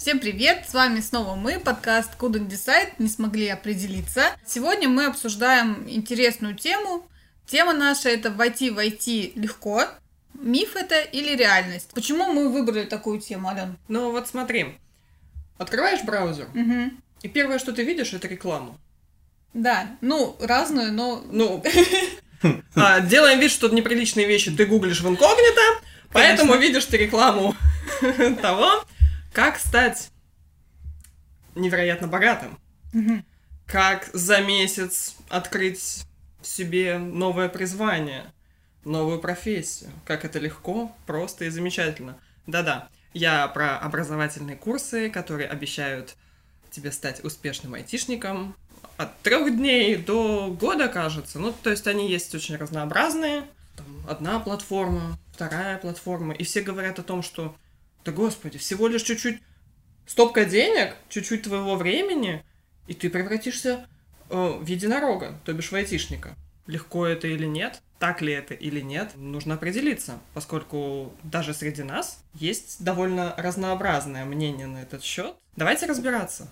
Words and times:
Всем 0.00 0.18
привет! 0.18 0.64
С 0.66 0.72
вами 0.72 1.00
снова 1.00 1.34
мы, 1.34 1.60
подкаст 1.60 2.12
Couldn't 2.18 2.48
Decide, 2.48 2.88
не 2.98 3.06
смогли 3.06 3.48
определиться. 3.48 4.34
Сегодня 4.46 4.88
мы 4.88 5.04
обсуждаем 5.04 5.84
интересную 5.86 6.54
тему. 6.54 7.06
Тема 7.46 7.74
наша 7.74 8.08
это 8.08 8.30
войти 8.30 8.70
войти 8.70 9.32
легко. 9.34 9.84
Миф 10.32 10.74
это 10.74 11.02
или 11.02 11.36
реальность? 11.36 11.90
Почему 11.92 12.32
мы 12.32 12.48
выбрали 12.48 12.84
такую 12.86 13.20
тему, 13.20 13.48
Ален? 13.50 13.76
Ну 13.88 14.10
вот 14.10 14.26
смотри, 14.26 14.78
открываешь 15.58 16.02
браузер, 16.02 16.46
Угу. 16.54 16.92
и 17.20 17.28
первое, 17.28 17.58
что 17.58 17.72
ты 17.74 17.84
видишь, 17.84 18.14
это 18.14 18.26
рекламу. 18.26 18.78
Да, 19.52 19.98
ну, 20.00 20.34
разную, 20.40 20.94
но... 20.94 21.22
Ну, 21.30 21.62
а, 22.74 23.00
делаем 23.00 23.38
вид, 23.38 23.50
что 23.50 23.68
неприличные 23.68 24.26
вещи 24.26 24.50
ты 24.50 24.64
гуглишь 24.64 25.02
в 25.02 25.08
инкогнито, 25.10 25.60
поэтому 26.10 26.56
видишь 26.56 26.86
ты 26.86 26.96
рекламу 26.96 27.54
того, 28.40 28.82
как 29.32 29.58
стать 29.58 30.10
невероятно 31.54 32.08
богатым. 32.08 32.58
Как 33.66 34.10
за 34.12 34.40
месяц 34.40 35.16
открыть 35.28 36.04
себе 36.42 36.98
новое 36.98 37.48
призвание, 37.48 38.32
новую 38.84 39.20
профессию. 39.20 39.90
Как 40.04 40.24
это 40.24 40.38
легко, 40.38 40.94
просто 41.06 41.44
и 41.44 41.50
замечательно. 41.50 42.18
Да-да, 42.46 42.88
я 43.12 43.46
про 43.48 43.78
образовательные 43.78 44.56
курсы, 44.56 45.10
которые 45.10 45.48
обещают 45.48 46.16
тебе 46.70 46.90
стать 46.92 47.22
успешным 47.24 47.74
айтишником 47.74 48.56
от 48.96 49.18
трех 49.20 49.56
дней 49.56 49.96
до 49.96 50.48
года, 50.50 50.88
кажется. 50.88 51.38
Ну, 51.38 51.52
то 51.52 51.70
есть 51.70 51.86
они 51.86 52.10
есть 52.10 52.34
очень 52.34 52.56
разнообразные. 52.56 53.44
Там 53.76 53.86
одна 54.08 54.40
платформа, 54.40 55.18
вторая 55.32 55.78
платформа. 55.78 56.34
И 56.34 56.44
все 56.44 56.60
говорят 56.60 56.98
о 56.98 57.02
том, 57.02 57.22
что 57.22 57.54
да 58.04 58.12
господи, 58.12 58.58
всего 58.58 58.88
лишь 58.88 59.02
чуть-чуть 59.02 59.40
стопка 60.06 60.44
денег, 60.44 60.96
чуть-чуть 61.08 61.42
твоего 61.42 61.76
времени, 61.76 62.44
и 62.86 62.94
ты 62.94 63.10
превратишься 63.10 63.86
э, 64.28 64.58
в 64.60 64.66
единорога, 64.66 65.38
то 65.44 65.52
бишь 65.52 65.70
в 65.70 65.74
айтишника. 65.74 66.34
Легко 66.66 67.06
это 67.06 67.28
или 67.28 67.46
нет, 67.46 67.82
так 67.98 68.22
ли 68.22 68.32
это 68.32 68.54
или 68.54 68.80
нет, 68.80 69.12
нужно 69.16 69.54
определиться, 69.54 70.18
поскольку 70.34 71.12
даже 71.22 71.52
среди 71.52 71.82
нас 71.82 72.24
есть 72.34 72.82
довольно 72.82 73.34
разнообразное 73.36 74.24
мнение 74.24 74.66
на 74.66 74.78
этот 74.78 75.02
счет. 75.02 75.34
Давайте 75.56 75.86
разбираться. 75.86 76.48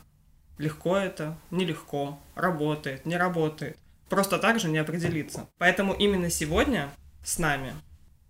Легко 0.58 0.96
это, 0.96 1.38
нелегко, 1.50 2.20
работает, 2.34 3.06
не 3.06 3.16
работает. 3.16 3.78
Просто 4.08 4.38
так 4.38 4.58
же 4.58 4.68
не 4.68 4.78
определиться. 4.78 5.48
Поэтому 5.58 5.94
именно 5.94 6.30
сегодня 6.30 6.90
с 7.24 7.38
нами 7.38 7.74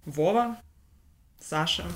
Вова, 0.05 0.59
Саша. 1.41 1.87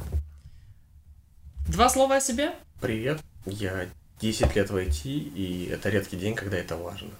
Два 1.68 1.88
слова 1.88 2.16
о 2.16 2.20
себе? 2.20 2.52
Привет, 2.80 3.20
я 3.46 3.86
10 4.20 4.56
лет 4.56 4.70
в 4.70 4.76
IT, 4.76 5.02
и 5.04 5.68
это 5.72 5.88
редкий 5.88 6.16
день, 6.16 6.34
когда 6.34 6.56
это 6.58 6.76
важно. 6.76 7.10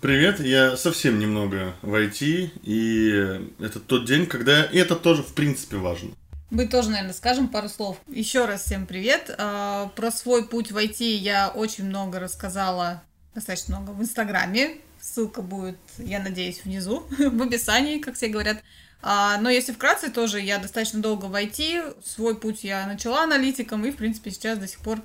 Привет, 0.00 0.40
я 0.40 0.76
совсем 0.76 1.18
немного 1.18 1.74
в 1.82 1.92
IT, 1.94 2.50
и 2.62 3.40
это 3.60 3.80
тот 3.80 4.06
день, 4.06 4.26
когда... 4.26 4.64
И 4.64 4.78
это 4.78 4.94
тоже, 4.96 5.22
в 5.22 5.34
принципе, 5.34 5.76
важно. 5.76 6.10
Мы 6.50 6.66
тоже, 6.66 6.90
наверное, 6.90 7.12
скажем 7.12 7.48
пару 7.48 7.68
слов. 7.68 7.98
Еще 8.06 8.46
раз 8.46 8.64
всем 8.64 8.86
привет. 8.86 9.34
А, 9.36 9.88
Про 9.96 10.10
свой 10.10 10.46
путь 10.48 10.70
в 10.70 10.76
IT 10.76 11.04
я 11.04 11.48
очень 11.48 11.84
много 11.84 12.20
рассказала, 12.20 13.02
достаточно 13.34 13.78
много 13.78 13.90
в 13.90 14.00
Инстаграме. 14.00 14.78
Ссылка 15.00 15.42
будет, 15.42 15.78
я 15.98 16.20
надеюсь, 16.20 16.62
внизу, 16.64 17.06
в 17.18 17.42
описании, 17.42 17.98
как 17.98 18.14
все 18.16 18.28
говорят. 18.28 18.62
А, 19.00 19.38
Но 19.40 19.48
если 19.48 19.72
вкратце, 19.72 20.10
тоже 20.10 20.40
я 20.40 20.58
достаточно 20.58 21.00
долго 21.00 21.26
в 21.26 21.34
IT. 21.34 22.02
Свой 22.04 22.36
путь 22.36 22.64
я 22.64 22.86
начала 22.86 23.22
аналитиком, 23.22 23.84
и, 23.84 23.90
в 23.90 23.96
принципе, 23.96 24.30
сейчас 24.30 24.58
до 24.58 24.66
сих 24.66 24.80
пор 24.80 25.00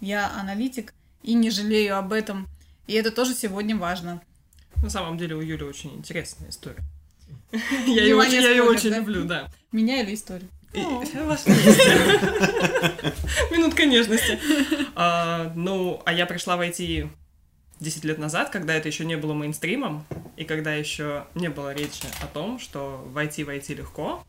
я 0.00 0.30
аналитик, 0.36 0.92
и 1.22 1.34
не 1.34 1.50
жалею 1.50 1.96
об 1.96 2.12
этом. 2.12 2.48
И 2.86 2.94
это 2.94 3.10
тоже 3.10 3.34
сегодня 3.34 3.76
важно. 3.76 4.20
На 4.82 4.90
самом 4.90 5.16
деле 5.18 5.36
у 5.36 5.40
Юли 5.40 5.64
очень 5.64 5.94
интересная 5.94 6.50
история. 6.50 6.82
Я 7.86 8.02
ее 8.02 8.16
очень, 8.16 8.90
я 8.90 8.98
люблю, 8.98 9.24
да. 9.24 9.48
Меня 9.72 10.02
или 10.02 10.14
историю? 10.14 10.48
Минутка 13.50 13.86
нежности. 13.86 14.38
А, 14.94 15.52
Ну, 15.54 16.02
а 16.04 16.12
я 16.12 16.26
пришла 16.26 16.56
в 16.56 16.60
IT 16.60 17.08
10 17.80 18.04
лет 18.04 18.18
назад, 18.18 18.50
когда 18.50 18.74
это 18.74 18.88
еще 18.88 19.04
не 19.04 19.16
было 19.16 19.34
мейнстримом, 19.34 20.04
и 20.36 20.44
когда 20.44 20.74
еще 20.74 21.26
не 21.34 21.48
было 21.48 21.74
речи 21.74 22.06
о 22.22 22.26
том, 22.26 22.58
что 22.58 23.04
войти 23.12 23.44
в 23.44 23.50
IT 23.50 23.74
легко, 23.74 24.24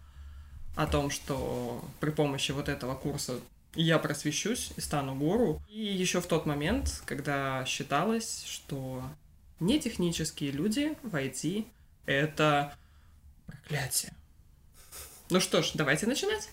о 0.76 0.86
том, 0.86 1.10
что 1.10 1.84
при 2.00 2.12
помощи 2.12 2.52
вот 2.52 2.70
этого 2.70 2.96
курса 2.96 3.40
я 3.74 4.00
просвещусь 4.00 4.72
и 4.76 4.82
стану 4.82 5.16
гуру. 5.16 5.62
И 5.70 5.80
еще 5.80 6.20
в 6.22 6.28
тот 6.28 6.46
момент, 6.46 7.02
когда 7.06 7.66
считалось, 7.66 8.44
что 8.46 9.04
нетехнические 9.60 10.52
люди 10.52 10.96
в 11.04 11.16
IT— 11.16 11.66
это 12.06 12.76
проклятие. 13.46 14.14
Ну 15.30 15.40
что 15.40 15.62
ж, 15.62 15.72
давайте 15.74 16.08
начинать. 16.08 16.50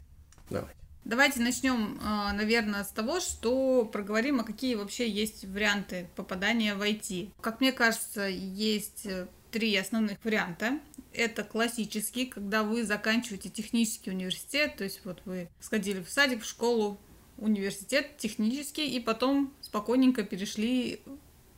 Давай. 0.50 0.72
Давайте 1.04 1.40
начнем, 1.40 1.98
наверное, 2.02 2.82
с 2.82 2.88
того, 2.88 3.20
что 3.20 3.84
проговорим, 3.84 4.40
а 4.40 4.44
какие 4.44 4.74
вообще 4.74 5.08
есть 5.08 5.44
варианты 5.44 6.08
попадания 6.16 6.74
в 6.74 6.80
IT. 6.80 7.30
Как 7.42 7.60
мне 7.60 7.72
кажется, 7.72 8.26
есть 8.26 9.04
э, 9.04 9.26
три 9.50 9.76
основных 9.76 10.18
варианта. 10.24 10.80
Это 11.12 11.44
классический, 11.44 12.26
когда 12.26 12.62
вы 12.62 12.84
заканчиваете 12.84 13.50
технический 13.50 14.10
университет, 14.10 14.76
то 14.76 14.84
есть 14.84 15.02
вот 15.04 15.20
вы 15.26 15.48
сходили 15.60 16.02
в 16.02 16.10
садик, 16.10 16.42
в 16.42 16.46
школу, 16.46 16.98
университет 17.36 18.16
технический, 18.16 18.88
и 18.96 18.98
потом 18.98 19.52
спокойненько 19.60 20.22
перешли 20.22 21.02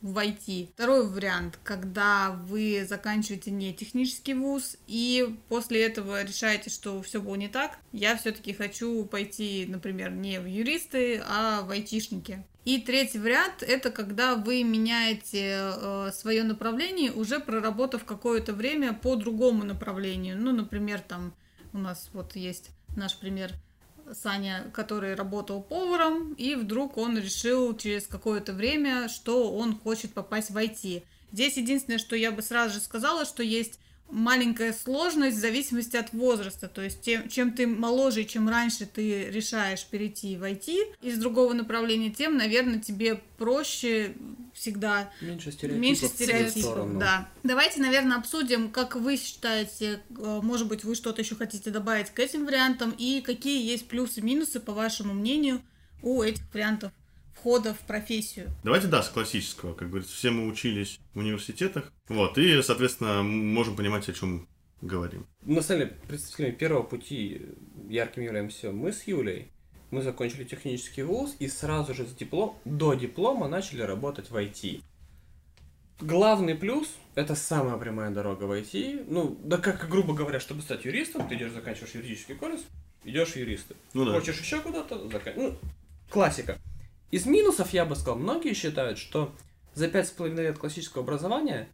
в 0.01 0.17
IT. 0.17 0.69
Второй 0.73 1.07
вариант, 1.07 1.59
когда 1.63 2.31
вы 2.31 2.85
заканчиваете 2.87 3.51
не 3.51 3.73
технический 3.73 4.35
вуз 4.35 4.77
и 4.87 5.35
после 5.49 5.85
этого 5.85 6.23
решаете, 6.23 6.69
что 6.69 7.01
все 7.01 7.21
было 7.21 7.35
не 7.35 7.47
так, 7.47 7.79
я 7.91 8.15
все-таки 8.15 8.53
хочу 8.53 9.05
пойти, 9.05 9.65
например, 9.67 10.11
не 10.11 10.39
в 10.39 10.45
юристы, 10.45 11.21
а 11.27 11.61
в 11.63 11.71
айтишники. 11.71 12.45
И 12.63 12.81
третий 12.81 13.19
вариант 13.19 13.63
это 13.63 13.91
когда 13.91 14.35
вы 14.35 14.63
меняете 14.63 15.71
свое 16.11 16.43
направление, 16.43 17.11
уже 17.11 17.39
проработав 17.39 18.03
какое-то 18.03 18.53
время 18.53 18.93
по 18.93 19.15
другому 19.15 19.63
направлению. 19.63 20.37
Ну, 20.37 20.51
например, 20.51 20.99
там 20.99 21.33
у 21.73 21.77
нас 21.77 22.09
вот 22.13 22.35
есть 22.35 22.71
наш 22.95 23.17
пример 23.17 23.53
Саня, 24.13 24.69
который 24.73 25.15
работал 25.15 25.61
поваром, 25.61 26.33
и 26.33 26.55
вдруг 26.55 26.97
он 26.97 27.17
решил 27.17 27.75
через 27.75 28.07
какое-то 28.07 28.53
время, 28.53 29.09
что 29.09 29.51
он 29.53 29.77
хочет 29.77 30.13
попасть 30.13 30.49
в 30.49 30.57
IT. 30.57 31.03
Здесь 31.31 31.57
единственное, 31.57 31.99
что 31.99 32.15
я 32.15 32.31
бы 32.31 32.41
сразу 32.41 32.75
же 32.75 32.79
сказала, 32.79 33.25
что 33.25 33.43
есть 33.43 33.79
маленькая 34.09 34.73
сложность 34.73 35.37
в 35.37 35.39
зависимости 35.39 35.97
от 35.97 36.13
возраста. 36.13 36.67
То 36.67 36.81
есть, 36.81 37.01
тем, 37.01 37.27
чем 37.29 37.51
ты 37.51 37.67
моложе, 37.67 38.23
чем 38.23 38.47
раньше 38.49 38.85
ты 38.85 39.29
решаешь 39.29 39.85
перейти 39.85 40.37
в 40.37 40.43
IT 40.43 40.95
из 41.01 41.17
другого 41.17 41.53
направления, 41.53 42.09
тем, 42.09 42.37
наверное, 42.37 42.79
тебе 42.79 43.21
проще 43.37 44.15
всегда 44.53 45.11
Меньше 45.21 45.51
стереотипов. 45.51 45.81
Меньше 45.81 46.07
стереотипов, 46.07 46.97
да. 46.97 47.29
Давайте, 47.43 47.81
наверное, 47.81 48.17
обсудим, 48.17 48.71
как 48.71 48.95
вы 48.95 49.17
считаете, 49.17 50.01
э, 50.09 50.39
может 50.41 50.67
быть, 50.67 50.83
вы 50.83 50.95
что-то 50.95 51.21
еще 51.21 51.35
хотите 51.35 51.69
добавить 51.69 52.09
к 52.09 52.19
этим 52.19 52.45
вариантам, 52.45 52.93
и 52.97 53.21
какие 53.21 53.63
есть 53.69 53.87
плюсы 53.87 54.19
и 54.19 54.23
минусы, 54.23 54.59
по 54.59 54.73
вашему 54.73 55.13
мнению, 55.13 55.61
у 56.01 56.21
этих 56.21 56.41
вариантов 56.53 56.91
входа 57.39 57.73
в 57.73 57.79
профессию. 57.79 58.49
Давайте, 58.63 58.87
да, 58.87 59.03
с 59.03 59.09
классического. 59.09 59.73
Как 59.73 59.89
говорится, 59.89 60.15
все 60.15 60.31
мы 60.31 60.47
учились 60.47 60.99
в 61.13 61.19
университетах. 61.19 61.91
Вот, 62.07 62.37
и, 62.37 62.61
соответственно, 62.61 63.23
можем 63.23 63.75
понимать, 63.75 64.07
о 64.09 64.13
чем 64.13 64.47
говорим. 64.81 65.25
На 65.43 65.61
самом 65.61 65.81
деле, 65.81 65.97
представителями 66.07 66.51
первого 66.51 66.83
пути 66.83 67.41
ярким 67.89 68.23
являемся 68.23 68.71
мы 68.71 68.91
с 68.91 69.03
Юлей. 69.07 69.51
Мы 69.89 70.01
закончили 70.01 70.43
технический 70.43 71.03
вуз 71.03 71.35
и 71.39 71.47
сразу 71.47 71.93
же 71.93 72.05
с 72.05 72.13
диплом, 72.13 72.59
до 72.65 72.93
диплома 72.93 73.47
начали 73.47 73.81
работать 73.81 74.29
в 74.29 74.35
IT. 74.35 74.81
Главный 76.01 76.55
плюс– 76.55 76.89
это 77.15 77.33
самая 77.35 77.77
прямая 77.77 78.11
дорога 78.11 78.43
в 78.43 78.51
IT. 78.51 79.05
Ну, 79.07 79.37
да 79.43 79.57
как, 79.57 79.89
грубо 79.89 80.13
говоря, 80.13 80.39
чтобы 80.39 80.61
стать 80.61 80.85
юристом, 80.85 81.27
ты 81.27 81.35
идешь, 81.35 81.53
заканчиваешь 81.53 81.95
юридический 81.95 82.35
колледж, 82.35 82.61
идешь 83.03 83.29
в 83.29 83.35
юристы. 83.37 83.75
Ну 83.93 84.05
да. 84.05 84.13
Хочешь 84.13 84.39
еще 84.39 84.59
куда-то, 84.59 85.07
закан... 85.09 85.33
ну, 85.35 85.57
классика. 86.09 86.59
Из 87.09 87.25
минусов 87.25 87.71
я 87.71 87.85
бы 87.85 87.95
сказал, 87.95 88.17
многие 88.17 88.53
считают, 88.53 88.97
что 88.97 89.33
за 89.73 89.87
пять 89.87 90.07
с 90.07 90.11
половиной 90.11 90.43
лет 90.43 90.57
классического 90.57 91.03
образования 91.03 91.69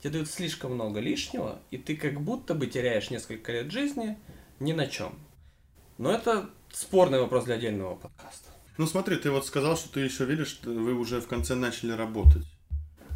тебе 0.00 0.12
дают 0.12 0.30
слишком 0.30 0.74
много 0.74 1.00
лишнего, 1.00 1.60
и 1.70 1.76
ты 1.76 1.96
как 1.96 2.20
будто 2.20 2.54
бы 2.54 2.66
теряешь 2.66 3.10
несколько 3.10 3.52
лет 3.52 3.70
жизни 3.70 4.18
ни 4.58 4.72
на 4.72 4.86
чем. 4.86 5.18
Но 5.98 6.10
это 6.10 6.48
спорный 6.72 7.20
вопрос 7.20 7.44
для 7.44 7.56
отдельного 7.56 7.96
подкаста. 7.96 8.50
Ну 8.78 8.86
смотри, 8.86 9.16
ты 9.16 9.30
вот 9.30 9.46
сказал, 9.46 9.76
что 9.76 9.92
ты 9.92 10.00
еще 10.00 10.24
видишь, 10.24 10.60
вы 10.64 10.94
уже 10.94 11.20
в 11.20 11.26
конце 11.26 11.54
начали 11.54 11.92
работать. 11.92 12.46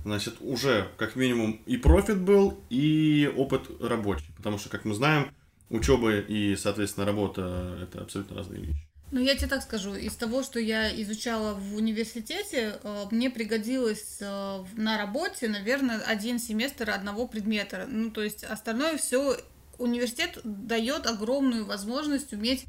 Значит, 0.04 0.36
уже 0.40 0.90
как 0.98 1.16
минимум 1.16 1.62
и 1.64 1.78
профит 1.78 2.20
был, 2.20 2.60
и 2.68 3.32
опыт 3.34 3.70
рабочий. 3.80 4.30
Потому 4.36 4.58
что, 4.58 4.68
как 4.68 4.84
мы 4.84 4.94
знаем, 4.94 5.34
учеба 5.70 6.18
и, 6.18 6.56
соответственно, 6.56 7.06
работа– 7.06 7.78
это 7.82 8.02
абсолютно 8.02 8.36
разные 8.36 8.60
вещи. 8.60 8.86
Ну, 9.14 9.20
я 9.20 9.36
тебе 9.36 9.46
так 9.46 9.62
скажу, 9.62 9.94
из 9.94 10.16
того, 10.16 10.42
что 10.42 10.58
я 10.58 10.90
изучала 11.02 11.54
в 11.54 11.76
университете, 11.76 12.80
э, 12.82 13.04
мне 13.12 13.30
пригодилось 13.30 14.16
э, 14.18 14.64
на 14.74 14.98
работе, 14.98 15.48
наверное, 15.48 16.00
один 16.00 16.40
семестр 16.40 16.90
одного 16.90 17.28
предмета. 17.28 17.86
Ну, 17.88 18.10
то 18.10 18.24
есть 18.24 18.42
остальное 18.42 18.96
все 18.96 19.36
университет 19.78 20.40
дает 20.42 21.06
огромную 21.06 21.64
возможность 21.64 22.32
уметь 22.32 22.64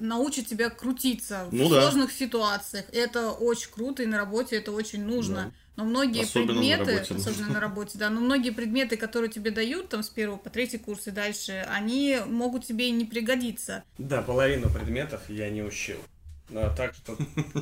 научить 0.00 0.48
тебя 0.48 0.70
крутиться 0.70 1.46
Ну 1.52 1.68
в 1.68 1.70
да. 1.70 1.82
сложных 1.82 2.10
ситуациях. 2.10 2.86
Это 2.90 3.30
очень 3.30 3.70
круто, 3.70 4.02
и 4.02 4.06
на 4.06 4.16
работе 4.16 4.56
это 4.56 4.72
очень 4.72 5.04
нужно. 5.04 5.36
Да. 5.36 5.52
Но 5.76 5.84
многие 5.84 6.22
Особенно 6.22 6.54
на 6.54 6.60
предметы, 6.60 6.92
работе 6.92 7.14
нужно. 7.14 7.30
особенно 7.30 7.52
на 7.52 7.60
работе, 7.60 7.98
да, 7.98 8.10
но 8.10 8.20
многие 8.20 8.50
предметы, 8.50 8.96
которые 8.96 9.30
тебе 9.30 9.50
дают 9.50 9.90
там 9.90 10.02
с 10.02 10.08
первого 10.08 10.38
по 10.38 10.48
третий 10.48 10.78
курс 10.78 11.06
и 11.06 11.10
дальше, 11.10 11.66
они 11.70 12.18
могут 12.26 12.64
тебе 12.64 12.88
и 12.88 12.92
не 12.92 13.04
пригодиться. 13.04 13.84
Да, 13.98 14.22
половину 14.22 14.70
предметов 14.70 15.20
я 15.28 15.50
не 15.50 15.62
учил. 15.62 15.98
Ну, 16.48 16.60
а 16.60 16.74
так 16.74 16.94
что 16.94 17.16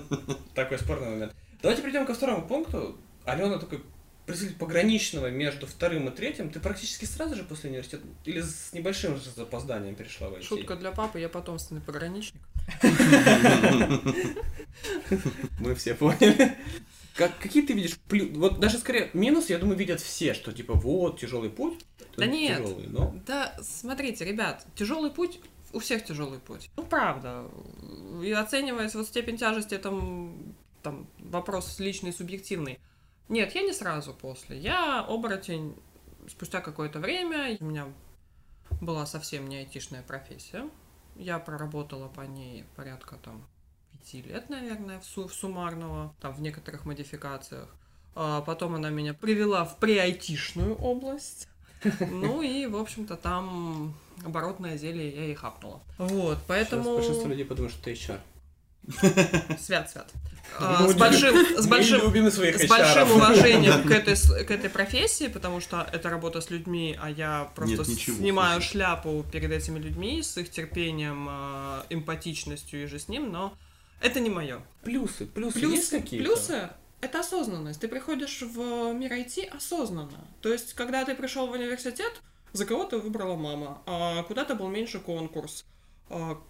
такой 0.54 0.78
спорный 0.78 1.10
момент. 1.10 1.34
Давайте 1.60 1.82
перейдем 1.82 2.06
ко 2.06 2.14
второму 2.14 2.46
пункту. 2.46 2.96
Алена 3.24 3.58
такой 3.58 3.82
представитель 4.26 4.58
пограничного 4.58 5.30
между 5.30 5.66
вторым 5.66 6.08
и 6.08 6.10
третьим. 6.10 6.50
Ты 6.50 6.60
практически 6.60 7.04
сразу 7.04 7.34
же 7.34 7.42
после 7.42 7.70
университета 7.70 8.04
или 8.24 8.40
с 8.40 8.72
небольшим 8.72 9.16
же 9.16 9.30
запозданием 9.34 9.94
перешла 9.94 10.28
в 10.28 10.34
IT? 10.34 10.42
Шутка 10.42 10.76
для 10.76 10.92
папы, 10.92 11.20
я 11.20 11.28
потомственный 11.28 11.80
пограничник. 11.80 12.40
Мы 15.58 15.74
все 15.74 15.94
поняли. 15.94 16.56
Как, 17.14 17.38
какие 17.38 17.64
ты 17.64 17.72
видишь 17.74 17.98
плюс? 18.08 18.36
Вот 18.36 18.58
даже 18.58 18.78
скорее 18.78 19.10
минус, 19.12 19.48
я 19.48 19.58
думаю, 19.58 19.78
видят 19.78 20.00
все, 20.00 20.34
что 20.34 20.52
типа 20.52 20.74
вот 20.74 21.20
тяжелый 21.20 21.48
путь. 21.50 21.84
Да 22.16 22.26
нет. 22.26 22.58
Тяжелый, 22.58 22.86
но 22.88 23.14
Да, 23.26 23.56
смотрите, 23.62 24.24
ребят, 24.24 24.66
тяжелый 24.74 25.10
путь, 25.10 25.40
у 25.72 25.78
всех 25.78 26.04
тяжелый 26.04 26.40
путь. 26.40 26.70
Ну, 26.76 26.84
правда. 26.84 27.48
И 28.22 28.32
оцениваясь 28.32 28.94
вот 28.94 29.06
степень 29.06 29.36
тяжести, 29.36 29.78
там, 29.78 30.54
там 30.82 31.08
вопрос 31.18 31.78
личный, 31.78 32.12
субъективный. 32.12 32.80
Нет, 33.28 33.54
я 33.54 33.62
не 33.62 33.72
сразу 33.72 34.12
после. 34.12 34.58
Я 34.58 35.00
оборотень 35.00 35.76
спустя 36.28 36.60
какое-то 36.60 36.98
время. 36.98 37.56
У 37.60 37.64
меня 37.64 37.86
была 38.80 39.06
совсем 39.06 39.48
не 39.48 39.58
айтишная 39.58 40.02
профессия. 40.02 40.68
Я 41.16 41.38
проработала 41.38 42.08
по 42.08 42.22
ней 42.22 42.64
порядка 42.74 43.16
там 43.16 43.46
пяти 44.04 44.22
лет, 44.22 44.50
наверное, 44.50 45.00
в, 45.00 45.04
су- 45.04 45.28
в 45.28 45.34
суммарного, 45.34 46.14
там 46.20 46.34
в 46.34 46.40
некоторых 46.40 46.84
модификациях. 46.84 47.68
А 48.14 48.42
потом 48.42 48.74
она 48.74 48.90
меня 48.90 49.14
привела 49.14 49.64
в 49.64 49.78
преайтишную 49.78 50.74
область. 50.76 51.48
Ну 52.00 52.40
и, 52.40 52.64
в 52.66 52.76
общем-то, 52.76 53.16
там 53.16 53.94
оборотное 54.24 54.78
зелье 54.78 55.10
я 55.10 55.24
и 55.26 55.34
хапнула. 55.34 55.82
Вот, 55.98 56.36
сейчас 56.38 56.44
поэтому... 56.46 56.94
большинство 56.94 57.28
людей 57.28 57.44
подумают, 57.44 57.74
что 57.74 57.84
ты 57.84 57.92
HR. 57.92 58.20
Свят, 59.58 59.90
свят. 59.90 60.10
А, 60.58 60.86
С 60.86 60.94
большим, 60.94 61.34
с 61.58 61.66
большим, 61.66 62.00
с 62.00 62.66
уважением 63.10 63.82
к 63.88 63.90
этой, 63.90 64.14
к 64.44 64.50
этой 64.50 64.70
профессии, 64.70 65.26
потому 65.26 65.60
что 65.60 65.88
это 65.90 66.10
работа 66.10 66.40
с 66.40 66.50
людьми, 66.50 66.96
а 67.00 67.10
я 67.10 67.50
просто 67.56 67.78
Нет, 67.78 67.88
ничего, 67.88 68.16
снимаю 68.18 68.60
шляпу 68.60 69.24
перед 69.32 69.50
этими 69.50 69.78
людьми 69.78 70.22
с 70.22 70.36
их 70.36 70.50
терпением, 70.50 71.26
э, 71.28 71.82
эмпатичностью 71.90 72.84
и 72.84 72.86
же 72.86 72.98
с 72.98 73.08
ним, 73.08 73.32
но 73.32 73.54
это 74.04 74.20
не 74.20 74.30
мое. 74.30 74.62
Плюсы, 74.82 75.26
плюсы, 75.26 75.58
Плюсы, 75.58 75.74
есть 75.76 75.90
какие-то? 75.90 76.24
плюсы 76.26 76.70
это 77.00 77.20
осознанность. 77.20 77.80
Ты 77.80 77.88
приходишь 77.88 78.42
в 78.42 78.92
мир 78.92 79.12
IT 79.12 79.48
осознанно. 79.48 80.26
То 80.40 80.52
есть, 80.52 80.72
когда 80.74 81.04
ты 81.04 81.14
пришел 81.14 81.46
в 81.46 81.52
университет, 81.52 82.20
за 82.52 82.64
кого 82.64 82.84
ты 82.84 82.98
выбрала 82.98 83.36
мама, 83.36 83.82
а 83.86 84.22
куда-то 84.22 84.54
был 84.54 84.68
меньше 84.68 85.00
конкурс. 85.00 85.64
а 86.08 86.40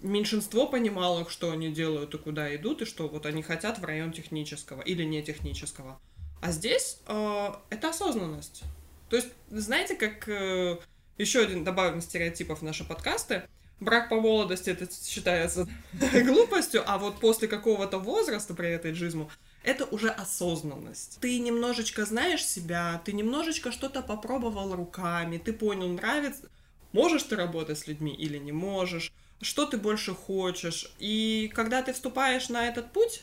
меньшинство 0.00 0.68
понимало, 0.68 1.28
что 1.28 1.50
они 1.50 1.72
делают 1.72 2.14
и 2.14 2.18
куда 2.18 2.54
идут, 2.54 2.82
и 2.82 2.84
что 2.84 3.08
вот 3.08 3.26
они 3.26 3.42
хотят 3.42 3.78
в 3.80 3.84
район 3.84 4.12
технического 4.12 4.80
или 4.80 5.02
не 5.02 5.22
технического. 5.22 6.00
А 6.40 6.52
здесь 6.52 7.00
э, 7.06 7.48
это 7.70 7.88
осознанность. 7.90 8.62
То 9.10 9.16
есть, 9.16 9.28
знаете, 9.50 9.96
как 9.96 10.28
э, 10.28 10.78
еще 11.18 11.40
один 11.40 11.64
добавим 11.64 12.00
стереотипов 12.00 12.60
в 12.60 12.62
наши 12.62 12.84
подкасты, 12.84 13.48
брак 13.80 14.08
по 14.08 14.20
молодости 14.20 14.70
это 14.70 14.88
считается 14.90 15.68
глупостью, 16.24 16.82
а 16.86 16.98
вот 16.98 17.20
после 17.20 17.48
какого-то 17.48 17.98
возраста 17.98 18.54
при 18.54 18.68
этой 18.68 18.92
джизму 18.92 19.30
это 19.62 19.84
уже 19.86 20.08
осознанность. 20.08 21.18
Ты 21.20 21.38
немножечко 21.38 22.04
знаешь 22.04 22.44
себя, 22.44 23.00
ты 23.04 23.12
немножечко 23.12 23.72
что-то 23.72 24.02
попробовал 24.02 24.74
руками, 24.74 25.38
ты 25.38 25.52
понял, 25.52 25.88
нравится, 25.88 26.48
можешь 26.92 27.24
ты 27.24 27.36
работать 27.36 27.78
с 27.78 27.86
людьми 27.86 28.14
или 28.14 28.38
не 28.38 28.52
можешь, 28.52 29.12
что 29.40 29.66
ты 29.66 29.76
больше 29.76 30.14
хочешь. 30.14 30.90
И 30.98 31.50
когда 31.54 31.82
ты 31.82 31.92
вступаешь 31.92 32.48
на 32.48 32.68
этот 32.68 32.92
путь, 32.92 33.22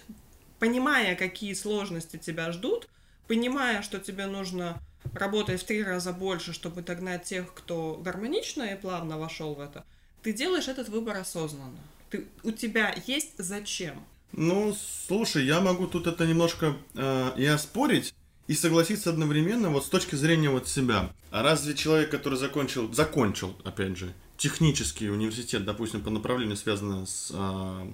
понимая, 0.59 1.15
какие 1.15 1.53
сложности 1.53 2.17
тебя 2.17 2.51
ждут, 2.51 2.87
понимая, 3.27 3.81
что 3.81 3.99
тебе 3.99 4.25
нужно 4.27 4.79
работать 5.13 5.61
в 5.61 5.65
три 5.65 5.83
раза 5.83 6.13
больше, 6.13 6.53
чтобы 6.53 6.81
догнать 6.81 7.23
тех, 7.23 7.53
кто 7.53 7.99
гармонично 8.03 8.63
и 8.63 8.79
плавно 8.79 9.17
вошел 9.17 9.55
в 9.55 9.59
это, 9.59 9.85
ты 10.25 10.33
делаешь 10.33 10.67
этот 10.67 10.89
выбор 10.89 11.17
осознанно. 11.17 11.77
Ты, 12.09 12.25
у 12.41 12.51
тебя 12.51 12.95
есть 13.05 13.33
зачем. 13.37 14.03
Ну, 14.31 14.75
слушай, 15.05 15.45
я 15.45 15.61
могу 15.61 15.85
тут 15.85 16.07
это 16.07 16.25
немножко 16.25 16.75
э, 16.95 17.31
и 17.37 17.45
оспорить, 17.45 18.11
и 18.47 18.55
согласиться 18.55 19.11
одновременно 19.11 19.69
вот 19.69 19.85
с 19.85 19.89
точки 19.89 20.15
зрения 20.15 20.49
вот 20.49 20.67
себя. 20.67 21.11
А 21.29 21.43
разве 21.43 21.75
человек, 21.75 22.09
который 22.09 22.39
закончил, 22.39 22.91
закончил, 22.91 23.55
опять 23.63 23.97
же, 23.97 24.13
технический 24.35 25.11
университет, 25.11 25.63
допустим, 25.63 26.01
по 26.01 26.09
направлению, 26.09 26.57
связанное 26.57 27.05
с 27.05 27.29
э, 27.31 27.87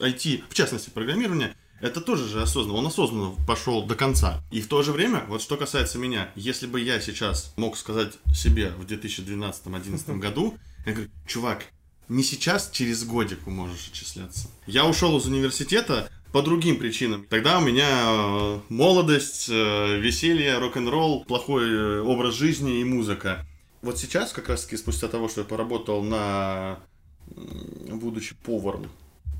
IT, 0.00 0.42
в 0.50 0.54
частности, 0.54 0.90
программирование, 0.90 1.54
это 1.80 2.00
тоже 2.00 2.26
же 2.26 2.42
осознанно. 2.42 2.78
Он 2.78 2.86
осознанно 2.88 3.36
пошел 3.46 3.86
до 3.86 3.94
конца. 3.94 4.42
И 4.50 4.60
в 4.60 4.66
то 4.66 4.82
же 4.82 4.90
время, 4.90 5.24
вот 5.28 5.40
что 5.40 5.56
касается 5.56 5.98
меня, 5.98 6.32
если 6.34 6.66
бы 6.66 6.80
я 6.80 7.00
сейчас 7.00 7.54
мог 7.56 7.76
сказать 7.76 8.14
себе 8.34 8.70
в 8.70 8.84
2012-2011 8.86 10.18
году, 10.18 10.58
я 10.86 10.92
говорю, 10.92 11.10
чувак, 11.26 11.64
не 12.08 12.22
сейчас, 12.22 12.70
через 12.70 13.04
годик 13.04 13.46
можешь 13.46 13.88
отчисляться. 13.88 14.48
Я 14.66 14.86
ушел 14.86 15.16
из 15.18 15.26
университета 15.26 16.10
по 16.32 16.42
другим 16.42 16.78
причинам. 16.78 17.26
Тогда 17.28 17.58
у 17.58 17.60
меня 17.60 17.86
э, 17.88 18.60
молодость, 18.68 19.48
э, 19.48 19.98
веселье, 19.98 20.58
рок-н-ролл, 20.58 21.24
плохой 21.24 21.68
э, 21.70 22.00
образ 22.00 22.34
жизни 22.34 22.80
и 22.80 22.84
музыка. 22.84 23.46
Вот 23.82 23.98
сейчас, 23.98 24.32
как 24.32 24.48
раз 24.48 24.64
таки 24.64 24.76
спустя 24.76 25.08
того, 25.08 25.28
что 25.28 25.42
я 25.42 25.46
поработал 25.46 26.02
на... 26.02 26.80
будучи 27.26 28.34
поваром 28.36 28.90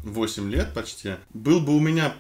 8 0.05 0.51
лет 0.51 0.73
почти, 0.75 1.17
был 1.35 1.61
бы 1.61 1.75
у 1.75 1.81
меня 1.81 2.15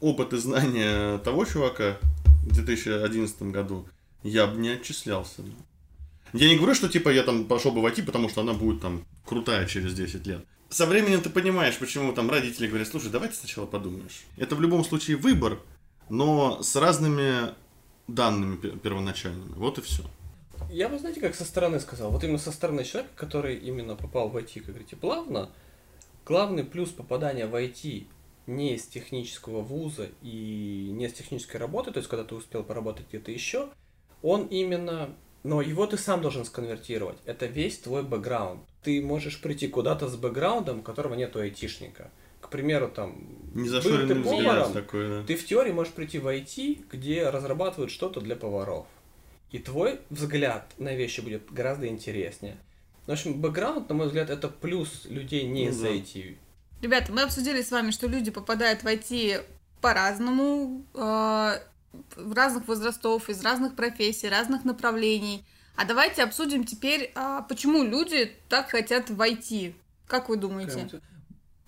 опыт 0.00 0.32
и 0.32 0.38
знания 0.38 1.18
того 1.18 1.44
чувака 1.44 1.98
в 2.44 2.54
2011 2.54 3.42
году, 3.42 3.88
я 4.22 4.46
бы 4.46 4.58
не 4.58 4.70
отчислялся. 4.70 5.42
Я 6.36 6.48
не 6.48 6.56
говорю, 6.56 6.74
что 6.74 6.88
типа 6.88 7.08
я 7.10 7.22
там 7.22 7.44
пошел 7.44 7.72
бы 7.72 7.80
войти, 7.82 8.02
потому 8.02 8.28
что 8.28 8.40
она 8.42 8.52
будет 8.52 8.80
там 8.80 9.04
крутая 9.24 9.66
через 9.66 9.94
10 9.94 10.26
лет. 10.26 10.44
Со 10.68 10.86
временем 10.86 11.20
ты 11.20 11.30
понимаешь, 11.30 11.78
почему 11.78 12.12
там 12.12 12.30
родители 12.30 12.66
говорят, 12.66 12.88
слушай, 12.88 13.10
давай 13.10 13.28
ты 13.28 13.36
сначала 13.36 13.66
подумаешь. 13.66 14.24
Это 14.36 14.56
в 14.56 14.60
любом 14.60 14.84
случае 14.84 15.16
выбор, 15.16 15.60
но 16.08 16.62
с 16.62 16.74
разными 16.76 17.54
данными 18.08 18.56
пе- 18.56 18.70
первоначальными. 18.70 19.52
Вот 19.54 19.78
и 19.78 19.82
все. 19.82 20.02
Я 20.70 20.88
бы, 20.88 20.98
знаете, 20.98 21.20
как 21.20 21.34
со 21.34 21.44
стороны 21.44 21.78
сказал, 21.80 22.10
вот 22.10 22.24
именно 22.24 22.38
со 22.38 22.50
стороны 22.50 22.84
человека, 22.84 23.12
который 23.14 23.56
именно 23.56 23.94
попал 23.94 24.28
в 24.28 24.36
IT, 24.36 24.60
как 24.60 24.70
говорите, 24.70 24.96
плавно, 24.96 25.50
главный 26.24 26.64
плюс 26.64 26.90
попадания 26.90 27.46
в 27.46 27.54
IT 27.54 28.06
не 28.46 28.74
из 28.74 28.86
технического 28.86 29.60
вуза 29.60 30.08
и 30.22 30.90
не 30.92 31.08
с 31.08 31.12
технической 31.12 31.60
работы, 31.60 31.90
то 31.92 31.98
есть 31.98 32.08
когда 32.08 32.24
ты 32.24 32.34
успел 32.34 32.62
поработать 32.62 33.06
где-то 33.08 33.30
еще, 33.30 33.68
он 34.22 34.46
именно, 34.46 35.14
но 35.46 35.62
его 35.62 35.86
ты 35.86 35.96
сам 35.96 36.22
должен 36.22 36.44
сконвертировать. 36.44 37.18
Это 37.24 37.46
весь 37.46 37.78
твой 37.78 38.02
бэкграунд. 38.02 38.62
Ты 38.82 39.00
можешь 39.00 39.40
прийти 39.40 39.68
куда-то 39.68 40.08
с 40.08 40.16
бэкграундом, 40.16 40.80
у 40.80 40.82
которого 40.82 41.14
нету 41.14 41.38
айтишника. 41.38 42.10
К 42.40 42.48
примеру, 42.48 42.88
там, 42.88 43.16
Не 43.54 43.68
был 43.68 44.08
ты 44.08 44.14
поваром, 44.22 44.72
такой, 44.72 45.08
да. 45.08 45.22
ты 45.24 45.36
в 45.36 45.46
теории 45.46 45.70
можешь 45.72 45.92
прийти 45.92 46.18
в 46.18 46.26
IT, 46.26 46.86
где 46.90 47.28
разрабатывают 47.30 47.92
что-то 47.92 48.20
для 48.20 48.34
поваров. 48.34 48.86
И 49.52 49.58
твой 49.58 50.00
взгляд 50.10 50.72
на 50.78 50.94
вещи 50.96 51.20
будет 51.20 51.50
гораздо 51.52 51.86
интереснее. 51.86 52.56
В 53.06 53.12
общем, 53.12 53.40
бэкграунд, 53.40 53.88
на 53.88 53.94
мой 53.94 54.06
взгляд, 54.08 54.30
это 54.30 54.48
плюс 54.48 55.04
людей 55.04 55.44
не 55.44 55.66
Ну 55.66 55.70
из 55.70 55.80
да. 55.80 55.88
IT. 55.88 56.36
Ребята, 56.82 57.12
мы 57.12 57.22
обсудили 57.22 57.62
с 57.62 57.70
вами, 57.70 57.92
что 57.92 58.08
люди 58.08 58.32
попадают 58.32 58.82
в 58.82 58.86
IT 58.86 59.44
по-разному, 59.80 60.84
в 60.92 61.60
разных 62.16 62.68
возрастов, 62.68 63.28
из 63.28 63.42
разных 63.42 63.74
профессий, 63.74 64.28
разных 64.28 64.64
направлений. 64.64 65.44
А 65.76 65.84
давайте 65.84 66.22
обсудим 66.22 66.64
теперь, 66.64 67.12
а, 67.14 67.42
почему 67.42 67.84
люди 67.84 68.32
так 68.48 68.70
хотят 68.70 69.10
в 69.10 69.20
IT. 69.20 69.74
Как 70.06 70.28
вы 70.28 70.36
думаете? 70.36 70.88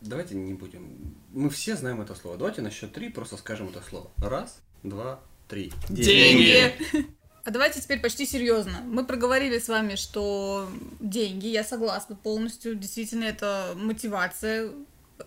Давайте 0.01 0.35
не 0.35 0.55
будем. 0.55 1.15
Мы 1.33 1.51
все 1.51 1.77
знаем 1.77 2.01
это 2.01 2.15
слово. 2.15 2.39
Давайте 2.39 2.63
на 2.63 2.71
счет 2.71 2.93
три 2.93 3.09
просто 3.09 3.37
скажем 3.37 3.69
это 3.69 3.83
слово. 3.83 4.11
Раз, 4.19 4.61
два, 4.83 5.21
три. 5.49 5.73
Деньги. 5.89 6.75
А 7.45 7.51
давайте 7.51 7.81
теперь 7.81 7.99
почти 7.99 8.27
серьезно. 8.27 8.83
Мы 8.85 9.07
проговорили 9.07 9.59
с 9.59 9.69
вами, 9.69 9.95
что 9.95 10.69
деньги, 11.01 11.47
я 11.47 11.65
согласна 11.65 12.15
полностью, 12.15 12.75
действительно 12.75 13.25
это 13.25 13.73
мотивация 13.75 14.71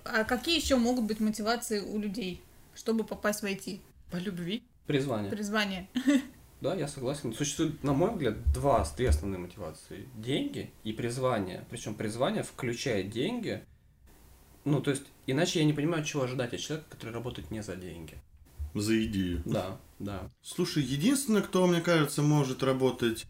А 0.04 0.24
какие 0.24 0.62
еще 0.62 0.76
могут 0.76 1.06
быть 1.06 1.20
мотивации 1.20 1.80
у 1.80 1.98
людей, 1.98 2.44
чтобы 2.76 3.06
попасть 3.06 3.42
в 3.42 3.46
IT? 3.46 3.80
По 4.12 4.18
любви. 4.18 4.62
Призвание. 4.92 5.32
Призвание. 5.32 5.90
Да, 6.60 6.76
я 6.76 6.88
согласен. 6.88 7.34
Существует, 7.34 7.84
на 7.84 7.94
мой 7.94 8.12
взгляд, 8.12 8.52
два 8.52 8.86
три 8.86 9.06
основные 9.06 9.40
мотивации. 9.40 10.08
Деньги 10.16 10.70
и 10.84 10.94
призвание. 10.94 11.66
Причем 11.70 11.96
призвание 11.96 12.44
включает 12.44 13.10
деньги. 13.10 13.64
Ну, 14.66 14.82
то 14.82 14.92
есть, 14.92 15.04
иначе 15.26 15.60
я 15.60 15.66
не 15.66 15.74
понимаю, 15.74 16.04
чего 16.04 16.24
ожидать 16.24 16.54
от 16.54 16.60
человека, 16.60 16.88
который 16.90 17.14
работает 17.14 17.50
не 17.52 17.64
за 17.64 17.76
деньги. 17.76 18.18
За 18.76 19.04
идею. 19.06 19.42
Да, 19.46 19.80
да. 19.98 20.30
Слушай, 20.44 20.84
единственное, 20.84 21.42
кто, 21.42 21.66
мне 21.68 21.82
кажется, 21.82 22.22
может 22.22 22.62
работать 22.62 23.26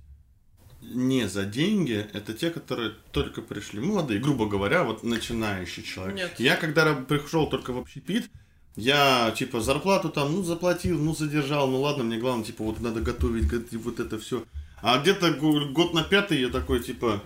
не 0.81 1.27
за 1.29 1.45
деньги, 1.45 2.05
это 2.13 2.33
те, 2.33 2.49
которые 2.49 2.95
только 3.11 3.41
пришли 3.41 3.79
молодые, 3.79 4.19
грубо 4.19 4.47
говоря, 4.47 4.83
вот 4.83 5.03
начинающий 5.03 5.83
человек. 5.83 6.15
Нет. 6.15 6.39
Я 6.39 6.57
когда 6.57 6.95
пришел 6.95 7.47
только 7.47 7.71
в 7.71 7.77
общепит, 7.77 8.29
я, 8.75 9.31
типа, 9.31 9.61
зарплату 9.61 10.09
там, 10.09 10.31
ну, 10.33 10.43
заплатил, 10.43 10.97
ну, 10.97 11.13
задержал, 11.15 11.67
ну, 11.69 11.81
ладно, 11.81 12.03
мне 12.03 12.17
главное, 12.17 12.45
типа, 12.45 12.63
вот 12.63 12.79
надо 12.79 13.01
готовить, 13.01 13.47
го- 13.47 13.79
вот 13.79 13.99
это 13.99 14.17
все. 14.17 14.43
А 14.81 14.97
где-то 14.99 15.31
го- 15.33 15.67
год 15.69 15.93
на 15.93 16.03
пятый 16.03 16.39
я 16.39 16.49
такой, 16.49 16.81
типа, 16.81 17.21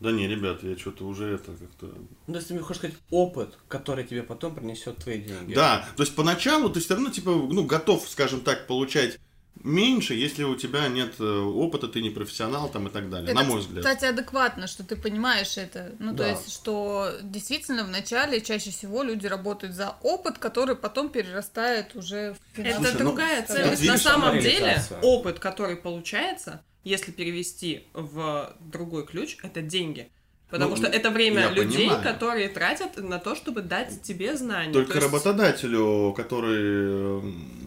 да 0.00 0.12
не, 0.12 0.26
ребят, 0.28 0.62
я 0.62 0.76
что-то 0.78 1.06
уже 1.06 1.34
это 1.34 1.52
как-то... 1.52 1.86
Ну, 2.26 2.32
то 2.32 2.38
есть, 2.38 2.48
ты 2.48 2.54
мне 2.54 2.62
хочешь 2.62 2.78
сказать, 2.78 2.96
опыт, 3.10 3.58
который 3.68 4.04
тебе 4.04 4.22
потом 4.22 4.54
принесет 4.54 4.96
твои 4.96 5.20
деньги. 5.20 5.54
Да, 5.54 5.86
то 5.96 6.02
есть 6.02 6.14
поначалу 6.14 6.70
ты 6.70 6.80
все 6.80 6.94
равно, 6.94 7.10
типа, 7.10 7.30
ну, 7.30 7.64
готов, 7.64 8.08
скажем 8.08 8.40
так, 8.40 8.66
получать 8.66 9.18
меньше, 9.62 10.14
если 10.14 10.44
у 10.44 10.54
тебя 10.56 10.88
нет 10.88 11.14
э, 11.18 11.24
опыта, 11.24 11.86
ты 11.88 12.00
не 12.00 12.10
профессионал 12.10 12.68
там 12.70 12.86
и 12.88 12.90
так 12.90 13.10
далее, 13.10 13.34
на 13.34 13.40
Это, 13.40 13.48
мой 13.50 13.60
взгляд. 13.60 13.84
Кстати, 13.84 14.04
адекватно, 14.06 14.66
что 14.66 14.84
ты 14.84 14.96
понимаешь 14.96 15.58
это. 15.58 15.92
Ну, 15.98 16.12
то 16.12 16.18
Да. 16.24 16.28
есть, 16.30 16.52
что 16.52 17.12
действительно 17.22 17.84
вначале 17.84 18.40
чаще 18.40 18.70
всего 18.70 19.02
люди 19.02 19.26
работают 19.26 19.74
за 19.74 19.96
опыт, 20.02 20.38
который 20.38 20.76
потом 20.76 21.10
перерастает 21.10 21.94
уже 21.94 22.34
в 22.54 22.58
Это. 22.58 22.76
Слушай, 22.76 22.92
ну, 22.92 22.98
другая 22.98 23.40
вот 23.40 23.50
ценность. 23.56 23.86
На 23.86 23.98
самом 23.98 24.40
деле, 24.40 24.82
опыт, 25.02 25.38
который 25.38 25.76
получается, 25.76 26.62
если 26.84 27.10
перевести 27.12 27.84
в 27.92 28.54
другой 28.60 29.06
ключ, 29.06 29.36
это 29.42 29.60
деньги. 29.60 30.10
Потому 30.48 30.70
Ну, 30.70 30.76
что 30.78 30.86
это 30.86 31.10
время 31.10 31.50
людей, 31.50 31.86
понимаю. 31.88 32.02
которые 32.02 32.48
тратят 32.48 32.96
на 32.96 33.20
то, 33.20 33.36
чтобы 33.36 33.62
дать 33.62 34.02
тебе 34.02 34.36
знания. 34.36 34.72
Только 34.72 34.94
То 34.94 34.98
есть- 34.98 35.06
работодателю, 35.12 36.12
который 36.16 37.20
м, 37.20 37.59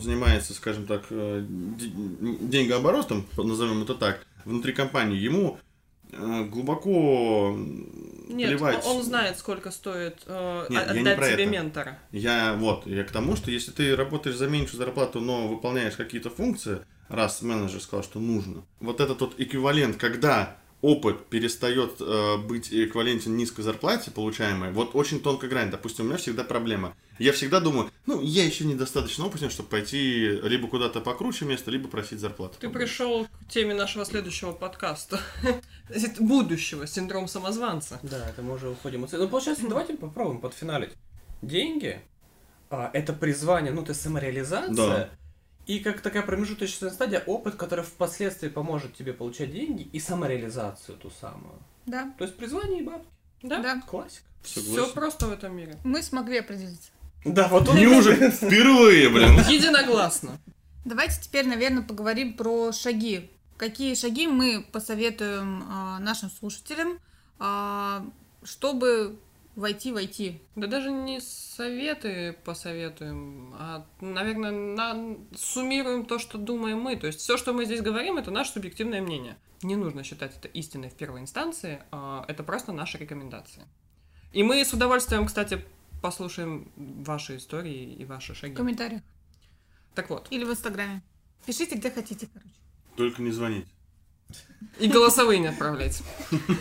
занимается, 0.00 0.54
скажем 0.54 0.86
так, 0.86 1.04
э, 1.10 1.44
де- 1.48 1.90
деньгооборотом, 2.40 3.26
назовем 3.36 3.82
это 3.82 3.94
так, 3.94 4.26
внутри 4.44 4.72
компании, 4.72 5.18
ему 5.18 5.58
э, 6.12 6.44
глубоко 6.44 7.56
Нет, 8.28 8.48
плевать. 8.50 8.84
он 8.86 9.02
знает, 9.02 9.38
сколько 9.38 9.70
стоит 9.70 10.18
э, 10.26 10.66
Нет, 10.70 10.86
я 10.88 10.92
не 10.94 11.00
отдать 11.00 11.18
про 11.18 11.26
тебе 11.30 11.44
это. 11.44 11.52
ментора. 11.52 11.98
Я 12.12 12.54
вот, 12.54 12.86
я 12.86 13.04
к 13.04 13.10
тому, 13.10 13.36
что 13.36 13.50
если 13.50 13.70
ты 13.70 13.94
работаешь 13.96 14.36
за 14.36 14.48
меньшую 14.48 14.78
зарплату, 14.78 15.20
но 15.20 15.46
выполняешь 15.48 15.94
какие-то 15.96 16.30
функции, 16.30 16.80
раз 17.08 17.42
менеджер 17.42 17.80
сказал, 17.80 18.02
что 18.02 18.18
нужно, 18.20 18.62
вот 18.80 19.00
этот 19.00 19.20
вот 19.20 19.34
эквивалент, 19.38 19.96
когда 19.96 20.56
опыт 20.82 21.26
перестает 21.26 22.00
э, 22.00 22.36
быть 22.38 22.72
эквивалентен 22.72 23.36
низкой 23.36 23.62
зарплате 23.62 24.10
получаемой, 24.10 24.72
вот 24.72 24.94
очень 24.94 25.20
тонкая 25.20 25.50
грань. 25.50 25.70
Допустим, 25.70 26.04
у 26.04 26.08
меня 26.08 26.18
всегда 26.18 26.44
проблема. 26.44 26.94
Я 27.18 27.32
всегда 27.32 27.60
думаю, 27.60 27.90
ну, 28.06 28.20
я 28.22 28.44
еще 28.44 28.64
недостаточно 28.64 29.26
опытен, 29.26 29.50
чтобы 29.50 29.68
пойти 29.68 30.40
либо 30.42 30.68
куда-то 30.68 31.00
покруче 31.00 31.44
место, 31.44 31.70
либо 31.70 31.88
просить 31.88 32.20
зарплату. 32.20 32.56
Ты 32.58 32.68
побольше. 32.68 32.86
пришел 32.86 33.26
к 33.26 33.50
теме 33.50 33.74
нашего 33.74 34.04
следующего 34.04 34.52
подкаста. 34.52 35.20
Будущего, 36.18 36.86
синдром 36.86 37.28
самозванца. 37.28 38.00
Да, 38.02 38.28
это 38.28 38.42
мы 38.42 38.54
уже 38.54 38.70
уходим. 38.70 39.06
Ну, 39.10 39.28
получается, 39.28 39.66
давайте 39.68 39.94
попробуем 39.94 40.40
подфиналить. 40.40 40.92
Деньги 41.42 42.00
а, 42.70 42.90
это 42.92 43.12
призвание, 43.12 43.72
ну, 43.72 43.82
то 43.82 43.90
есть 43.90 44.00
самореализация. 44.02 45.10
И 45.66 45.78
как 45.80 46.00
такая 46.00 46.22
промежуточная 46.22 46.90
стадия, 46.90 47.22
опыт, 47.26 47.54
который 47.54 47.84
впоследствии 47.84 48.48
поможет 48.48 48.94
тебе 48.94 49.12
получать 49.12 49.52
деньги 49.52 49.82
и 49.82 50.00
самореализацию 50.00 50.98
ту 50.98 51.10
самую. 51.10 51.54
Да, 51.86 52.12
То 52.18 52.24
есть 52.24 52.36
призвание 52.36 52.80
и 52.80 52.84
бабки. 52.84 53.08
Да? 53.42 53.62
да. 53.62 53.82
Классика. 53.86 54.24
Все 54.42 54.90
просто 54.92 55.26
в 55.26 55.32
этом 55.32 55.56
мире. 55.56 55.76
Мы 55.84 56.02
смогли 56.02 56.38
определиться. 56.38 56.90
Да, 57.24 57.48
вот 57.48 57.68
он 57.68 57.76
Неужели? 57.76 58.30
Впервые, 58.30 59.10
блин. 59.10 59.38
Единогласно. 59.48 60.38
Давайте 60.84 61.20
теперь, 61.22 61.46
наверное, 61.46 61.82
поговорим 61.82 62.34
про 62.34 62.72
шаги. 62.72 63.30
Какие 63.58 63.94
шаги 63.94 64.26
мы 64.26 64.64
посоветуем 64.72 65.64
а, 65.68 65.98
нашим 65.98 66.30
слушателям, 66.30 66.98
а, 67.38 68.06
чтобы 68.42 69.18
войти 69.56 69.92
войти? 69.92 70.40
Да 70.56 70.66
даже 70.66 70.90
не 70.90 71.20
советы 71.20 72.36
посоветуем, 72.44 73.54
а, 73.58 73.86
наверное, 74.00 74.50
на... 74.50 75.16
суммируем 75.36 76.06
то, 76.06 76.18
что 76.18 76.38
думаем 76.38 76.80
мы. 76.80 76.96
То 76.96 77.06
есть 77.06 77.20
все, 77.20 77.36
что 77.36 77.52
мы 77.52 77.64
здесь 77.64 77.80
говорим, 77.82 78.18
это 78.18 78.30
наше 78.30 78.52
субъективное 78.52 79.00
мнение. 79.00 79.36
Не 79.62 79.76
нужно 79.76 80.04
считать 80.04 80.36
это 80.36 80.48
истиной 80.48 80.88
в 80.88 80.94
первой 80.94 81.20
инстанции, 81.20 81.82
а, 81.90 82.24
это 82.28 82.42
просто 82.42 82.72
наши 82.72 82.98
рекомендации. 82.98 83.66
И 84.32 84.42
мы 84.42 84.64
с 84.64 84.72
удовольствием, 84.72 85.26
кстати, 85.26 85.64
послушаем 86.00 86.70
ваши 86.76 87.36
истории 87.36 87.94
и 87.94 88.04
ваши 88.04 88.32
В 88.32 88.36
шаги. 88.36 88.54
комментариях 88.54 89.02
Так 89.94 90.08
вот, 90.08 90.28
или 90.30 90.44
в 90.44 90.50
Инстаграме. 90.50 91.02
Пишите, 91.44 91.76
где 91.76 91.90
хотите, 91.90 92.28
короче. 92.32 92.54
Только 92.96 93.22
не 93.22 93.30
звонить. 93.30 93.66
И 94.78 94.88
голосовые 94.88 95.40
не 95.40 95.48
отправляйте. 95.48 96.02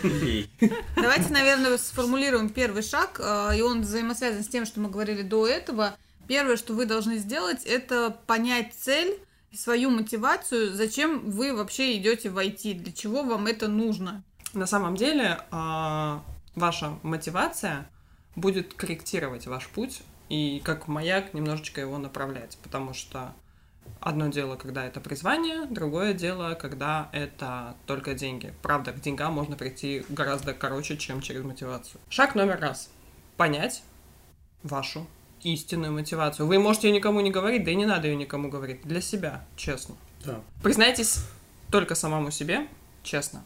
Ей. 0.04 0.50
Давайте, 0.96 1.30
наверное, 1.30 1.78
сформулируем 1.78 2.50
первый 2.50 2.84
шаг, 2.84 3.20
э, 3.24 3.58
и 3.58 3.62
он 3.62 3.82
взаимосвязан 3.82 4.44
с 4.44 4.48
тем, 4.48 4.66
что 4.66 4.80
мы 4.80 4.90
говорили 4.90 5.22
до 5.22 5.48
этого. 5.48 5.96
Первое, 6.28 6.58
что 6.58 6.74
вы 6.74 6.86
должны 6.86 7.18
сделать, 7.18 7.66
это 7.66 8.16
понять 8.28 8.74
цель, 8.78 9.18
и 9.52 9.58
свою 9.58 9.90
мотивацию, 9.90 10.74
зачем 10.76 11.32
вы 11.32 11.56
вообще 11.56 11.98
идете 11.98 12.30
в 12.30 12.38
IT, 12.38 12.74
для 12.76 12.94
чего 12.94 13.24
вам 13.24 13.48
это 13.48 13.68
нужно. 13.68 14.24
На 14.54 14.68
самом 14.68 14.96
деле, 14.96 15.40
а, 15.50 16.24
ваша 16.56 17.00
мотивация 17.02 17.90
будет 18.36 18.74
корректировать 18.74 19.48
ваш 19.48 19.68
путь 19.68 20.02
и 20.30 20.62
как 20.64 20.88
маяк 20.88 21.34
немножечко 21.34 21.82
его 21.82 21.98
направлять, 21.98 22.58
потому 22.62 22.94
что 22.94 23.34
одно 24.02 24.28
дело, 24.28 24.56
когда 24.56 24.86
это 24.86 25.00
призвание, 25.00 25.66
другое 25.66 26.14
дело, 26.14 26.56
когда 26.56 27.10
это 27.12 27.76
только 27.86 28.14
деньги. 28.14 28.54
Правда, 28.62 28.92
к 28.92 29.02
деньгам 29.02 29.34
можно 29.34 29.56
прийти 29.56 30.06
гораздо 30.10 30.54
короче, 30.54 30.98
чем 30.98 31.22
через 31.22 31.44
мотивацию. 31.44 32.00
Шаг 32.10 32.36
номер 32.36 32.60
раз. 32.60 32.90
Понять 33.38 33.84
вашу 34.64 35.08
истинную 35.44 35.94
мотивацию. 35.94 36.48
Вы 36.48 36.60
можете 36.60 36.90
ее 36.90 36.96
никому 36.96 37.22
не 37.22 37.32
говорить, 37.32 37.64
да 37.64 37.72
и 37.72 37.76
не 37.76 37.86
надо 37.86 38.08
ее 38.08 38.16
никому 38.16 38.50
говорить. 38.50 38.82
Для 38.84 39.02
себя, 39.02 39.46
честно. 39.56 39.96
Да. 40.26 40.42
Признайтесь 40.62 41.26
только 41.72 41.96
самому 41.96 42.32
себе, 42.32 42.68
честно. 43.04 43.44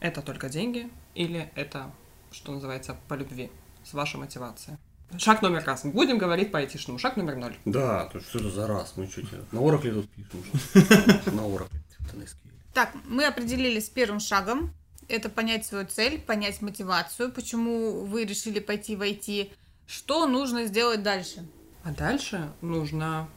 Это 0.00 0.20
только 0.20 0.48
деньги 0.48 0.90
или 1.14 1.50
это, 1.54 1.90
что 2.30 2.52
называется, 2.52 2.96
по 3.08 3.14
любви, 3.14 3.50
с 3.84 3.94
вашей 3.94 4.16
мотивацией. 4.16 4.76
Шаг 5.18 5.42
номер 5.42 5.62
раз. 5.64 5.84
Будем 5.84 6.18
говорить 6.18 6.50
по 6.50 6.58
айтишному. 6.58 6.98
Шаг 6.98 7.16
номер 7.16 7.36
ноль. 7.36 7.56
Да, 7.64 8.06
то 8.06 8.20
что 8.20 8.38
это 8.38 8.50
за 8.50 8.66
раз? 8.66 8.94
Мы 8.96 9.06
что 9.06 9.22
тебе 9.22 9.40
на 9.52 9.58
Oracle 9.58 10.02
тут 10.02 10.10
пишем? 10.10 11.36
На 11.36 11.42
Oracle. 11.42 11.68
Так, 12.72 12.92
мы 13.06 13.24
определились 13.24 13.86
с 13.86 13.90
первым 13.90 14.20
шагом. 14.20 14.74
Это 15.08 15.28
понять 15.28 15.66
свою 15.66 15.86
цель, 15.86 16.20
понять 16.20 16.62
мотивацию, 16.62 17.30
почему 17.30 18.04
вы 18.04 18.24
решили 18.24 18.58
пойти 18.58 18.96
в 18.96 19.02
IT, 19.02 19.52
что 19.86 20.26
нужно 20.26 20.64
сделать 20.64 21.02
дальше. 21.02 21.46
А 21.84 21.92
дальше 21.92 22.50
нужно 22.62 23.28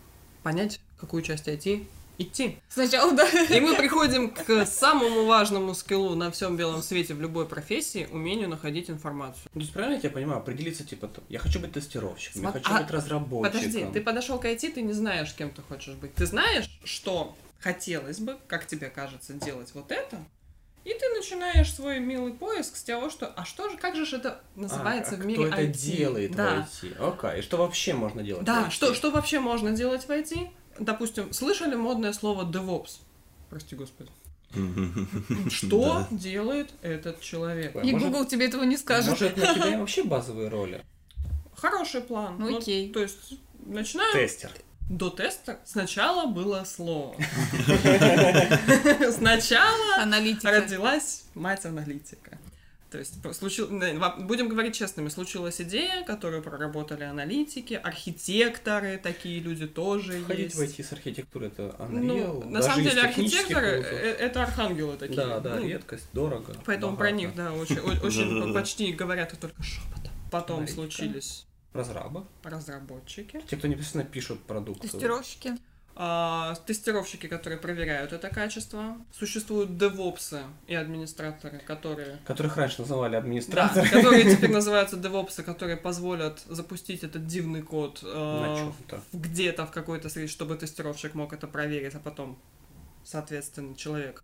понять, 0.43 0.79
какую 0.97 1.21
часть 1.21 1.47
IT 1.47 1.85
идти. 2.17 2.57
Сначала, 2.69 3.13
да. 3.13 3.27
И 3.29 3.59
мы 3.59 3.75
приходим 3.75 4.29
к 4.31 4.65
самому 4.65 5.25
важному 5.25 5.73
скиллу 5.73 6.15
на 6.15 6.31
всем 6.31 6.57
белом 6.57 6.81
свете 6.81 7.13
в 7.13 7.21
любой 7.21 7.47
профессии– 7.47 8.07
умению 8.11 8.49
находить 8.49 8.89
информацию. 8.89 9.43
Ну, 9.53 9.59
то 9.59 9.63
есть, 9.63 9.73
правильно 9.73 9.95
я 9.95 10.01
тебя 10.01 10.11
понимаю, 10.11 10.39
определиться, 10.39 10.83
типа, 10.83 11.09
я 11.29 11.39
хочу 11.39 11.59
быть 11.59 11.73
тестировщиком, 11.73 12.41
я 12.41 12.49
Смо- 12.49 12.53
хочу 12.53 12.71
а, 12.73 12.81
быть 12.81 12.91
разработчиком. 12.91 13.59
Подожди, 13.59 13.85
ты 13.93 14.01
подошел 14.01 14.39
к 14.39 14.45
IT, 14.45 14.71
ты 14.73 14.81
не 14.81 14.93
знаешь, 14.93 15.33
кем 15.33 15.49
ты 15.49 15.61
хочешь 15.61 15.95
быть. 15.95 16.13
Ты 16.13 16.25
знаешь, 16.25 16.69
что 16.83 17.35
хотелось 17.59 18.19
бы, 18.19 18.37
как 18.47 18.65
тебе 18.67 18.89
кажется, 18.89 19.33
делать 19.33 19.71
вот 19.73 19.91
это, 19.91 20.17
и 20.87 20.93
ты 20.93 21.09
начинаешь 21.09 21.73
свой 21.73 21.99
милый 21.99 22.31
поиск 22.31 22.77
с 22.77 22.83
того, 22.83 23.09
что 23.09 23.27
а 23.35 23.43
что 23.43 23.69
же, 23.69 23.77
как 23.77 23.95
же 23.97 24.15
это 24.15 24.39
называется 24.55 25.15
А, 25.15 25.17
в 25.17 25.21
а 25.21 25.23
мире 25.25 25.47
кто 25.47 25.53
это 25.53 25.63
IT? 25.63 25.71
делает 25.73 26.31
да. 26.35 26.65
в 26.65 26.83
IT? 26.83 26.97
Окей, 26.97 27.39
и 27.39 27.41
что 27.41 27.57
вообще 27.57 27.93
можно 27.93 28.23
делать 28.23 28.45
Да, 28.45 28.63
в 28.63 28.67
IT? 28.69 28.71
что, 28.71 28.93
что 28.93 29.11
вообще 29.11 29.41
можно 29.41 29.71
делать 29.71 30.05
в 30.05 30.09
IT? 30.09 30.49
Допустим, 30.79 31.33
слышали 31.33 31.75
модное 31.75 32.13
слово 32.13 32.43
DevOps? 32.49 32.99
Прости 33.49 33.75
господи. 33.75 34.09
Что 35.49 36.07
делает 36.11 36.71
этот 36.81 37.21
человек? 37.21 37.75
И 37.83 37.91
может- 37.91 38.07
Google 38.07 38.25
тебе 38.25 38.47
этого 38.47 38.63
не 38.63 38.77
скажет. 38.77 39.09
Может, 39.11 39.37
на 39.37 39.53
тебя 39.53 39.79
вообще 39.79 40.03
базовые 40.03 40.49
роли? 40.49 40.83
Хороший 41.55 42.01
план. 42.01 42.35
Ну, 42.39 42.57
окей. 42.57 42.91
то 42.91 43.01
есть, 43.01 43.33
начинаем 43.65 44.13
Тестер. 44.13 44.51
До 44.89 45.09
теста 45.09 45.59
сначала 45.65 46.27
было 46.27 46.63
слово. 46.63 47.13
Сначала 49.11 49.95
Аналитика. 50.01 50.49
родилась 50.61 51.25
мать 51.35 51.65
аналитика. 51.65 52.37
То 52.91 52.99
есть 52.99 53.15
случил... 53.35 53.67
будем 53.67 54.47
говорить 54.47 54.75
честными, 54.75 55.09
случилась 55.09 55.59
идея, 55.59 56.03
которую 56.05 56.41
проработали 56.41 57.03
аналитики, 57.03 57.73
архитекторы, 57.73 58.97
такие 58.97 59.39
люди 59.39 59.67
тоже 59.67 60.23
Ходить 60.23 60.45
есть. 60.45 60.55
войти 60.55 60.83
с 60.83 60.91
архитектуры 60.93 61.47
это 61.47 61.75
Unreal. 61.79 62.43
Ну, 62.43 62.49
на 62.49 62.61
самом 62.61 62.83
деле 62.83 63.01
архитекторы 63.01 63.77
вузов. 63.77 63.91
э, 63.91 64.11
это 64.19 64.43
архангелы 64.43 64.95
такие. 64.97 65.17
Да, 65.17 65.39
да, 65.39 65.55
Ну, 65.55 65.67
редкость, 65.67 66.07
дорого. 66.13 66.55
Поэтому 66.65 66.95
про 66.95 67.05
богато. 67.11 67.15
них, 67.17 67.35
да, 67.35 67.51
очень, 67.53 67.79
очень 67.79 68.53
почти 68.53 68.93
говорят 68.93 69.37
только 69.39 69.61
шепотом. 69.61 70.11
Потом 70.31 70.67
Смотрите-ка. 70.67 70.75
случились 70.97 71.45
Разрабы. 71.73 72.25
разработчики, 72.43 73.41
Те, 73.49 73.57
кто 73.57 73.67
непосредственно 73.67 74.03
пишут 74.05 74.41
продукцию. 74.43 74.89
Тестировщики. 74.89 75.57
А, 75.99 76.53
тестировщики, 76.67 77.27
которые 77.27 77.59
проверяют 77.59 78.13
это 78.13 78.29
качество. 78.29 78.97
Существуют 79.17 79.77
девопсы 79.77 80.41
и 80.67 80.75
администраторы, 80.75 81.57
которые 81.59 82.19
Которых 82.25 82.55
раньше 82.57 82.81
называли 82.81 83.13
Да, 83.13 83.17
администраторы. 83.17 83.89
которые 83.89 84.35
теперь 84.35 84.51
называются 84.59 84.95
девопсы, 84.95 85.41
которые 85.41 85.75
позволят 85.77 86.39
запустить 86.47 87.03
этот 87.03 87.25
дивный 87.25 87.63
код 87.63 87.99
э, 88.03 88.71
где-то 89.13 89.65
в 89.65 89.71
какой-то 89.71 90.09
среде, 90.09 90.27
чтобы 90.27 90.55
тестировщик 90.55 91.15
мог 91.15 91.33
это 91.33 91.47
проверить, 91.47 91.95
а 91.95 91.99
потом, 91.99 92.37
соответственно, 93.03 93.75
человек 93.75 94.23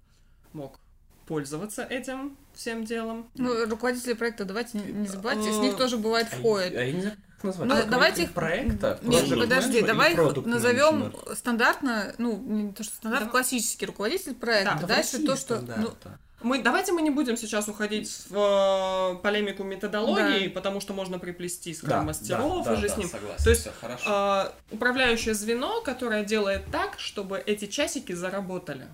мог 0.53 0.79
пользоваться 1.25 1.83
этим 1.83 2.37
всем 2.53 2.83
делом. 2.85 3.27
Ну, 3.35 3.65
руководители 3.67 4.13
проекта, 4.13 4.45
давайте 4.45 4.77
не, 4.77 5.07
забывайте, 5.07 5.51
с 5.51 5.57
Э, 5.57 5.61
них 5.61 5.77
тоже 5.77 5.97
бывает 5.97 6.27
А 6.31 6.35
входит. 6.35 6.75
а 6.75 6.83
я 6.83 6.91
не 6.91 7.01
знаю, 7.01 7.15
как 7.17 7.29
их 7.29 7.32
назвать. 7.43 7.67
Ну, 7.69 7.75
давайте 7.89 8.23
их... 8.23 8.33
проекта. 8.33 8.99
Нет, 9.01 9.29
подожди, 9.29 9.81
давай 9.81 10.13
их 10.13 10.45
назовем 10.45 11.13
стандартно, 11.35 12.13
ну, 12.17 12.37
не 12.37 12.73
то, 12.73 12.83
что 12.83 12.95
стандарт, 12.95 13.25
Да. 13.25 13.29
классический 13.29 13.85
руководитель 13.85 14.33
проекта. 14.35 14.75
Да, 14.75 14.81
Да 14.81 14.95
Дальше 14.95 15.19
то, 15.25 15.35
что... 15.35 15.61
ну. 15.77 15.93
Мы, 16.41 16.61
давайте 16.61 16.91
мы 16.91 17.01
не 17.01 17.09
будем 17.09 17.37
сейчас 17.37 17.69
уходить 17.69 18.09
в 18.29 19.15
э, 19.15 19.21
полемику 19.21 19.63
методологии, 19.63 20.47
Да. 20.49 20.53
потому 20.53 20.81
что 20.81 20.93
можно 20.93 21.17
приплести 21.17 21.71
Да, 21.71 21.77
скрам-мастеров 21.79 22.65
да, 22.65 22.73
и 22.73 22.75
же 22.75 22.87
да, 22.89 22.93
с 22.93 22.97
ним. 22.97 23.07
согласен, 23.07 23.43
То 23.45 23.49
есть, 23.49 23.67
хорошо. 23.79 24.03
А, 24.07 24.53
управляющее 24.69 25.35
звено, 25.35 25.79
которое 25.79 26.25
делает 26.25 26.65
так, 26.69 26.99
чтобы 26.99 27.37
эти 27.45 27.67
часики 27.67 28.11
заработали. 28.11 28.87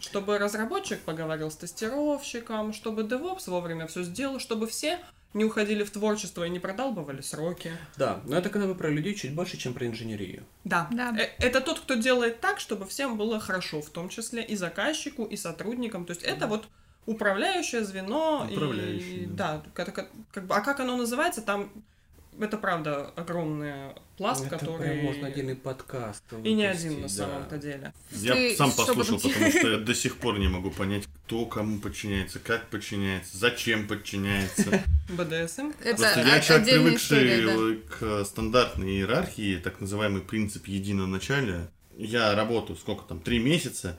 Чтобы 0.00 0.38
разработчик 0.38 0.98
поговорил 1.00 1.52
с 1.52 1.56
тестировщиком, 1.56 2.72
чтобы 2.72 3.02
DevOps 3.02 3.48
вовремя 3.48 3.86
все 3.86 4.02
сделал, 4.02 4.40
чтобы 4.40 4.66
все 4.66 4.98
не 5.34 5.44
уходили 5.44 5.84
в 5.84 5.90
творчество 5.90 6.44
и 6.44 6.50
не 6.50 6.58
продалбывали 6.58 7.20
сроки. 7.20 7.72
Да, 7.96 8.20
но 8.24 8.36
это 8.36 8.48
когда 8.48 8.66
мы 8.66 8.74
про 8.74 8.88
людей 8.88 9.14
чуть 9.14 9.34
больше, 9.34 9.56
чем 9.56 9.74
про 9.74 9.86
инженерию. 9.86 10.44
Да. 10.64 10.88
Да. 10.90 11.14
Э, 11.18 11.28
Это 11.38 11.60
тот, 11.60 11.80
кто 11.80 11.94
делает 11.94 12.40
так, 12.40 12.60
чтобы 12.60 12.86
всем 12.86 13.16
было 13.18 13.38
хорошо, 13.38 13.82
в 13.82 13.90
том 13.90 14.08
числе 14.08 14.42
и 14.42 14.56
заказчику, 14.56 15.24
и 15.24 15.36
сотрудникам. 15.36 16.06
То 16.06 16.12
есть 16.12 16.22
это 16.22 16.46
вот 16.46 16.68
управляющее 17.06 17.84
звено. 17.84 18.48
Управляющее, 18.50 19.24
и, 19.24 19.26
да. 19.26 19.62
да. 19.64 19.84
как, 19.84 20.10
как 20.32 20.46
бы, 20.46 20.54
а 20.54 20.60
как 20.60 20.80
оно 20.80 20.96
называется, 20.96 21.42
там 21.42 21.70
это 22.40 22.56
правда 22.56 23.06
огромный 23.16 23.94
пласт, 24.16 24.44
это 24.46 24.58
который... 24.58 24.78
прям 24.78 25.04
можно 25.04 25.28
отдельный 25.28 25.56
подкаст 25.56 26.24
И 26.44 26.54
не 26.54 26.66
выпустить, 26.66 26.86
один 26.86 26.96
на 26.96 27.08
да. 27.08 27.08
самом-то 27.08 27.58
деле. 27.58 27.92
Я 28.12 28.34
Ты 28.34 28.56
сам 28.56 28.72
послушал, 28.72 29.16
потом- 29.16 29.32
потому 29.34 29.50
что 29.50 29.68
я 29.70 29.78
до 29.78 29.94
сих 29.94 30.16
пор 30.16 30.38
не 30.38 30.48
могу 30.48 30.70
понять, 30.70 31.04
кто 31.06 31.46
кому 31.46 31.78
подчиняется, 31.78 32.38
как 32.38 32.68
подчиняется, 32.68 33.36
зачем 33.36 33.86
подчиняется. 33.86 34.82
БДСМ. 35.08 35.72
Это 35.82 35.96
Просто 36.02 36.20
я 36.20 36.40
человек, 36.40 36.66
привыкший 36.66 37.82
к 37.98 38.24
стандартной 38.24 38.90
иерархии, 38.98 39.56
так 39.56 39.80
называемый 39.80 40.22
принцип 40.22 40.66
единоначалия. 40.66 41.70
Я 41.96 42.34
работаю 42.34 42.76
сколько 42.76 43.04
там, 43.04 43.20
три 43.20 43.38
месяца, 43.38 43.98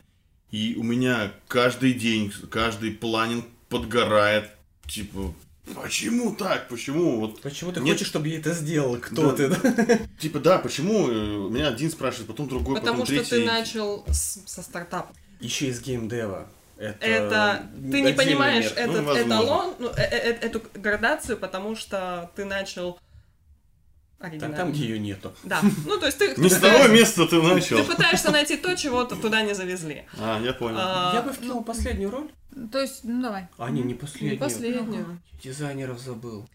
и 0.52 0.76
у 0.78 0.84
меня 0.84 1.32
каждый 1.48 1.94
день, 1.94 2.32
каждый 2.50 2.92
планинг 2.92 3.46
подгорает. 3.70 4.50
Типа, 4.88 5.34
почему 5.76 6.36
так? 6.36 6.68
Почему? 6.68 7.20
Вот, 7.20 7.42
Почему 7.42 7.72
ты 7.72 7.80
Нет. 7.82 7.94
хочешь, 7.96 8.08
чтобы 8.08 8.28
я 8.28 8.40
это 8.40 8.54
сделал? 8.54 8.98
Кто 8.98 9.32
Да. 9.32 9.36
ты? 9.38 9.48
да? 9.50 10.00
типа, 10.20 10.40
да, 10.40 10.58
почему? 10.60 11.10
э, 11.10 11.14
Меня 11.50 11.68
один 11.70 11.90
спрашивает, 11.92 12.28
потом 12.28 12.48
другой, 12.48 12.76
Потому 12.76 13.02
потом 13.02 13.06
что 13.06 13.16
третий. 13.16 13.30
ты 13.30 13.46
начал 13.46 14.06
с- 14.08 14.42
со 14.46 14.62
стартапа. 14.62 15.14
Еще 15.40 15.68
из 15.68 15.82
геймдева. 15.82 16.48
Это, 16.78 17.06
Это 17.06 17.70
ты 17.92 18.02
не 18.02 18.14
понимаешь 18.14 18.66
мир. 18.66 18.74
этот 18.78 18.96
Ну, 19.02 19.04
возможно. 19.04 19.34
эталон, 19.34 19.76
ну, 19.80 19.88
э- 19.90 19.94
э- 19.98 20.32
э- 20.32 20.46
эту 20.48 20.62
градацию, 20.76 21.38
потому 21.38 21.76
что 21.76 22.32
ты 22.38 22.46
начал 22.46 22.98
Там, 24.20 24.28
оригинально. 24.30 24.58
там, 24.58 24.72
где 24.74 24.84
ее 24.84 25.00
нету. 25.00 25.34
Да. 25.44 25.62
Ну, 25.86 25.98
то 25.98 26.06
есть 26.08 26.18
ты, 26.18 26.34
Не 26.36 26.50
с 26.50 26.58
того 26.60 26.74
пытаешься- 26.80 26.92
места 26.94 27.28
ты 27.28 27.42
начал. 27.42 27.78
ты 27.78 27.84
пытаешься 27.84 28.32
найти 28.32 28.58
то, 28.58 28.76
чего 28.76 29.06
туда 29.06 29.42
не 29.42 29.56
завезли. 29.56 30.04
А, 30.20 30.42
я 30.42 30.54
понял. 30.54 30.78
А, 30.80 31.12
Я 31.16 31.22
бы 31.22 31.32
вкинул 31.32 31.64
последнюю 31.64 32.12
роль. 32.12 32.30
То 32.72 32.80
есть, 32.82 33.04
ну 33.06 33.22
давай. 33.22 33.48
А, 33.58 33.70
не, 33.70 33.82
не 33.82 33.94
последнюю. 33.94 34.34
не 34.34 34.38
последнюю. 34.40 35.22
Дизайнеров 35.42 36.00
забыл. 36.00 36.50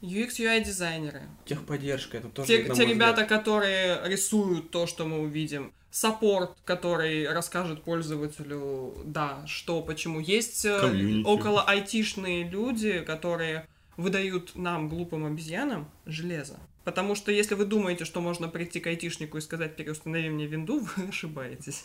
UX, 0.00 0.38
UI 0.38 0.62
дизайнеры. 0.62 1.22
Техподдержка, 1.44 2.18
это 2.18 2.28
тоже, 2.28 2.46
Те, 2.46 2.62
те 2.72 2.86
ребята, 2.86 3.22
взгляд, 3.22 3.28
которые 3.28 4.00
рисуют 4.04 4.70
то, 4.70 4.86
что 4.86 5.04
мы 5.04 5.18
увидим. 5.20 5.72
Саппорт, 5.90 6.52
который 6.64 7.26
расскажет 7.28 7.82
пользователю, 7.82 8.94
да, 9.04 9.44
что, 9.46 9.80
почему. 9.82 10.20
Есть 10.20 10.64
э, 10.64 10.78
Комьюнити. 10.80 11.26
около 11.26 11.62
айтишные 11.62 12.48
люди, 12.48 13.00
которые 13.00 13.66
выдают 13.96 14.54
нам, 14.54 14.88
глупым 14.88 15.24
обезьянам, 15.26 15.90
железо. 16.06 16.58
Потому 16.84 17.14
что 17.14 17.30
если 17.32 17.54
вы 17.54 17.64
думаете, 17.66 18.04
что 18.04 18.20
можно 18.20 18.48
прийти 18.48 18.80
к 18.80 18.86
айтишнику 18.86 19.36
и 19.38 19.40
сказать, 19.40 19.76
переустанови 19.76 20.28
мне 20.30 20.46
винду, 20.46 20.80
вы 20.96 21.08
ошибаетесь. 21.08 21.82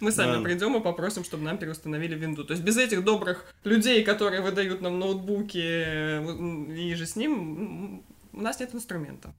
Мы 0.00 0.10
сами 0.10 0.38
Да. 0.38 0.40
придем 0.42 0.76
и 0.76 0.80
попросим, 0.82 1.22
чтобы 1.22 1.44
нам 1.44 1.58
переустановили 1.58 2.16
винду. 2.16 2.44
То 2.44 2.54
есть 2.54 2.64
без 2.64 2.76
этих 2.76 3.04
добрых 3.04 3.44
людей, 3.62 4.02
которые 4.02 4.42
выдают 4.42 4.80
нам 4.80 4.98
ноутбуки 4.98 5.60
э, 5.62 6.72
и 6.76 6.94
же 6.94 7.06
с 7.06 7.14
ним, 7.14 8.02
у 8.32 8.40
нас 8.40 8.58
нет 8.58 8.74
инструмента. 8.74 9.32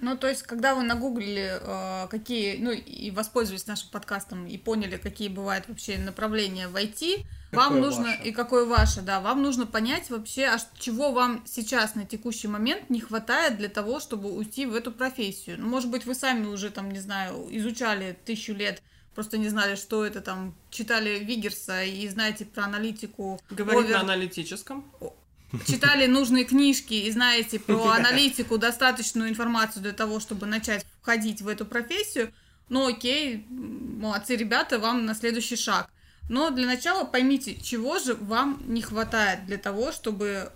Ну, 0.00 0.16
то 0.16 0.28
есть, 0.28 0.42
когда 0.42 0.74
вы 0.74 0.82
нагуглили, 0.82 1.58
э, 1.58 2.08
какие, 2.08 2.58
ну, 2.58 2.70
и 2.70 3.10
воспользовались 3.10 3.66
нашим 3.66 3.88
подкастом, 3.90 4.46
и 4.46 4.58
поняли, 4.58 4.96
какие 4.98 5.28
бывают 5.28 5.68
вообще 5.68 5.96
направления 5.96 6.68
в 6.68 6.76
IT, 6.76 7.24
вам 7.52 7.68
Какое 7.68 7.80
нужно, 7.80 8.04
ваше? 8.04 8.22
и 8.24 8.32
какое 8.32 8.64
ваше, 8.66 9.00
да, 9.00 9.20
вам 9.20 9.42
нужно 9.42 9.66
понять 9.66 10.10
вообще, 10.10 10.46
а 10.46 10.58
чего 10.78 11.12
вам 11.12 11.42
сейчас 11.46 11.94
на 11.94 12.04
текущий 12.04 12.48
момент 12.48 12.90
не 12.90 13.00
хватает 13.00 13.56
для 13.56 13.68
того, 13.68 14.00
чтобы 14.00 14.30
уйти 14.30 14.66
в 14.66 14.74
эту 14.74 14.92
профессию. 14.92 15.56
Ну, 15.58 15.66
может 15.66 15.90
быть, 15.90 16.04
вы 16.04 16.14
сами 16.14 16.46
уже, 16.46 16.70
там, 16.70 16.90
не 16.90 17.00
знаю, 17.00 17.46
изучали 17.50 18.18
тысячу 18.24 18.52
лет, 18.52 18.82
просто 19.14 19.38
не 19.38 19.48
знали, 19.48 19.76
что 19.76 20.04
это 20.04 20.20
там, 20.20 20.54
читали 20.70 21.20
Вигерса 21.20 21.84
и 21.84 22.06
знаете 22.08 22.44
про 22.44 22.64
аналитику. 22.64 23.40
Говорит 23.48 23.86
овер- 23.86 23.94
на 23.94 24.00
аналитическом. 24.00 24.84
Читали 25.66 26.06
нужные 26.06 26.44
книжки 26.44 26.94
и 26.94 27.10
знаете 27.10 27.58
про 27.58 27.90
аналитику 27.92 28.58
достаточную 28.58 29.28
информацию 29.30 29.82
для 29.82 29.92
того, 29.92 30.20
чтобы 30.20 30.46
начать 30.46 30.84
входить 31.00 31.42
в 31.42 31.48
эту 31.48 31.64
профессию, 31.64 32.32
ну 32.68 32.88
окей, 32.88 33.46
молодцы 33.48 34.36
ребята, 34.36 34.78
вам 34.78 35.06
на 35.06 35.14
следующий 35.14 35.56
шаг. 35.56 35.88
Но 36.28 36.50
для 36.50 36.66
начала 36.66 37.04
поймите, 37.04 37.54
чего 37.54 37.98
же 37.98 38.14
вам 38.14 38.60
не 38.66 38.82
хватает 38.82 39.46
для 39.46 39.58
того, 39.58 39.92
чтобы 39.92 40.50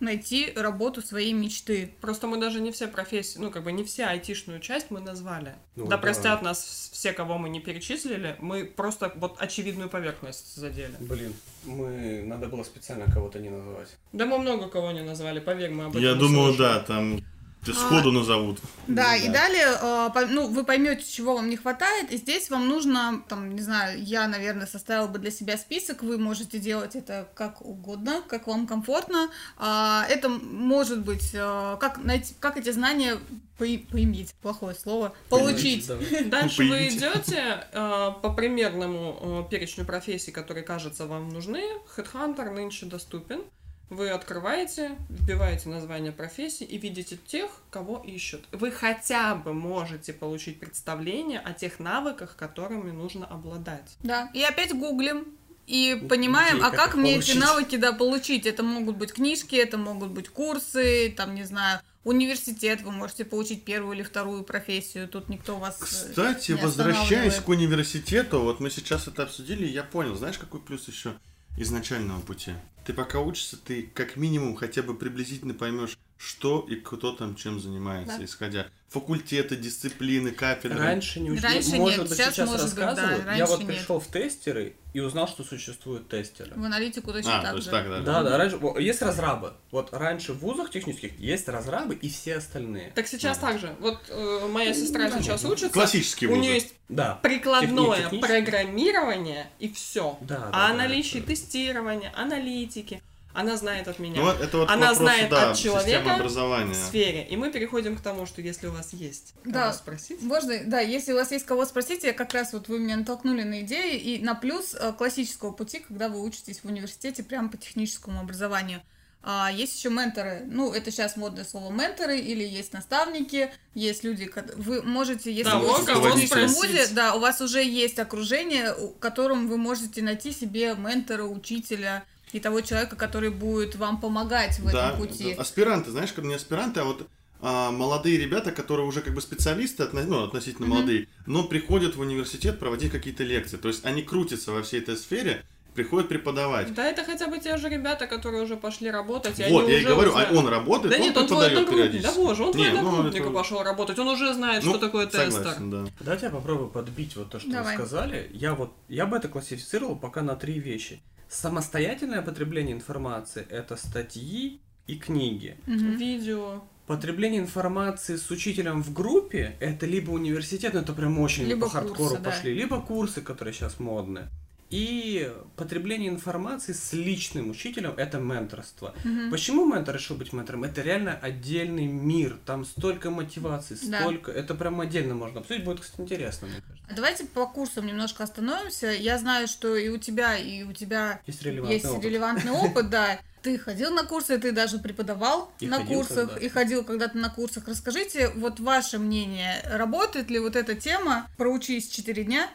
найти 0.00 0.52
работу 0.54 1.02
своей 1.02 1.32
мечты. 1.32 1.94
Просто 2.00 2.26
мы 2.26 2.38
даже 2.38 2.60
не 2.60 2.72
все 2.72 2.88
профессии, 2.88 3.38
ну, 3.38 3.50
как 3.50 3.64
бы 3.64 3.72
не 3.72 3.84
все 3.84 4.04
айтишную 4.06 4.60
часть 4.60 4.90
мы 4.90 5.00
назвали. 5.00 5.54
Ну, 5.76 5.84
да, 5.84 5.90
да. 5.90 5.98
простят 5.98 6.42
нас 6.42 6.90
все, 6.92 7.12
кого 7.12 7.38
мы 7.38 7.48
не 7.48 7.60
перечислили, 7.60 8.36
мы 8.40 8.64
просто 8.64 9.12
вот 9.16 9.36
очевидную 9.38 9.88
поверхность 9.88 10.56
задели. 10.56 10.94
Блин, 11.00 11.34
мы... 11.64 12.22
Надо 12.24 12.48
было 12.48 12.62
специально 12.62 13.06
кого-то 13.06 13.38
не 13.38 13.50
называть. 13.50 13.88
Да 14.12 14.26
мы 14.26 14.38
много 14.38 14.68
кого 14.68 14.92
не 14.92 15.02
назвали, 15.02 15.40
поверь, 15.40 15.70
мы 15.70 15.84
об 15.84 15.90
этом 15.90 16.02
Я 16.02 16.14
думаю, 16.14 16.56
да, 16.56 16.80
там 16.80 17.20
ты 17.64 17.74
сходу 17.74 18.12
назовут. 18.12 18.58
Да, 18.86 19.10
Ну 19.12 19.24
и 19.24 19.26
да. 19.26 19.32
далее, 19.32 19.66
э, 19.80 20.26
ну, 20.30 20.46
вы 20.48 20.64
поймете, 20.64 21.04
чего 21.04 21.34
вам 21.34 21.50
не 21.50 21.56
хватает, 21.56 22.10
и 22.10 22.16
здесь 22.16 22.48
вам 22.50 22.68
нужно, 22.68 23.22
там, 23.28 23.54
не 23.54 23.60
знаю, 23.60 24.02
я, 24.02 24.26
наверное, 24.28 24.66
составила 24.66 25.06
бы 25.08 25.18
для 25.18 25.30
себя 25.30 25.58
список, 25.58 26.02
вы 26.02 26.18
можете 26.18 26.58
делать 26.58 26.94
это 26.96 27.28
как 27.34 27.60
угодно, 27.64 28.22
как 28.28 28.46
вам 28.46 28.66
комфортно. 28.66 29.28
А, 29.56 30.06
Это 30.08 30.28
может 30.28 31.00
быть, 31.04 31.30
э, 31.34 31.76
как 31.80 31.98
найти, 32.02 32.34
как 32.40 32.56
эти 32.56 32.70
знания 32.70 33.18
пои- 33.58 33.86
поиметь, 33.90 34.34
плохое 34.40 34.74
слово, 34.74 35.12
получить. 35.28 35.86
Давай. 35.86 36.24
Дальше 36.24 36.62
вы 36.64 36.88
идете 36.88 37.66
э, 37.72 38.10
по 38.22 38.32
примерному 38.32 39.46
перечню 39.50 39.84
профессий, 39.84 40.30
которые, 40.32 40.64
кажется, 40.64 41.06
вам 41.06 41.28
нужны. 41.28 41.62
Headhunter 41.96 42.50
нынче 42.50 42.86
доступен. 42.86 43.42
Вы 43.90 44.10
открываете, 44.10 44.96
вбиваете 45.08 45.68
название 45.70 46.12
профессии 46.12 46.64
и 46.64 46.76
видите 46.78 47.18
тех, 47.26 47.50
кого 47.70 48.02
ищут. 48.06 48.44
Вы 48.52 48.70
хотя 48.70 49.34
бы 49.34 49.54
можете 49.54 50.12
получить 50.12 50.60
представление 50.60 51.40
о 51.40 51.52
тех 51.54 51.78
навыках, 51.80 52.36
которыми 52.36 52.90
нужно 52.90 53.26
обладать. 53.26 53.96
Да, 54.02 54.30
и 54.34 54.42
опять 54.42 54.74
гуглим. 54.74 55.26
И 55.66 56.02
понимаем, 56.08 56.56
Идеи, 56.56 56.66
а 56.66 56.70
как 56.70 56.86
как 56.86 56.94
мне 56.94 57.12
получить. 57.12 57.34
эти 57.34 57.38
навыки, 57.38 57.76
да, 57.76 57.92
получить? 57.92 58.46
Это 58.46 58.62
могут 58.62 58.96
быть 58.96 59.12
книжки, 59.12 59.54
это 59.54 59.76
могут 59.76 60.10
быть 60.12 60.30
курсы, 60.30 61.12
там, 61.14 61.34
не 61.34 61.44
знаю, 61.44 61.80
университет, 62.04 62.80
вы 62.80 62.90
можете 62.90 63.26
получить 63.26 63.64
первую 63.64 63.94
или 63.96 64.02
вторую 64.02 64.44
профессию, 64.44 65.08
тут 65.08 65.28
никто 65.28 65.56
вас... 65.56 65.78
э, 65.82 65.84
Кстати, 65.84 66.52
не 66.52 66.62
возвращаясь 66.62 67.34
к 67.36 67.48
университету, 67.48 68.40
вот 68.40 68.60
мы 68.60 68.70
сейчас 68.70 69.08
это 69.08 69.24
обсудили, 69.24 69.66
я 69.66 69.82
понял, 69.82 70.14
знаешь, 70.14 70.38
какой 70.38 70.60
плюс 70.60 70.88
еще? 70.88 71.12
Изначального 71.58 72.20
пути. 72.20 72.52
Ты 72.86 72.92
пока 72.92 73.20
учишься, 73.20 73.56
ты 73.56 73.82
как 73.82 74.16
минимум 74.16 74.54
хотя 74.56 74.82
бы 74.82 74.94
приблизительно 74.94 75.54
поймешь, 75.54 75.98
что 76.18 76.66
и 76.68 76.74
кто 76.74 77.12
там 77.12 77.36
чем 77.36 77.60
занимается, 77.60 78.18
Да. 78.18 78.24
исходя 78.24 78.66
факультеты, 78.88 79.54
дисциплины, 79.54 80.30
кафедры. 80.32 80.78
Раньше 80.78 81.20
не 81.20 81.30
учили. 81.30 81.44
Раньше 81.44 81.76
может 81.76 81.98
нет, 81.98 82.08
быть, 82.08 82.16
сейчас 82.18 82.34
сейчас 82.34 82.48
быть, 82.50 82.58
да, 82.74 82.86
рассказывают. 82.86 83.36
я 83.36 83.46
вот 83.46 83.58
нет. 83.60 83.68
пришел 83.68 84.00
в 84.00 84.06
тестеры 84.06 84.74
и 84.94 85.00
узнал, 85.00 85.28
что 85.28 85.44
существуют 85.44 86.08
тестеры. 86.08 86.52
В 86.56 86.64
аналитику 86.64 87.12
точно 87.12 87.38
А, 87.38 87.42
так 87.42 87.54
то 87.54 87.60
же. 87.60 87.70
так, 87.70 87.86
да. 87.88 88.00
Да, 88.00 88.22
да, 88.22 88.38
раньше 88.38 88.58
есть 88.80 89.02
разрабы. 89.02 89.52
Вот 89.70 89.92
раньше 89.92 90.32
в 90.32 90.38
вузах 90.38 90.70
технических 90.70 91.18
есть 91.20 91.46
разрабы 91.48 91.94
и 91.96 92.08
все 92.08 92.36
остальные. 92.38 92.90
Так 92.94 93.06
сейчас 93.06 93.36
так 93.38 93.60
же. 93.60 93.76
Вот 93.78 94.00
э, 94.08 94.48
моя 94.50 94.72
сестра 94.72 95.10
сейчас 95.10 95.44
учится. 95.44 95.68
Классические 95.68 96.30
У 96.30 96.34
вузы. 96.36 96.42
нее 96.42 96.54
есть 96.54 96.72
Да. 96.88 97.16
прикладное 97.22 98.04
Техни- 98.08 98.20
программирование 98.20 99.50
и 99.58 99.70
все. 99.72 100.16
Да, 100.22 100.38
да, 100.38 100.48
а 100.52 100.68
да, 100.68 100.74
наличие 100.74 101.20
это- 101.22 101.28
тестирования, 101.32 102.12
аналитики, 102.16 103.02
она 103.38 103.56
знает 103.56 103.86
от 103.86 104.00
меня. 104.00 104.20
Ну, 104.20 104.30
это 104.30 104.58
вот 104.58 104.68
Она 104.68 104.88
вопрос, 104.88 104.98
знает 104.98 105.30
да, 105.30 105.50
от 105.50 105.56
человека 105.56 106.14
образования. 106.16 106.72
в 106.72 106.76
сфере. 106.76 107.24
И 107.30 107.36
мы 107.36 107.52
переходим 107.52 107.96
к 107.96 108.00
тому, 108.00 108.26
что 108.26 108.42
если 108.42 108.66
у 108.66 108.72
вас 108.72 108.92
есть 108.92 109.32
кого 109.44 109.52
Да. 109.52 109.72
спросить. 109.72 110.20
Можно, 110.22 110.64
да, 110.64 110.80
если 110.80 111.12
у 111.12 111.16
вас 111.16 111.30
есть 111.30 111.46
кого 111.46 111.64
спросить, 111.64 112.02
я 112.02 112.12
как 112.12 112.34
раз 112.34 112.52
вот 112.52 112.68
вы 112.68 112.80
меня 112.80 112.96
натолкнули 112.96 113.44
на 113.44 113.60
идеи 113.60 113.96
и 113.96 114.22
на 114.24 114.34
плюс 114.34 114.74
э, 114.74 114.92
классического 114.92 115.52
пути, 115.52 115.78
когда 115.86 116.08
вы 116.08 116.20
учитесь 116.20 116.60
в 116.60 116.64
университете 116.64 117.22
прямо 117.22 117.48
по 117.48 117.56
техническому 117.56 118.20
образованию. 118.20 118.82
А, 119.22 119.50
есть 119.52 119.76
еще 119.76 119.90
менторы, 119.90 120.42
ну, 120.46 120.72
это 120.72 120.90
сейчас 120.90 121.16
модное 121.16 121.44
слово 121.44 121.72
менторы, 121.72 122.18
или 122.18 122.42
есть 122.42 122.72
наставники, 122.72 123.52
есть 123.74 124.02
люди, 124.04 124.30
вы 124.56 124.82
можете, 124.82 125.30
если 125.32 125.50
Да, 125.50 125.58
вы 125.58 125.70
учитесь 125.70 126.30
в 126.30 126.54
вузе, 126.54 126.86
да, 126.92 127.14
у 127.14 127.20
вас 127.20 127.40
уже 127.40 127.62
есть 127.62 127.98
окружение, 127.98 128.74
у 128.74 128.88
которым 128.90 129.48
вы 129.48 129.58
можете 129.58 130.02
найти 130.02 130.32
себе 130.32 130.74
ментора, 130.74 131.24
учителя 131.24 132.04
и 132.32 132.40
того 132.40 132.60
человека, 132.60 132.96
который 132.96 133.30
будет 133.30 133.76
вам 133.76 134.00
помогать 134.00 134.58
в 134.58 134.70
Да, 134.70 134.88
этом 134.88 135.00
пути. 135.06 135.34
да. 135.34 135.42
аспиранты, 135.42 135.90
знаешь, 135.90 136.12
как 136.12 136.24
не 136.24 136.34
аспиранты, 136.34 136.80
а 136.80 136.84
вот 136.84 137.06
а, 137.40 137.70
молодые 137.70 138.18
ребята, 138.18 138.50
которые 138.50 138.84
уже 138.86 139.00
как 139.00 139.14
бы 139.14 139.20
специалисты, 139.20 139.84
отно- 139.84 140.02
ну, 140.04 140.24
относительно 140.24 140.66
Мгм. 140.66 140.74
молодые, 140.76 141.06
но 141.26 141.44
приходят 141.44 141.94
в 141.94 142.00
университет 142.00 142.58
проводить 142.58 142.90
какие-то 142.90 143.22
лекции. 143.22 143.56
То 143.56 143.68
есть 143.68 143.84
они 143.86 144.02
крутятся 144.02 144.50
во 144.50 144.62
всей 144.64 144.80
этой 144.80 144.96
сфере, 144.96 145.44
приходят 145.72 146.08
преподавать. 146.08 146.74
Да, 146.74 146.84
это 146.90 147.04
хотя 147.04 147.28
бы 147.28 147.38
те 147.38 147.56
же 147.56 147.68
ребята, 147.68 148.08
которые 148.08 148.42
уже 148.42 148.56
пошли 148.56 148.90
работать, 148.90 149.38
и 149.38 149.44
вот, 149.52 149.66
они 149.66 149.72
я 149.74 149.80
и 149.82 149.84
говорю, 149.84 150.10
уже- 150.12 150.18
а 150.26 150.32
он 150.36 150.48
работает, 150.48 150.90
Да 150.90 150.96
он 150.96 151.02
нет, 151.02 151.16
он 151.16 151.26
твой 151.28 151.46
одногруппник. 151.46 152.02
Да 152.02 152.12
боже, 152.12 152.42
он 152.42 152.52
твой 152.52 152.66
Не, 152.66 152.72
ну, 152.72 152.78
одногруппник 152.80 153.20
это- 153.22 153.30
пошел 153.30 153.62
работать. 153.62 153.96
Он 154.00 154.08
уже 154.08 154.34
знает, 154.34 154.64
Ну, 154.64 154.70
что 154.72 154.80
такое 154.80 155.06
тестер. 155.06 155.30
Согласен, 155.30 155.70
да. 155.70 155.84
Давайте 156.00 156.26
я 156.26 156.32
попробую 156.32 156.70
подбить 156.70 157.14
вот 157.14 157.30
то, 157.30 157.38
что 157.38 157.48
Давай. 157.52 157.76
вы 157.76 157.84
сказали. 157.84 158.28
Я 158.34 158.54
вот, 158.56 158.72
я 158.88 159.06
бы 159.06 159.16
это 159.16 159.28
классифицировал 159.28 159.94
пока 159.94 160.22
на 160.22 160.34
три 160.34 160.58
вещи. 160.58 161.00
Самостоятельное 161.28 162.22
потребление 162.22 162.74
информации– 162.74 163.46
это 163.50 163.76
статьи 163.76 164.60
и 164.86 164.96
книги. 164.96 165.56
Мгм. 165.66 165.96
Видео. 165.96 166.62
Потребление 166.86 167.42
информации 167.42 168.16
с 168.16 168.30
учителем 168.30 168.82
в 168.82 168.94
группе– 168.94 169.56
это 169.60 169.84
либо 169.84 170.10
университет, 170.10 170.72
ну 170.72 170.80
это 170.80 170.94
прям 170.94 171.18
очень 171.18 171.44
Либо 171.44 171.66
по 171.66 171.72
хардкору 171.72 171.96
курсы, 171.96 172.18
да. 172.18 172.30
пошли, 172.30 172.54
либо 172.54 172.80
курсы, 172.80 173.20
которые 173.20 173.52
сейчас 173.52 173.78
модны. 173.78 174.28
И 174.70 175.32
потребление 175.56 176.10
информации 176.10 176.72
с 176.74 176.92
личным 176.92 177.50
учителем– 177.50 177.94
это 177.96 178.18
менторство. 178.18 178.94
Мгм. 179.02 179.30
Почему 179.30 179.64
ментор 179.64 179.94
решил 179.94 180.16
быть 180.16 180.32
ментором? 180.34 180.64
Это 180.64 180.82
реально 180.82 181.14
отдельный 181.20 181.86
мир, 181.86 182.38
там 182.44 182.64
столько 182.66 183.10
мотиваций, 183.10 183.78
Да. 183.84 184.00
столько, 184.02 184.30
это 184.30 184.54
прям 184.54 184.80
отдельно 184.80 185.14
можно 185.14 185.40
обсудить, 185.40 185.64
будет, 185.64 185.80
кстати, 185.80 186.02
интересно, 186.02 186.48
мне 186.48 186.60
кажется. 186.60 186.86
А 186.90 186.94
Давайте 186.94 187.24
по 187.24 187.46
курсам 187.46 187.86
немножко 187.86 188.24
остановимся. 188.24 188.88
Я 188.90 189.18
знаю, 189.18 189.48
что 189.48 189.74
и 189.74 189.88
у 189.88 189.96
тебя, 189.98 190.36
и 190.36 190.62
у 190.64 190.72
тебя 190.72 191.20
Есть 191.26 191.42
релевантный 191.42 191.74
есть 191.74 191.86
опыт. 191.86 192.04
релевантный 192.04 192.52
опыт, 192.52 192.90
да. 192.90 193.18
Ты 193.40 193.56
ходил 193.56 193.92
на 193.94 194.02
курсы, 194.04 194.36
ты 194.38 194.50
даже 194.52 194.78
преподавал 194.78 195.52
И 195.60 195.66
на 195.68 195.86
курсах, 195.86 196.16
когда-то. 196.28 196.40
и 196.40 196.48
ходил 196.48 196.84
когда-то 196.84 197.16
на 197.18 197.30
курсах. 197.30 197.68
Расскажите, 197.68 198.30
вот 198.30 198.58
ваше 198.58 198.98
мнение, 198.98 199.62
работает 199.64 200.28
ли 200.28 200.40
вот 200.40 200.56
эта 200.56 200.74
тема 200.74 201.28
«проучись 201.36 201.88
4 201.88 202.24
дня, 202.24 202.50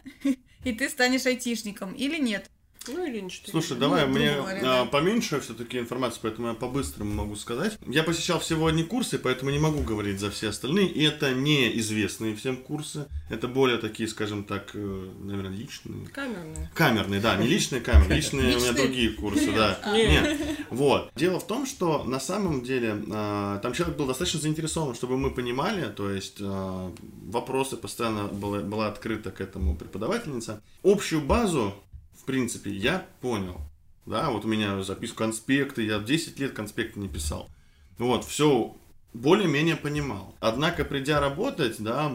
и 0.64 0.72
ты 0.72 0.88
станешь 0.88 1.26
айтишником» 1.26 1.92
или 1.94 2.18
нет? 2.18 2.50
Ну 2.88 3.06
или 3.06 3.20
не 3.20 3.30
четыре. 3.30 3.52
Слушай, 3.52 3.74
Ну, 3.74 3.80
давай 3.80 4.04
грубо 4.04 4.18
мне 4.18 4.30
а, 4.62 4.84
поменьше 4.86 5.40
все-таки 5.40 5.78
информации, 5.78 6.18
поэтому 6.22 6.48
я 6.48 6.54
по-быстрому 6.54 7.14
могу 7.14 7.36
сказать. 7.36 7.78
Я 7.86 8.02
посещал 8.02 8.40
всего 8.40 8.66
одни 8.66 8.84
курсы, 8.84 9.18
поэтому 9.18 9.50
не 9.50 9.58
могу 9.58 9.80
говорить 9.80 10.20
за 10.20 10.30
все 10.30 10.48
остальные. 10.48 10.88
И 10.88 11.02
это 11.02 11.34
неизвестные 11.34 12.36
всем 12.36 12.56
курсы. 12.56 13.06
Это 13.30 13.48
более 13.48 13.78
такие, 13.78 14.08
скажем 14.08 14.44
так, 14.44 14.70
э, 14.74 15.08
наверное, 15.20 15.56
личные. 15.56 16.06
Камерные. 16.08 16.70
Камерные, 16.74 17.20
да, 17.20 17.36
не 17.36 17.46
личные 17.46 17.80
камеры, 17.80 18.14
личные 18.16 18.56
у 18.56 18.60
меня 18.60 18.72
другие 18.72 19.10
курсы, 19.10 19.50
да. 19.52 19.78
А. 19.84 19.96
Нет, 19.96 20.40
вот. 20.70 21.10
Дело 21.14 21.40
в 21.40 21.46
том, 21.46 21.66
что 21.66 22.04
на 22.04 22.20
самом 22.20 22.62
деле 22.62 23.02
а, 23.10 23.58
там 23.58 23.72
человек 23.72 23.96
был 23.96 24.06
достаточно 24.06 24.40
заинтересован, 24.40 24.94
чтобы 24.94 25.16
мы 25.16 25.30
понимали, 25.30 25.90
то 25.90 26.10
есть 26.10 26.38
а, 26.40 26.92
вопросы 27.26 27.76
постоянно 27.76 28.24
была, 28.24 28.60
была 28.60 28.88
открыта 28.88 29.30
к 29.30 29.40
этому 29.40 29.76
преподавательница. 29.76 30.62
Общую 30.82 31.22
базу, 31.22 31.74
в 32.24 32.26
принципе, 32.26 32.70
я 32.70 33.06
понял. 33.20 33.60
Да, 34.06 34.30
вот 34.30 34.46
у 34.46 34.48
меня 34.48 34.82
записку 34.82 35.18
конспекты, 35.18 35.82
я 35.82 35.98
в 35.98 36.06
10 36.06 36.38
лет 36.40 36.52
конспекты 36.52 36.98
не 36.98 37.08
писал. 37.08 37.50
Вот, 37.98 38.24
все 38.24 38.74
более-менее 39.12 39.76
понимал. 39.76 40.34
Однако, 40.40 40.86
придя 40.86 41.20
работать, 41.20 41.76
да, 41.80 42.10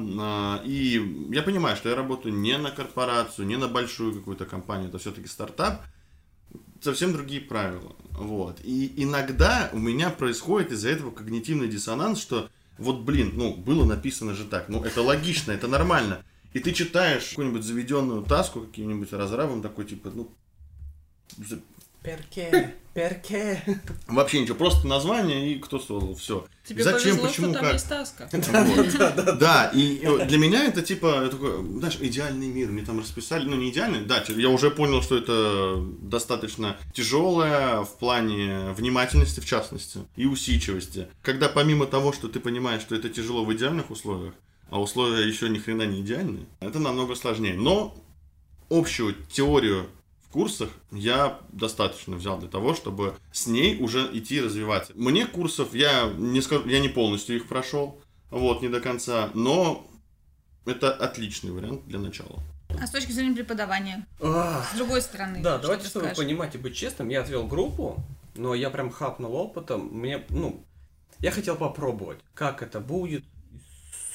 и 0.66 1.30
я 1.30 1.44
понимаю, 1.44 1.78
что 1.78 1.90
я 1.90 1.96
работаю 1.96 2.34
не 2.34 2.58
на 2.58 2.72
корпорацию, 2.72 3.46
не 3.46 3.56
на 3.56 3.68
большую 3.68 4.16
какую-то 4.16 4.46
компанию, 4.46 4.90
это 4.90 4.98
все-таки 4.98 5.28
стартап, 5.28 5.84
совсем 6.82 7.14
другие 7.14 7.42
правила. 7.42 7.96
Вот. 8.12 8.60
И 8.64 8.92
иногда 8.98 9.70
у 9.74 9.78
меня 9.78 10.10
происходит 10.10 10.72
из-за 10.72 10.90
этого 10.90 11.12
когнитивный 11.12 11.68
диссонанс, 11.68 12.20
что 12.20 12.50
вот, 12.80 13.02
блин, 13.02 13.34
ну, 13.36 13.56
было 13.56 13.86
написано 13.86 14.34
же 14.34 14.46
так, 14.46 14.70
ну, 14.70 14.84
это 14.84 15.04
логично, 15.04 15.52
это 15.52 15.68
нормально. 15.68 16.24
И 16.54 16.60
ты 16.60 16.72
читаешь 16.72 17.30
какую-нибудь 17.30 17.64
заведенную 17.64 18.24
таску 18.24 18.62
каким-нибудь 18.62 19.12
разрабом, 19.14 19.62
такой, 19.62 19.86
типа, 19.86 20.12
ну, 20.14 20.32
Перке, 22.02 22.76
перке. 22.94 23.62
вообще 24.08 24.40
ничего, 24.40 24.56
просто 24.56 24.88
название 24.88 25.52
и 25.52 25.60
кто 25.60 25.80
создал, 25.80 26.16
все. 26.16 26.48
Тебе 26.66 26.82
Зачем, 26.84 27.18
повезло, 27.18 27.28
почему, 27.28 27.48
что 27.48 27.54
там 27.56 27.64
как? 27.66 27.74
есть 27.74 27.90
таска. 27.90 28.30
Да, 29.40 29.70
и 29.74 29.98
для 30.26 30.38
меня 30.38 30.64
это 30.64 30.82
типа, 30.82 31.28
такой, 31.30 31.62
знаешь, 31.80 31.98
идеальный 32.00 32.48
мир. 32.48 32.70
Мне 32.70 32.86
там 32.86 33.00
расписали, 33.00 33.46
ну 33.46 33.58
не 33.58 33.70
идеальный, 33.70 34.06
да, 34.06 34.22
те- 34.22 34.34
я 34.42 34.48
уже 34.48 34.72
понял, 34.72 35.02
что 35.02 35.18
это 35.18 35.84
достаточно 36.02 36.78
тяжелое 36.94 37.82
в 37.82 37.98
плане 37.98 38.72
внимательности, 38.78 39.42
в 39.42 39.46
частности, 39.46 40.00
и 40.16 40.26
усидчивости. 40.26 41.10
Когда 41.22 41.50
помимо 41.50 41.86
того, 41.86 42.14
что 42.14 42.30
ты 42.30 42.40
понимаешь, 42.40 42.82
что 42.82 42.96
это 42.96 43.10
тяжело 43.10 43.44
в 43.44 43.54
идеальных 43.54 43.92
условиях, 43.92 44.34
а 44.70 44.80
условия 44.80 45.28
еще 45.28 45.50
ни 45.50 45.58
хрена 45.58 45.84
не 45.84 46.02
идеальные, 46.02 46.46
это 46.60 46.80
намного 46.80 47.16
сложнее. 47.16 47.54
Но 47.54 47.96
общую 48.70 49.16
теорию 49.32 49.88
в 50.28 50.32
курсах 50.32 50.70
я 50.92 51.40
достаточно 51.52 52.16
взял 52.16 52.38
для 52.40 52.50
того, 52.50 52.76
чтобы 52.76 53.16
с 53.32 53.48
ней 53.48 53.82
уже 53.82 54.10
идти 54.14 54.40
развиваться. 54.42 54.94
Мне 54.96 55.26
курсов, 55.26 55.74
я 55.74 56.12
не 56.18 56.42
скажу, 56.42 56.68
я 56.68 56.80
не 56.80 56.90
полностью 56.90 57.36
их 57.36 57.48
прошел, 57.48 58.00
вот, 58.30 58.62
не 58.62 58.70
до 58.70 58.80
конца, 58.80 59.32
но 59.34 59.88
это 60.66 60.92
отличный 60.94 61.52
вариант 61.52 61.86
для 61.88 62.00
начала. 62.00 62.40
А 62.80 62.86
с 62.86 62.92
точки 62.92 63.12
зрения 63.12 63.36
преподавания, 63.36 64.06
с 64.20 64.76
другой 64.78 65.02
стороны, 65.02 65.42
Да, 65.42 65.54
что 65.58 65.64
давайте, 65.64 65.84
ты 65.86 65.90
чтобы 65.90 66.06
скажешь? 66.06 66.24
понимать 66.24 66.54
и 66.54 66.58
быть 66.60 66.76
честным, 66.76 67.10
я 67.10 67.22
отвел 67.22 67.48
группу, 67.48 68.04
но 68.36 68.54
я 68.54 68.70
прям 68.70 68.92
хапнул 68.92 69.34
опытом. 69.34 69.88
Мне, 69.92 70.24
ну, 70.30 70.64
я 71.18 71.32
хотел 71.32 71.56
попробовать, 71.56 72.20
как 72.36 72.62
это 72.62 72.80
будет, 72.80 73.26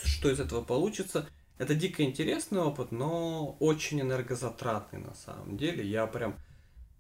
что 0.05 0.31
из 0.31 0.40
этого 0.40 0.62
получится. 0.62 1.29
Это 1.59 1.75
дико 1.75 2.03
интересный 2.03 2.61
опыт, 2.61 2.90
но 2.93 3.57
очень 3.61 4.01
энергозатратный 4.01 4.99
на 5.01 5.14
самом 5.14 5.57
деле. 5.57 5.87
Я 5.87 6.07
прям, 6.07 6.37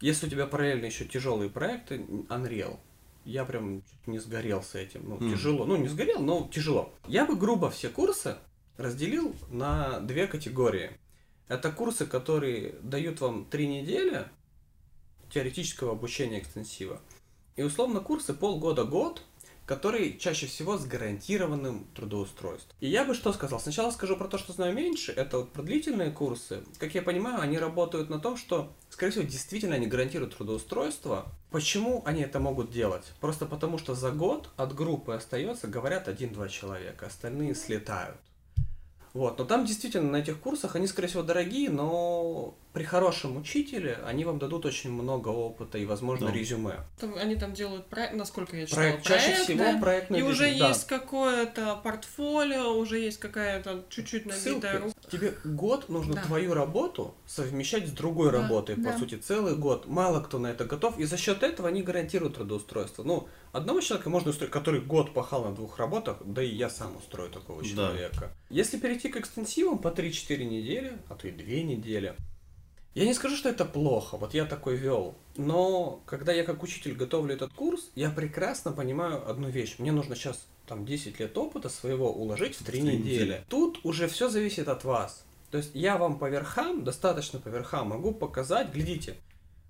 если 0.00 0.26
у 0.26 0.30
тебя 0.30 0.46
параллельно 0.46 0.86
еще 0.86 1.04
тяжелые 1.04 1.50
проекты, 1.50 1.98
Unreal, 2.28 2.78
я 3.24 3.44
прям 3.44 3.82
не 4.06 4.18
сгорел 4.18 4.62
с 4.62 4.74
этим. 4.74 5.08
Ну, 5.08 5.16
Мгм. 5.16 5.30
тяжело. 5.30 5.64
Ну, 5.64 5.76
не 5.76 5.88
сгорел, 5.88 6.20
но 6.20 6.48
тяжело. 6.52 6.92
Я 7.08 7.24
бы 7.24 7.36
грубо 7.36 7.70
все 7.70 7.88
курсы 7.88 8.36
разделил 8.76 9.34
на 9.50 10.00
две 10.00 10.26
категории. 10.26 10.90
Это 11.48 11.72
курсы, 11.72 12.06
которые 12.06 12.76
дают 12.82 13.20
вам 13.20 13.44
три 13.46 13.66
недели 13.66 14.26
теоретического 15.30 15.92
обучения 15.92 16.38
экстенсива. 16.38 17.00
И 17.56 17.62
условно 17.62 18.00
курсы 18.00 18.34
полгода-год, 18.34 19.22
которые 19.66 20.18
чаще 20.18 20.46
всего 20.46 20.78
с 20.78 20.84
гарантированным 20.84 21.86
трудоустройством. 21.94 22.76
И 22.80 22.88
я 22.88 23.04
бы 23.04 23.14
что 23.14 23.32
сказал? 23.32 23.60
Сначала 23.60 23.90
скажу 23.90 24.16
про 24.16 24.28
то, 24.28 24.38
что 24.38 24.52
знаю 24.52 24.74
меньше. 24.74 25.12
Это 25.12 25.38
вот 25.38 25.52
про 25.52 25.62
длительные 25.62 26.10
курсы. 26.10 26.62
Как 26.78 26.94
я 26.94 27.02
понимаю, 27.02 27.40
они 27.40 27.58
работают 27.58 28.10
на 28.10 28.18
том, 28.18 28.36
что, 28.36 28.72
скорее 28.90 29.12
всего, 29.12 29.24
действительно 29.24 29.74
они 29.74 29.86
гарантируют 29.86 30.36
трудоустройство. 30.36 31.26
Почему 31.50 32.02
они 32.04 32.22
это 32.22 32.40
могут 32.40 32.70
делать? 32.70 33.12
Просто 33.20 33.46
потому, 33.46 33.78
что 33.78 33.94
за 33.94 34.10
год 34.10 34.50
от 34.56 34.74
группы 34.74 35.12
остается, 35.12 35.68
говорят, 35.68 36.08
один-два 36.08 36.48
человека, 36.48 37.06
остальные 37.06 37.54
слетают. 37.54 38.18
Вот, 39.14 39.38
но 39.38 39.44
там 39.44 39.64
действительно 39.64 40.10
на 40.10 40.16
этих 40.16 40.40
курсах 40.40 40.74
они, 40.74 40.88
скорее 40.88 41.06
всего, 41.06 41.22
дорогие, 41.22 41.70
но 41.70 42.56
при 42.74 42.82
хорошем 42.82 43.36
учителе 43.36 44.00
они 44.04 44.24
вам 44.24 44.40
дадут 44.40 44.66
очень 44.66 44.90
много 44.90 45.28
опыта 45.28 45.78
и, 45.78 45.84
возможно, 45.86 46.26
Да. 46.26 46.32
резюме. 46.32 46.80
Там 46.98 47.14
они 47.14 47.36
там 47.36 47.54
делают, 47.54 47.86
про- 47.86 48.10
насколько 48.12 48.56
я 48.56 48.66
читала, 48.66 48.82
Проект, 48.82 49.06
чаще 49.06 49.26
проект, 49.28 49.44
всего 49.44 49.58
да. 49.64 49.78
проектный 49.80 50.18
и 50.18 50.22
уже 50.22 50.58
да. 50.58 50.68
есть 50.68 50.86
какое-то 50.88 51.76
портфолио, 51.84 52.72
уже 52.76 52.98
есть 52.98 53.18
какая-то 53.18 53.84
чуть-чуть 53.90 54.26
набитая 54.26 54.80
рука. 54.80 54.94
Тебе 55.08 55.34
год 55.44 55.88
нужно 55.88 56.14
Да. 56.16 56.22
твою 56.22 56.52
работу 56.52 57.14
совмещать 57.26 57.86
с 57.86 57.92
другой 57.92 58.32
Да, 58.32 58.38
работой, 58.42 58.74
по 58.74 58.82
да. 58.90 58.98
сути, 58.98 59.14
целый 59.14 59.54
год. 59.54 59.86
Мало 59.86 60.20
кто 60.20 60.40
на 60.40 60.48
это 60.48 60.64
готов, 60.64 60.98
и 60.98 61.04
за 61.04 61.16
счет 61.16 61.44
этого 61.44 61.68
они 61.68 61.80
гарантируют 61.82 62.34
трудоустройство. 62.34 63.04
Ну, 63.04 63.28
одного 63.52 63.82
человека 63.82 64.10
можно 64.10 64.30
устроить, 64.30 64.50
который 64.50 64.80
год 64.80 65.14
пахал 65.14 65.44
на 65.44 65.54
двух 65.54 65.78
работах, 65.78 66.16
да 66.24 66.42
и 66.42 66.48
я 66.48 66.68
сам 66.68 66.96
устрою 66.96 67.30
такого 67.30 67.62
Да. 67.62 67.68
человека. 67.68 68.32
Если 68.50 68.78
перейти 68.78 69.10
к 69.10 69.16
экстенсивам 69.16 69.78
по 69.78 69.92
3-4 69.92 70.44
недели, 70.44 70.98
а 71.08 71.14
то 71.14 71.28
и 71.28 71.30
2 71.30 71.62
недели, 71.62 72.16
я 72.94 73.04
не 73.04 73.14
скажу, 73.14 73.36
что 73.36 73.48
это 73.48 73.64
плохо, 73.64 74.16
вот 74.16 74.34
я 74.34 74.44
такой 74.44 74.76
вел. 74.76 75.16
Но 75.36 76.02
когда 76.06 76.32
я 76.32 76.44
как 76.44 76.62
учитель 76.62 76.94
готовлю 76.94 77.34
этот 77.34 77.52
курс, 77.52 77.90
я 77.94 78.10
прекрасно 78.10 78.72
понимаю 78.72 79.28
одну 79.28 79.48
вещь. 79.48 79.76
Мне 79.78 79.92
нужно 79.92 80.14
сейчас 80.14 80.46
там 80.66 80.86
10 80.86 81.18
лет 81.20 81.36
опыта 81.36 81.68
своего 81.68 82.12
уложить 82.12 82.54
в 82.54 82.64
3 82.64 82.66
три 82.66 82.82
недели. 82.82 82.98
недели. 82.98 83.44
Тут 83.48 83.80
уже 83.84 84.08
все 84.08 84.28
зависит 84.28 84.68
от 84.68 84.84
вас. 84.84 85.24
То 85.50 85.58
есть 85.58 85.70
я 85.74 85.98
вам 85.98 86.18
по 86.18 86.28
верхам, 86.28 86.84
достаточно 86.84 87.38
по 87.38 87.48
верхам 87.48 87.88
могу 87.88 88.12
показать, 88.12 88.72
глядите, 88.72 89.16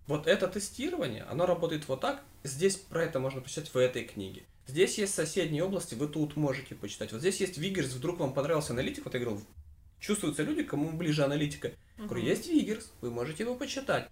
вот 0.07 0.27
это 0.27 0.49
тестирование, 0.49 1.25
оно 1.25 1.47
работает 1.47 1.89
вот 1.89 2.01
так, 2.01 2.23
здесь 2.43 2.77
про 2.77 3.05
это 3.05 3.21
можно 3.21 3.41
почитать 3.41 3.73
в 3.73 3.77
этой 3.77 4.05
книге. 4.05 4.45
Здесь 4.67 4.97
есть 4.99 5.15
соседние 5.15 5.63
области, 5.63 5.95
вы 5.95 6.09
тут 6.09 6.37
можете 6.37 6.75
почитать. 6.75 7.13
Вот 7.13 7.21
здесь 7.21 7.41
есть 7.41 7.59
Вигерс, 7.59 7.93
вдруг 7.93 8.19
вам 8.19 8.33
понравился 8.33 8.73
аналитик, 8.73 9.05
вот 9.05 9.15
я 9.15 9.21
говорил, 9.21 9.43
чувствуются 10.05 10.43
люди, 10.43 10.63
кому 10.63 10.93
ближе 10.93 11.25
аналитика. 11.25 11.73
Я 11.99 12.05
Говорю, 12.05 12.25
есть 12.25 12.49
Вигерс, 12.49 12.93
вы 13.01 13.11
можете 13.11 13.45
его 13.45 13.55
почитать. 13.55 14.09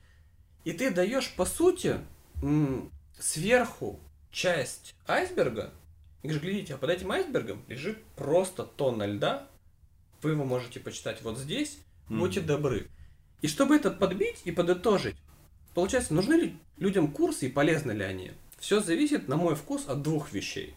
И 0.64 0.72
ты 0.72 0.90
даешь, 0.90 1.33
по 1.35 1.44
сути, 1.44 1.98
сверху 3.18 4.00
часть 4.31 4.94
айсберга, 5.07 5.72
и 6.22 6.28
говоришь, 6.28 6.42
глядите, 6.42 6.74
а 6.74 6.78
под 6.78 6.90
этим 6.90 7.11
айсбергом 7.12 7.62
лежит 7.68 8.02
просто 8.16 8.62
тонна 8.64 9.07
льда, 9.07 9.48
вы 10.22 10.31
его 10.31 10.44
можете 10.44 10.81
почитать 10.81 11.20
вот 11.22 11.37
здесь, 11.38 11.78
Мгм. 12.09 12.20
будьте 12.20 12.40
добры. 12.40 12.88
И 13.42 13.48
чтобы 13.48 13.76
это 13.76 13.90
подбить 13.90 14.40
и 14.44 14.52
подытожить, 14.52 15.16
получается, 15.74 16.14
нужны 16.14 16.35
ли 16.35 16.59
людям 16.78 17.12
курсы 17.12 17.46
и 17.46 17.50
полезны 17.50 17.92
ли 17.92 18.05
они? 18.05 18.33
Все 18.59 18.81
зависит, 18.81 19.28
на 19.28 19.37
мой 19.37 19.57
вкус, 19.57 19.88
от 19.88 20.02
двух 20.02 20.33
вещей. 20.33 20.74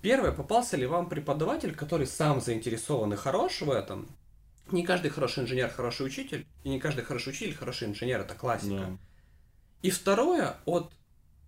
Первое, 0.00 0.32
попался 0.32 0.78
ли 0.78 0.86
вам 0.86 1.10
преподаватель, 1.10 1.74
который 1.74 2.06
сам 2.06 2.40
заинтересован 2.40 3.12
и 3.12 3.16
хорош 3.16 3.60
в 3.60 3.70
этом. 3.70 4.08
Не 4.72 4.84
каждый 4.84 5.10
хороший 5.10 5.44
инженер 5.44 5.70
хороший 5.70 6.06
учитель, 6.06 6.46
и 6.64 6.68
не 6.68 6.78
каждый 6.78 7.04
хороший 7.04 7.30
учитель 7.30 7.54
хороший 7.54 7.88
инженер, 7.88 8.20
это 8.20 8.34
классика. 8.34 8.74
Да. 8.74 8.98
И 9.82 9.90
второе, 9.90 10.56
от 10.64 10.92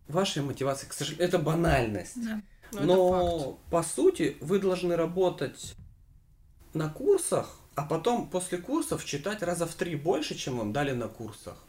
вашей 0.08 0.42
мотивации, 0.42 0.86
к 0.86 0.92
сожалению, 0.92 1.28
это 1.28 1.38
банальность. 1.38 2.22
Да. 2.24 2.42
Ну, 2.72 2.78
это 2.78 2.86
Но, 2.86 3.38
факт. 3.38 3.58
по 3.70 3.82
сути, 3.82 4.36
вы 4.40 4.58
должны 4.58 4.96
работать 4.96 5.74
на 6.72 6.88
курсах, 6.88 7.58
а 7.74 7.84
потом 7.84 8.30
после 8.30 8.58
курсов 8.58 9.04
читать 9.04 9.42
раза 9.42 9.66
в 9.66 9.74
три 9.74 9.96
больше, 9.96 10.34
чем 10.34 10.58
вам 10.58 10.72
дали 10.72 10.92
на 10.92 11.08
курсах. 11.08 11.62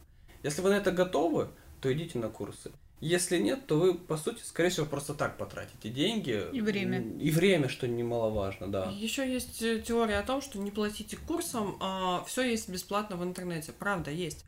Если 0.44 0.62
вы 0.62 0.70
на 0.70 0.76
это 0.76 0.92
готовы, 0.92 1.50
то 1.82 1.92
идите 1.92 2.20
на 2.20 2.30
курсы. 2.30 2.72
Если 3.00 3.38
нет, 3.38 3.68
то 3.68 3.78
вы, 3.80 3.96
по 3.96 4.16
сути, 4.16 4.42
скорее 4.44 4.70
всего, 4.70 4.86
просто 4.86 5.14
так 5.14 5.38
потратите 5.38 5.90
деньги. 5.90 6.42
И 6.54 6.62
время. 6.62 7.02
И 7.20 7.32
время, 7.32 7.68
что 7.68 7.88
немаловажно, 7.88 8.72
да. 8.72 8.90
Еще 8.92 9.30
есть 9.30 9.62
э, 9.62 9.82
теория 9.82 10.20
о 10.20 10.24
том, 10.24 10.42
что 10.42 10.58
не 10.58 10.72
платите 10.72 11.18
курсам, 11.18 11.78
а 11.82 12.24
все 12.26 12.44
есть 12.44 12.70
бесплатно 12.70 13.18
в 13.18 13.24
интернете. 13.24 13.74
Правда, 13.78 14.10
есть. 14.10 14.46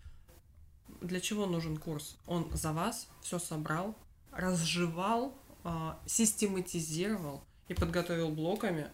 Для 1.01 1.19
чего 1.19 1.45
нужен 1.45 1.75
курс? 1.75 2.15
Он 2.27 2.49
за 2.53 2.71
вас 2.71 3.09
все 3.21 3.39
собрал, 3.39 3.93
разжевал, 4.31 5.33
а, 5.65 5.99
систематизировал 6.05 7.43
и 7.67 7.73
подготовил 7.73 8.29
блоками, 8.29 8.87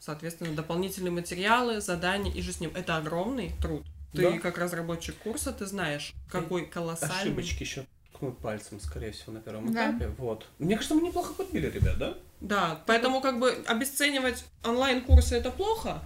соответственно, 0.00 0.54
дополнительные 0.54 1.12
материалы, 1.12 1.80
задания 1.80 2.32
и 2.32 2.42
же 2.42 2.52
с 2.52 2.60
ним. 2.60 2.72
Это 2.74 2.96
огромный 2.96 3.52
труд. 3.62 3.84
Ты 4.12 4.22
Да. 4.22 4.38
как 4.38 4.58
разработчик 4.58 5.14
курса, 5.16 5.52
ты 5.52 5.66
знаешь, 5.66 6.14
какой 6.30 6.66
колоссальный... 6.66 7.16
Ошибочки 7.16 7.62
еще 7.62 7.86
ткнуть 8.18 8.38
пальцем, 8.38 8.80
скорее 8.80 9.12
всего, 9.12 9.32
на 9.32 9.40
первом 9.40 9.72
Да. 9.72 9.90
этапе. 9.90 10.10
Вот. 10.18 10.44
Мне 10.58 10.74
кажется, 10.74 10.94
мы 10.96 11.02
неплохо 11.02 11.34
подбили, 11.34 11.70
ребят, 11.70 11.98
да? 11.98 12.14
Да, 12.40 12.82
поэтому 12.86 13.20
как 13.20 13.38
бы 13.38 13.50
обесценивать 13.66 14.44
онлайн-курсы 14.64 15.36
это 15.36 15.50
плохо, 15.50 16.02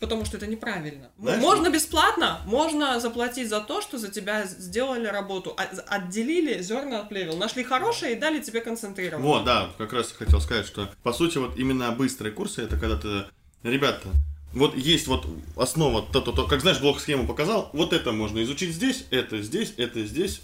потому 0.00 0.24
что 0.24 0.36
это 0.36 0.46
неправильно. 0.48 1.10
Знаешь, 1.18 1.40
можно 1.40 1.70
бесплатно, 1.70 2.40
можно 2.46 2.98
заплатить 3.00 3.48
за 3.48 3.60
то, 3.60 3.80
что 3.80 3.98
за 3.98 4.10
тебя 4.10 4.44
сделали 4.46 5.06
работу, 5.06 5.54
а- 5.56 5.94
отделили 5.96 6.60
зерна 6.60 7.00
от 7.00 7.08
плевел, 7.08 7.36
нашли 7.36 7.62
хорошее 7.62 8.14
и 8.16 8.18
дали 8.18 8.40
тебе 8.40 8.60
концентрированное. 8.60 9.28
Вот, 9.28 9.44
да, 9.44 9.70
как 9.78 9.92
раз 9.92 10.10
хотел 10.12 10.40
сказать, 10.40 10.66
что 10.66 10.88
по 11.04 11.12
сути 11.12 11.38
вот 11.38 11.56
именно 11.56 11.90
быстрые 11.92 12.32
курсы 12.32 12.62
это 12.62 12.76
когда 12.78 12.96
ты, 12.96 13.24
ребята, 13.62 14.08
вот 14.52 14.76
есть 14.76 15.06
вот 15.06 15.26
основа, 15.56 16.02
то-то, 16.02 16.32
то, 16.32 16.46
как 16.46 16.60
знаешь, 16.60 16.80
блок 16.80 17.00
схему 17.00 17.26
показал, 17.26 17.70
вот 17.72 17.92
это 17.92 18.12
можно 18.12 18.42
изучить 18.42 18.72
здесь, 18.74 19.06
это 19.10 19.40
здесь, 19.42 19.74
это 19.76 20.04
здесь, 20.04 20.42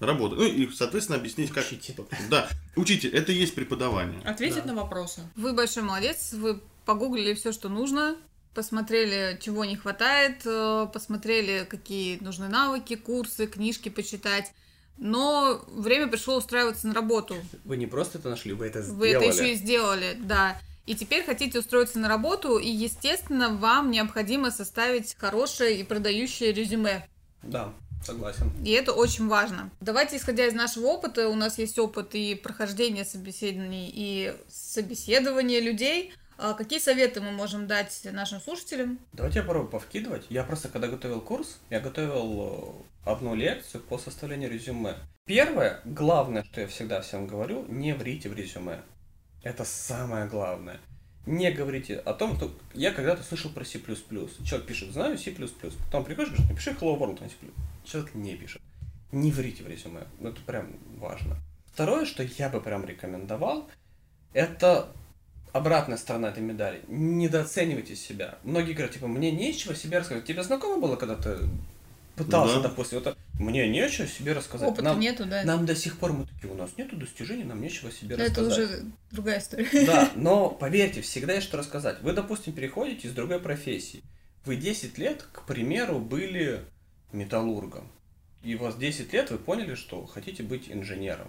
работает. 0.00 0.40
Ну 0.40 0.46
и, 0.46 0.70
соответственно, 0.72 1.18
объяснить, 1.18 1.50
как... 1.50 1.64
Учите. 1.66 1.94
Да, 2.30 2.48
учите, 2.76 3.08
это 3.08 3.32
и 3.32 3.36
есть 3.36 3.54
преподавание. 3.54 4.20
Ответить 4.22 4.64
Да. 4.64 4.72
на 4.72 4.82
вопросы. 4.82 5.22
Вы 5.36 5.52
большой 5.52 5.82
молодец, 5.82 6.32
вы 6.32 6.60
погуглили 6.84 7.34
все, 7.34 7.52
что 7.52 7.68
нужно, 7.68 8.16
посмотрели, 8.54 9.38
чего 9.40 9.64
не 9.64 9.76
хватает, 9.76 10.42
э, 10.44 10.86
посмотрели, 10.92 11.66
какие 11.68 12.18
нужны 12.22 12.48
навыки, 12.48 12.96
курсы, 12.96 13.46
книжки 13.46 13.88
почитать. 13.88 14.52
Но 14.96 15.64
время 15.68 16.08
пришло 16.08 16.36
устраиваться 16.36 16.88
на 16.88 16.94
работу. 16.94 17.36
Вы 17.64 17.76
не 17.76 17.86
просто 17.86 18.18
это 18.18 18.30
нашли, 18.30 18.52
вы 18.52 18.66
это 18.66 18.80
Вы 18.80 19.08
сделали. 19.10 19.12
это 19.12 19.24
еще 19.26 19.52
и 19.52 19.54
сделали, 19.56 20.16
да. 20.18 20.60
И 20.86 20.94
теперь 20.96 21.22
хотите 21.24 21.58
устроиться 21.58 21.98
на 21.98 22.08
работу, 22.08 22.58
и, 22.58 22.68
естественно, 22.68 23.50
вам 23.50 23.90
необходимо 23.90 24.50
составить 24.50 25.14
хорошее 25.18 25.78
и 25.78 25.84
продающее 25.84 26.52
резюме. 26.52 27.06
Да, 27.42 27.72
согласен. 28.04 28.50
И 28.64 28.70
это 28.70 28.92
очень 28.92 29.28
важно. 29.28 29.70
Давайте, 29.80 30.16
исходя 30.16 30.46
из 30.46 30.54
нашего 30.54 30.86
опыта, 30.86 31.28
у 31.28 31.34
нас 31.34 31.58
есть 31.58 31.78
опыт 31.78 32.14
и 32.14 32.34
прохождения 32.34 33.04
собеседований, 33.04 33.90
и 33.92 34.34
собеседования 34.48 35.60
людей. 35.60 36.12
А 36.40 36.54
Какие 36.54 36.78
советы 36.78 37.20
мы 37.20 37.32
можем 37.32 37.66
дать 37.66 38.00
нашим 38.12 38.40
слушателям? 38.40 39.00
Давайте 39.12 39.40
я 39.40 39.44
попробую 39.44 39.70
повкидывать. 39.70 40.24
Я 40.28 40.44
просто, 40.44 40.68
когда 40.68 40.86
готовил 40.86 41.20
курс, 41.20 41.58
я 41.68 41.80
готовил 41.80 42.84
э, 43.04 43.10
одну 43.10 43.34
лекцию 43.34 43.82
по 43.82 43.98
составлению 43.98 44.48
резюме. 44.48 44.94
Первое, 45.26 45.80
главное, 45.84 46.44
что 46.44 46.60
я 46.60 46.68
всегда 46.68 47.00
всем 47.00 47.26
говорю, 47.26 47.66
не 47.68 47.92
врите 47.92 48.28
в 48.28 48.34
резюме. 48.34 48.82
Это 49.42 49.64
самое 49.64 50.28
главное. 50.28 50.80
Не 51.28 51.50
говорите 51.50 51.96
о 51.98 52.14
том, 52.14 52.36
что 52.36 52.50
я 52.72 52.90
когда-то 52.90 53.22
слышал 53.22 53.50
про 53.50 53.62
C++. 53.62 53.78
Человек 53.78 54.66
пишет, 54.66 54.92
знаю 54.92 55.18
C++. 55.18 55.30
Потом 55.30 56.04
приходишь, 56.04 56.30
говоришь, 56.30 56.48
напиши 56.48 56.70
Hello 56.70 56.98
World 56.98 57.20
на 57.20 57.28
C++. 57.28 57.34
Человек 57.84 58.14
не 58.14 58.34
пишет. 58.34 58.62
Не 59.12 59.30
врите 59.30 59.62
в 59.62 59.68
резюме. 59.68 60.04
Ну, 60.20 60.30
Это 60.30 60.40
прям 60.40 60.72
важно. 60.96 61.36
Второе, 61.74 62.06
что 62.06 62.22
я 62.22 62.48
бы 62.48 62.62
прям 62.62 62.86
рекомендовал, 62.86 63.68
это 64.32 64.90
обратная 65.52 65.98
сторона 65.98 66.28
этой 66.28 66.42
медали. 66.42 66.80
Недооценивайте 66.88 67.94
себя. 67.94 68.38
Многие 68.42 68.72
говорят, 68.72 68.94
типа, 68.94 69.06
мне 69.06 69.30
нечего 69.30 69.74
себе 69.74 69.98
рассказать. 69.98 70.24
Тебе 70.24 70.42
знакомо 70.42 70.80
было, 70.80 70.96
когда 70.96 71.14
ты 71.16 71.36
пытался, 72.16 72.56
Да. 72.62 72.68
допустим, 72.70 73.00
вот, 73.00 73.18
мне 73.38 73.68
нечего 73.68 74.06
себе 74.06 74.32
рассказать. 74.32 74.68
Опыта 74.68 74.82
нам, 74.82 75.00
нету, 75.00 75.24
да? 75.24 75.44
нам 75.44 75.64
до 75.64 75.76
сих 75.76 75.98
пор 75.98 76.12
мы 76.12 76.26
такие, 76.26 76.52
у 76.52 76.56
нас 76.56 76.70
нету 76.76 76.96
достижений, 76.96 77.44
нам 77.44 77.60
нечего 77.60 77.90
себе 77.90 78.16
Но 78.16 78.24
это 78.24 78.40
рассказать. 78.40 78.70
уже 78.70 78.84
другая 79.12 79.38
история. 79.38 79.86
Да, 79.86 80.10
но 80.16 80.50
поверьте, 80.50 81.02
всегда 81.02 81.34
есть 81.34 81.46
что 81.46 81.56
рассказать. 81.56 82.02
Вы, 82.02 82.12
допустим, 82.12 82.52
переходите 82.52 83.08
из 83.08 83.12
другой 83.12 83.38
профессии. 83.40 84.02
Вы 84.44 84.56
10 84.56 84.98
лет, 84.98 85.24
к 85.32 85.46
примеру, 85.46 85.98
были 85.98 86.64
металлургом. 87.12 87.90
И 88.42 88.54
у 88.54 88.58
вас 88.58 88.76
10 88.76 89.12
лет 89.12 89.30
вы 89.30 89.38
поняли, 89.38 89.74
что 89.74 90.04
хотите 90.06 90.42
быть 90.42 90.70
инженером. 90.70 91.28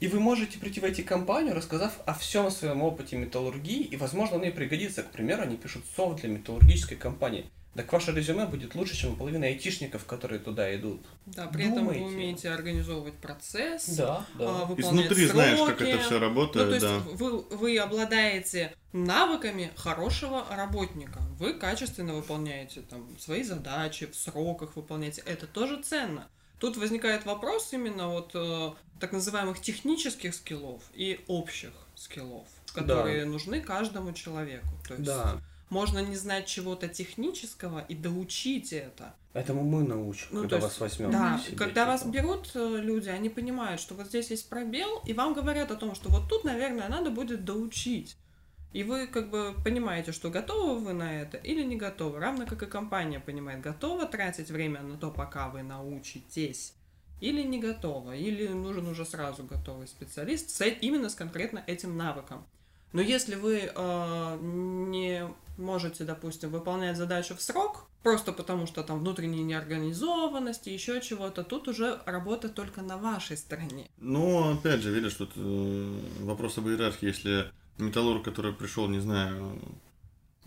И 0.00 0.08
вы 0.08 0.18
можете 0.18 0.58
прийти 0.58 0.80
в 0.80 0.84
IT-компанию, 0.84 1.54
рассказав 1.54 2.00
о 2.06 2.14
всем 2.14 2.50
своем 2.50 2.82
опыте 2.82 3.16
металлургии, 3.16 3.82
и, 3.82 3.96
возможно, 3.96 4.36
он 4.36 4.44
ей 4.44 4.50
пригодится. 4.50 5.02
К 5.02 5.10
примеру, 5.10 5.42
они 5.42 5.56
пишут 5.56 5.84
софт 5.94 6.22
для 6.22 6.30
металлургической 6.30 6.96
компании. 6.96 7.50
Так 7.74 7.92
ваше 7.92 8.10
резюме 8.12 8.46
будет 8.46 8.74
лучше, 8.74 8.96
чем 8.96 9.12
у 9.12 9.16
половины 9.16 9.44
айтишников, 9.44 10.04
которые 10.04 10.40
туда 10.40 10.74
идут. 10.74 11.06
Да, 11.26 11.46
при 11.46 11.64
этом 11.66 11.84
Думайте. 11.84 12.00
вы 12.02 12.06
умеете 12.08 12.50
организовывать 12.50 13.14
процесс, 13.14 13.86
Да, 13.90 14.26
а, 14.40 14.64
выполнять 14.64 15.06
Изнутри 15.06 15.26
знаешь, 15.26 15.58
как 15.60 15.78
сроки. 15.78 15.90
это 15.90 15.98
все 16.02 16.14
Ну, 16.14 16.18
то 16.18 16.26
работает, 16.26 16.68
есть 16.72 16.80
да. 16.84 16.98
вы, 16.98 17.40
вы 17.42 17.78
обладаете 17.78 18.74
навыками 18.92 19.70
хорошего 19.76 20.44
работника. 20.50 21.20
Вы 21.38 21.54
качественно 21.54 22.14
выполняете 22.14 22.80
там 22.80 23.16
свои 23.20 23.44
задачи, 23.44 24.06
в 24.06 24.16
сроках 24.16 24.74
выполняете. 24.74 25.22
Это 25.24 25.46
тоже 25.46 25.80
ценно. 25.80 26.26
Тут 26.58 26.76
возникает 26.76 27.24
вопрос 27.24 27.72
именно 27.72 28.08
вот 28.08 28.32
э, 28.34 28.72
так 28.98 29.12
называемых 29.12 29.60
технических 29.60 30.34
скиллов 30.34 30.82
и 30.92 31.20
общих 31.28 31.70
скиллов, 31.94 32.48
которые 32.74 33.24
нужны 33.26 33.60
каждому 33.60 34.12
человеку. 34.12 34.66
То 34.86 34.94
есть 34.94 35.06
Да. 35.06 35.40
Можно 35.70 36.00
не 36.00 36.16
знать 36.16 36.46
чего-то 36.46 36.88
технического 36.88 37.84
и 37.88 37.94
доучить 37.94 38.72
это. 38.72 39.14
Этому 39.32 39.62
мы 39.62 39.84
научим, 39.84 40.26
Ну, 40.32 40.40
когда 40.40 40.56
есть, 40.56 40.68
вас 40.68 40.80
возьмем. 40.80 41.12
Да, 41.12 41.40
когда 41.56 41.86
вас 41.86 42.04
берут 42.04 42.50
э, 42.54 42.80
люди, 42.80 43.08
они 43.08 43.28
понимают, 43.28 43.80
что 43.80 43.94
вот 43.94 44.08
здесь 44.08 44.30
есть 44.30 44.48
пробел, 44.48 45.00
и 45.06 45.12
вам 45.12 45.34
говорят 45.34 45.70
о 45.70 45.76
том, 45.76 45.94
что 45.94 46.10
вот 46.10 46.28
тут, 46.28 46.42
наверное, 46.42 46.88
надо 46.88 47.10
будет 47.10 47.44
доучить. 47.44 48.16
И 48.72 48.84
вы 48.84 49.06
как 49.06 49.30
бы 49.30 49.54
понимаете, 49.64 50.12
что 50.12 50.30
готовы 50.30 50.80
вы 50.80 50.92
на 50.92 51.22
это 51.22 51.36
или 51.36 51.62
не 51.62 51.76
готовы. 51.76 52.18
Равно 52.18 52.46
как 52.46 52.62
и 52.62 52.66
компания 52.66 53.20
понимает, 53.20 53.60
готова 53.60 54.06
тратить 54.06 54.50
время 54.50 54.82
на 54.82 54.96
то, 54.96 55.10
пока 55.10 55.48
вы 55.48 55.62
научитесь, 55.62 56.74
или 57.20 57.42
не 57.42 57.60
готова, 57.60 58.14
или 58.14 58.48
нужен 58.48 58.86
уже 58.88 59.04
сразу 59.04 59.44
готовый 59.44 59.86
специалист 59.86 60.50
с, 60.50 60.64
именно 60.64 61.08
с 61.08 61.14
конкретно 61.14 61.62
этим 61.66 61.96
навыком. 61.96 62.44
Но 62.92 63.00
если 63.00 63.36
вы 63.36 63.70
э, 63.72 64.38
не 64.40 65.28
можете, 65.56 66.04
допустим, 66.04 66.50
выполнять 66.50 66.96
задачу 66.96 67.36
в 67.36 67.40
срок, 67.42 67.86
просто 68.02 68.32
потому 68.32 68.66
что 68.66 68.82
там 68.82 69.00
внутренней 69.00 69.42
неорганизованности, 69.42 70.70
еще 70.70 71.00
чего-то, 71.00 71.44
тут 71.44 71.68
уже 71.68 72.00
работа 72.06 72.48
только 72.48 72.82
на 72.82 72.96
вашей 72.96 73.36
стороне. 73.36 73.88
Но, 73.98 74.52
опять 74.52 74.80
же, 74.80 74.92
видишь, 74.92 75.14
тут 75.14 75.30
э, 75.36 76.00
вопрос 76.20 76.58
об 76.58 76.68
иерархии. 76.68 77.06
Если 77.06 77.50
металлург, 77.78 78.24
который 78.24 78.52
пришел, 78.52 78.88
не 78.88 79.00
знаю, 79.00 79.58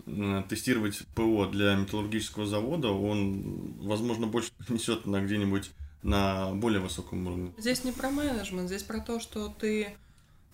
э, 0.06 0.42
тестировать 0.48 1.00
ПО 1.14 1.46
для 1.46 1.74
металлургического 1.76 2.46
завода, 2.46 2.88
он, 2.90 3.76
возможно, 3.80 4.26
больше 4.26 4.52
принесет 4.66 5.06
на 5.06 5.22
где-нибудь 5.22 5.70
на 6.02 6.52
более 6.54 6.80
высоком 6.80 7.26
уровне. 7.26 7.54
Здесь 7.56 7.82
не 7.82 7.92
про 7.92 8.10
менеджмент, 8.10 8.68
здесь 8.68 8.82
про 8.82 9.00
то, 9.00 9.20
что 9.20 9.48
ты 9.48 9.96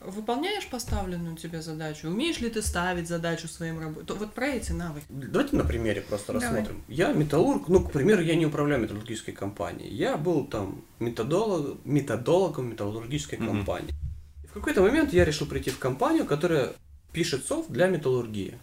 выполняешь 0.00 0.66
поставленную 0.68 1.36
тебе 1.36 1.60
задачу, 1.62 2.08
умеешь 2.08 2.40
ли 2.40 2.48
ты 2.48 2.62
ставить 2.62 3.08
задачу 3.08 3.48
своим 3.48 3.78
работникам. 3.78 4.18
Вот 4.18 4.32
про 4.32 4.46
эти 4.48 4.72
навыки. 4.72 5.04
Давайте 5.08 5.56
на 5.56 5.64
примере 5.64 6.00
просто 6.00 6.32
Давай. 6.32 6.48
рассмотрим. 6.48 6.82
Я 6.88 7.12
металлург, 7.12 7.68
ну, 7.68 7.80
к 7.84 7.92
примеру, 7.92 8.22
я 8.22 8.34
не 8.34 8.46
управляю 8.46 8.82
металлургической 8.82 9.34
компанией. 9.34 9.94
Я 9.94 10.16
был 10.16 10.44
там 10.46 10.84
методолог, 10.98 11.78
методологом 11.84 12.70
металлургической 12.70 13.38
Мгм. 13.38 13.48
компании. 13.48 13.94
И 14.42 14.46
в 14.46 14.52
какой-то 14.52 14.82
момент 14.82 15.12
я 15.12 15.24
решил 15.24 15.46
прийти 15.46 15.70
в 15.70 15.78
компанию, 15.78 16.24
которая 16.24 16.72
пишет 17.12 17.44
софт 17.44 17.70
для 17.70 17.86
металлургии. 17.88 18.58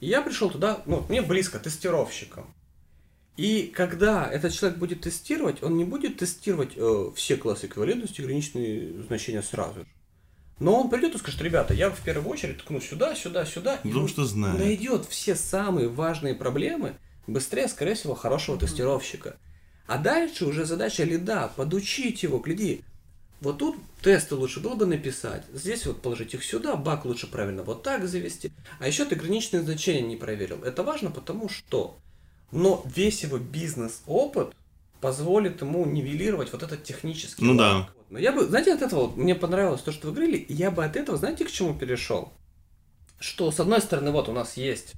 И 0.00 0.06
я 0.06 0.22
пришел 0.22 0.50
туда, 0.50 0.82
ну, 0.86 1.04
мне 1.08 1.20
близко, 1.22 1.58
тестировщиком. 1.58 2.46
И 3.36 3.72
когда 3.74 4.30
этот 4.30 4.52
человек 4.52 4.78
будет 4.78 5.00
тестировать, 5.02 5.62
он 5.62 5.76
не 5.76 5.84
будет 5.84 6.18
тестировать 6.18 6.72
э, 6.76 7.10
все 7.14 7.36
классы 7.36 7.66
эквивалентности, 7.66 8.20
граничные 8.20 9.02
значения 9.02 9.42
сразу 9.42 9.80
же. 9.80 9.86
Но 10.60 10.78
он 10.80 10.90
придет 10.90 11.14
и 11.14 11.18
скажет, 11.18 11.40
ребята, 11.42 11.72
я 11.74 11.90
в 11.90 11.98
первую 12.00 12.30
очередь 12.30 12.58
ткну 12.58 12.80
сюда, 12.80 13.14
сюда, 13.16 13.44
сюда. 13.46 13.74
и 13.76 13.88
Потому 13.88 14.02
он 14.02 14.08
что 14.08 14.24
знает. 14.26 14.58
найдет 14.58 15.06
все 15.06 15.34
самые 15.34 15.88
важные 15.88 16.34
проблемы 16.34 16.94
быстрее, 17.26 17.66
скорее 17.66 17.94
всего, 17.94 18.14
хорошего 18.14 18.58
тестировщика. 18.58 19.36
А 19.86 19.96
дальше 19.98 20.44
уже 20.44 20.66
задача 20.66 21.02
лида, 21.04 21.50
подучить 21.56 22.22
его, 22.22 22.38
гляди. 22.38 22.82
Вот 23.40 23.56
тут 23.58 23.76
тесты 24.02 24.34
лучше 24.34 24.60
было 24.60 24.74
бы 24.74 24.84
написать. 24.84 25.44
Здесь 25.52 25.86
вот 25.86 26.02
положить 26.02 26.34
их 26.34 26.44
сюда, 26.44 26.76
бак 26.76 27.06
лучше 27.06 27.26
правильно 27.26 27.62
вот 27.62 27.82
так 27.82 28.06
завести. 28.06 28.52
А 28.78 28.86
еще 28.86 29.06
ты 29.06 29.16
граничные 29.16 29.62
значения 29.62 30.02
не 30.02 30.16
проверил. 30.16 30.62
Это 30.62 30.82
важно 30.82 31.10
потому 31.10 31.48
что. 31.48 31.96
Но 32.52 32.84
весь 32.94 33.22
его 33.22 33.38
бизнес-опыт 33.38 34.52
позволит 35.00 35.62
ему 35.62 35.86
нивелировать 35.86 36.52
вот 36.52 36.62
этот 36.62 36.84
технический 36.84 37.42
Ну 37.42 37.54
лаг. 37.54 37.86
да. 37.86 37.88
Но 38.10 38.18
я 38.18 38.32
бы, 38.32 38.44
знаете, 38.44 38.74
от 38.74 38.82
этого, 38.82 39.06
вот 39.06 39.16
мне 39.16 39.34
понравилось 39.34 39.82
то, 39.82 39.92
что 39.92 40.08
вы 40.08 40.14
говорили, 40.14 40.36
и 40.36 40.52
я 40.52 40.70
бы 40.70 40.84
от 40.84 40.96
этого, 40.96 41.16
знаете, 41.16 41.44
к 41.44 41.50
чему 41.50 41.74
перешел? 41.74 42.32
Что, 43.20 43.50
с 43.52 43.60
одной 43.60 43.80
стороны, 43.80 44.10
вот 44.10 44.28
у 44.28 44.32
нас 44.32 44.56
есть 44.56 44.94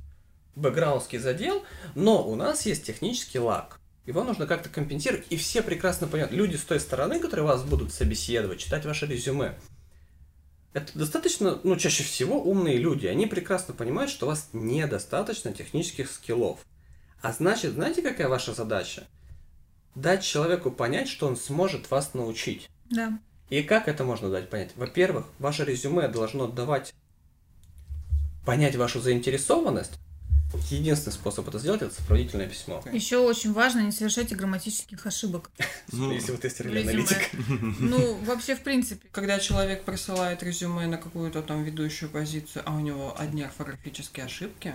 бэкграундский 0.56 1.18
задел, 1.18 1.62
но 1.94 2.26
у 2.26 2.34
нас 2.34 2.66
есть 2.66 2.84
технический 2.84 3.38
лаг. 3.38 3.78
Его 4.06 4.24
нужно 4.24 4.46
как-то 4.46 4.68
компенсировать, 4.68 5.26
и 5.30 5.36
все 5.36 5.62
прекрасно 5.62 6.06
понимают, 6.06 6.32
люди 6.32 6.56
с 6.56 6.64
той 6.64 6.80
стороны, 6.80 7.20
которые 7.20 7.46
вас 7.46 7.62
будут 7.62 7.92
собеседовать, 7.92 8.58
читать 8.58 8.84
ваше 8.84 9.06
резюме, 9.06 9.56
это 10.72 10.98
достаточно, 10.98 11.60
ну, 11.64 11.76
чаще 11.76 12.02
всего 12.02 12.42
умные 12.42 12.78
люди, 12.78 13.06
они 13.06 13.26
прекрасно 13.26 13.74
понимают, 13.74 14.10
что 14.10 14.24
у 14.24 14.30
вас 14.30 14.48
недостаточно 14.54 15.52
технических 15.52 16.10
скиллов. 16.10 16.60
А 17.20 17.32
значит, 17.32 17.74
знаете, 17.74 18.00
какая 18.00 18.28
ваша 18.28 18.54
задача? 18.54 19.06
Дать 19.94 20.24
человеку 20.24 20.70
понять, 20.70 21.08
что 21.08 21.26
он 21.26 21.36
сможет 21.36 21.90
вас 21.90 22.14
научить. 22.14 22.70
Да. 22.92 23.18
И 23.50 23.62
как 23.62 23.88
это 23.88 24.04
можно 24.04 24.30
дать 24.30 24.48
понять? 24.48 24.70
Во-первых, 24.76 25.26
ваше 25.38 25.64
резюме 25.64 26.08
должно 26.08 26.46
давать 26.46 26.94
понять 28.46 28.76
вашу 28.76 29.00
заинтересованность. 29.00 29.92
Единственный 30.70 31.14
способ 31.14 31.48
это 31.48 31.58
сделать 31.58 31.80
это 31.80 31.94
сопроводительное 31.94 32.46
письмо. 32.46 32.82
Еще 32.92 33.16
очень 33.18 33.52
важно 33.54 33.80
не 33.80 33.90
совершайте 33.92 34.34
грамматических 34.34 35.06
ошибок. 35.06 35.50
Ну, 35.92 36.12
Если 36.12 36.32
вы 36.32 36.38
тестер 36.38 36.68
или 36.68 36.78
Резюме. 36.78 36.92
аналитик. 36.92 37.30
Ну, 37.80 38.14
вообще, 38.24 38.54
в 38.54 38.62
принципе. 38.62 39.08
Когда 39.12 39.38
человек 39.38 39.84
присылает 39.84 40.42
резюме 40.42 40.86
на 40.86 40.98
какую-то 40.98 41.42
там 41.42 41.62
ведущую 41.64 42.10
позицию, 42.10 42.62
а 42.66 42.74
у 42.74 42.80
него 42.80 43.14
одни 43.18 43.42
орфографические 43.42 44.26
ошибки, 44.26 44.74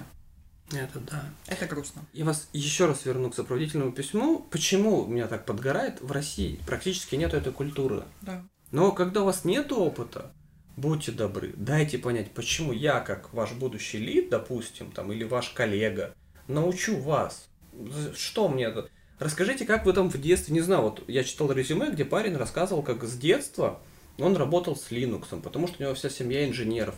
Это 0.72 1.00
да. 1.00 1.24
это 1.48 1.66
грустно. 1.66 2.06
Я 2.12 2.26
вас 2.26 2.50
еще 2.52 2.88
раз 2.88 3.06
верну 3.06 3.30
к 3.30 3.36
сопроводительному 3.36 3.94
письму. 3.94 4.46
Почему 4.52 5.06
меня 5.06 5.28
так 5.28 5.46
подгорает? 5.46 6.02
В 6.02 6.12
России 6.12 6.60
практически 6.66 7.16
нету 7.16 7.38
этой 7.38 7.54
культуры. 7.54 8.04
Да. 8.22 8.44
Но 8.72 8.92
когда 8.92 9.22
у 9.22 9.26
вас 9.26 9.46
нет 9.46 9.72
опыта, 9.72 10.34
будьте 10.76 11.14
добры, 11.14 11.54
дайте 11.56 11.98
понять, 11.98 12.32
почему 12.32 12.74
я, 12.74 13.00
как 13.00 13.34
ваш 13.34 13.54
будущий 13.54 13.98
лид, 13.98 14.30
допустим, 14.30 14.92
там, 14.92 15.12
или 15.14 15.24
ваш 15.24 15.50
коллега, 15.50 16.14
научу 16.48 16.98
вас. 16.98 17.48
Что 18.14 18.50
мне 18.50 18.66
это? 18.66 18.90
Расскажите, 19.20 19.66
как 19.66 19.86
вы 19.86 19.94
там 19.94 20.10
в 20.10 20.22
детстве, 20.22 20.54
не 20.54 20.62
знаю, 20.62 20.82
вот 20.82 21.04
я 21.08 21.24
читал 21.24 21.52
резюме, 21.52 21.92
где 21.92 22.04
парень 22.04 22.36
рассказывал, 22.36 22.84
как 22.84 23.04
с 23.04 23.18
детства 23.18 23.80
он 24.20 24.36
работал 24.36 24.76
с 24.76 24.92
Linux, 24.92 25.40
потому 25.42 25.68
что 25.68 25.78
у 25.80 25.84
него 25.84 25.94
вся 25.96 26.10
семья 26.10 26.48
инженеров. 26.48 26.96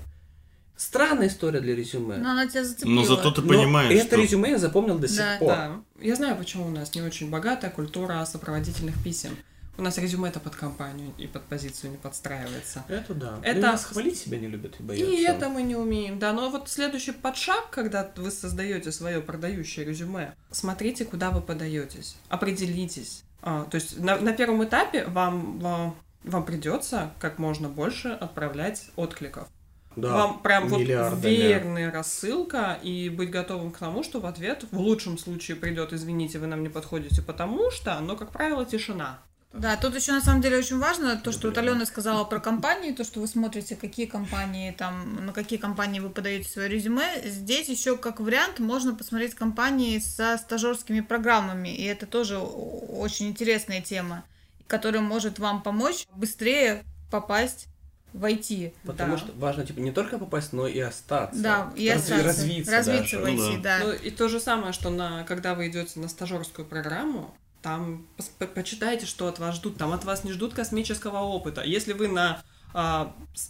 Странная 0.79 1.27
история 1.27 1.59
для 1.59 1.75
резюме. 1.75 2.15
Но 2.15 2.31
она 2.31 2.47
тебя 2.47 2.63
зацепила. 2.63 2.89
Но 2.93 3.03
зато 3.03 3.31
ты 3.31 3.41
Но 3.41 3.47
понимаешь, 3.49 3.93
это 3.93 4.15
что... 4.15 4.15
резюме 4.15 4.51
я 4.51 4.57
запомнил 4.57 4.97
до 4.97 5.09
сих 5.09 5.17
Да. 5.17 5.37
пор. 5.37 5.49
Да. 5.49 5.81
Я 5.99 6.15
знаю, 6.15 6.37
почему 6.37 6.67
у 6.67 6.69
нас 6.69 6.95
не 6.95 7.01
очень 7.01 7.29
богатая 7.29 7.69
культура 7.69 8.23
сопроводительных 8.23 8.95
писем. 9.03 9.35
У 9.77 9.81
нас 9.81 9.97
резюме-то 9.97 10.39
под 10.39 10.55
компанию 10.55 11.11
и 11.17 11.27
под 11.27 11.43
позицию 11.43 11.91
не 11.91 11.97
подстраивается. 11.97 12.85
Это 12.87 13.13
да. 13.13 13.39
Это- 13.43 13.59
Это 13.59 13.67
нас 13.71 13.83
хвалить 13.83 14.17
себя 14.17 14.37
не 14.39 14.47
любят 14.47 14.75
и 14.79 14.83
боятся. 14.83 15.11
И 15.11 15.21
это 15.23 15.49
мы 15.49 15.63
не 15.63 15.75
умеем, 15.75 16.17
да. 16.17 16.31
Но 16.31 16.49
вот 16.49 16.69
следующий 16.69 17.11
подшаг, 17.11 17.69
когда 17.71 18.09
вы 18.15 18.31
создаете 18.31 18.93
свое 18.93 19.19
продающее 19.19 19.85
резюме, 19.85 20.33
смотрите, 20.49 21.03
куда 21.03 21.29
вы 21.31 21.41
подаетесь, 21.41 22.15
определитесь. 22.29 23.23
А, 23.41 23.65
то 23.65 23.75
есть 23.75 23.99
на, 23.99 24.17
на 24.17 24.31
первом 24.33 24.63
этапе 24.63 25.05
вам, 25.05 25.59
вам, 25.59 25.95
вам 26.23 26.45
придется 26.45 27.11
как 27.19 27.37
можно 27.37 27.67
больше 27.67 28.09
отправлять 28.09 28.85
откликов. 28.95 29.47
Да, 29.95 30.13
вам 30.13 30.39
прям 30.39 30.67
вот 30.67 30.81
верная 30.81 31.91
рассылка 31.91 32.79
и 32.83 33.09
быть 33.09 33.31
готовым 33.31 33.71
к 33.71 33.77
тому, 33.77 34.03
что 34.03 34.19
в 34.19 34.25
ответ 34.25 34.65
в 34.71 34.77
лучшем 34.79 35.17
случае 35.17 35.57
придет, 35.57 35.93
извините, 35.93 36.39
вы 36.39 36.47
нам 36.47 36.63
не 36.63 36.69
подходите, 36.69 37.21
потому 37.21 37.71
что, 37.71 37.99
но, 37.99 38.15
как 38.15 38.31
правило, 38.31 38.65
тишина. 38.65 39.19
Да, 39.51 39.75
тут 39.77 39.95
еще 39.95 40.11
на 40.11 40.21
самом 40.21 40.41
деле 40.41 40.57
очень 40.57 40.77
важно 40.77 41.17
то, 41.17 41.31
что 41.31 41.47
вот. 41.47 41.57
Алена 41.57 41.85
сказала 41.87 42.23
про 42.23 42.39
компании, 42.39 42.91
то, 42.91 43.03
что 43.03 43.19
вы 43.19 43.27
смотрите, 43.27 43.75
какие 43.75 44.05
компании 44.05 44.71
там, 44.71 45.25
на 45.25 45.33
какие 45.33 45.57
компании 45.57 45.99
вы 45.99 46.11
подаете 46.11 46.47
свое 46.47 46.69
резюме. 46.69 47.23
Здесь 47.25 47.67
еще 47.67 47.97
как 47.97 48.19
вариант 48.19 48.59
можно 48.59 48.93
посмотреть 48.93 49.33
компании 49.33 49.97
со 49.97 50.37
стажерскими 50.37 51.01
программами, 51.01 51.69
и 51.69 51.83
это 51.83 52.05
тоже 52.05 52.37
очень 52.37 53.29
интересная 53.29 53.81
тема, 53.81 54.23
которая 54.67 55.01
может 55.01 55.39
вам 55.39 55.63
помочь 55.63 56.05
быстрее 56.13 56.83
попасть 57.09 57.65
в 58.13 58.23
IT. 58.25 58.73
Потому 58.85 59.13
Да. 59.13 59.17
что 59.19 59.31
важно 59.33 59.65
типа 59.65 59.79
не 59.79 59.91
только 59.91 60.17
попасть, 60.17 60.53
но 60.53 60.67
и 60.67 60.79
остаться. 60.79 61.41
Да, 61.41 61.73
и 61.75 61.87
Разви- 61.87 61.95
остаться, 61.95 62.23
развиться, 62.23 62.71
развиться 62.71 63.17
даже. 63.19 63.31
в 63.31 63.37
Ну 63.37 63.51
IT, 63.57 63.61
да. 63.61 63.79
Ну, 63.83 63.91
и 63.93 64.09
то 64.11 64.27
же 64.29 64.39
самое, 64.39 64.73
что 64.73 64.89
на, 64.89 65.23
когда 65.25 65.55
вы 65.55 65.67
идете 65.69 65.99
на 65.99 66.07
стажерскую 66.07 66.65
программу, 66.67 67.33
там 67.61 68.07
по- 68.37 68.45
почитайте, 68.47 69.05
что 69.05 69.27
от 69.27 69.37
вас 69.39 69.55
ждут. 69.55 69.77
Там 69.77 69.91
от 69.93 70.05
вас 70.05 70.23
не 70.23 70.31
ждут 70.31 70.53
космического 70.53 71.19
опыта. 71.19 71.61
Если 71.61 71.93
вы 71.93 72.07
на 72.07 72.41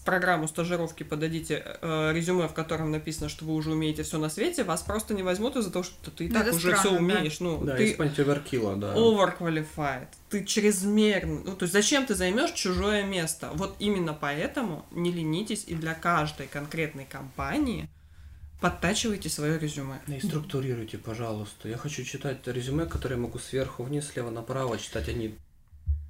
программу 0.05 0.47
стажировки 0.47 1.03
подадите 1.03 1.63
э, 1.82 2.11
резюме, 2.13 2.47
в 2.47 2.53
котором 2.53 2.91
написано, 2.91 3.28
что 3.30 3.45
вы 3.45 3.53
уже 3.53 3.72
умеете 3.72 4.03
все 4.03 4.17
на 4.17 4.30
свете, 4.30 4.63
вас 4.63 4.82
просто 4.82 5.13
не 5.13 5.24
возьмут 5.24 5.55
из-за 5.57 5.72
того, 5.72 5.84
что 5.84 6.11
ты 6.11 6.26
и 6.26 6.30
Да, 6.30 6.39
так 6.39 6.47
это 6.47 6.55
уже 6.55 6.72
все 6.72 6.80
странно, 6.80 6.97
да. 6.97 7.03
умеешь. 7.20 7.39
Ну, 7.39 7.63
Да, 7.63 7.76
ты 7.76 7.93
оверкила, 7.95 8.76
да. 8.76 8.95
overqualified, 8.95 10.07
ты 10.30 10.45
чрезмерно. 10.45 11.41
Ну, 11.45 11.55
то 11.55 11.63
есть 11.63 11.74
зачем 11.74 12.05
ты 12.05 12.15
займешь 12.15 12.51
чужое 12.51 13.03
место? 13.03 13.49
Вот 13.55 13.76
именно 13.80 14.13
поэтому 14.13 14.86
не 14.91 15.11
ленитесь 15.11 15.65
и 15.67 15.76
для 15.76 15.93
каждой 15.95 16.47
конкретной 16.47 17.05
компании 17.05 17.89
подтачивайте 18.61 19.30
свое 19.30 19.57
резюме. 19.57 19.99
Да 20.07 20.15
и 20.15 20.22
структурируйте, 20.22 20.97
пожалуйста. 20.97 21.67
Я 21.70 21.78
хочу 21.78 22.03
читать 22.03 22.39
резюме, 22.45 22.86
которое 22.86 23.15
я 23.15 23.22
могу 23.22 23.39
сверху 23.39 23.84
вниз, 23.84 24.07
слева 24.07 24.30
направо 24.30 24.78
читать, 24.78 25.07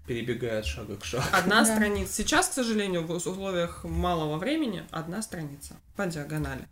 они 0.09 0.21
перебегают 0.21 0.65
шага 0.65 0.95
к 0.97 1.05
шагу. 1.05 1.23
Одна 1.31 1.63
Да. 1.63 1.65
страница. 1.65 2.13
Сейчас, 2.13 2.47
к 2.49 2.53
сожалению, 2.53 3.05
в 3.05 3.11
условиях 3.11 3.83
малого 3.83 4.37
времени 4.37 4.83
одна 4.91 5.21
страница 5.21 5.75
по 5.95 6.05
диагонали. 6.05 6.67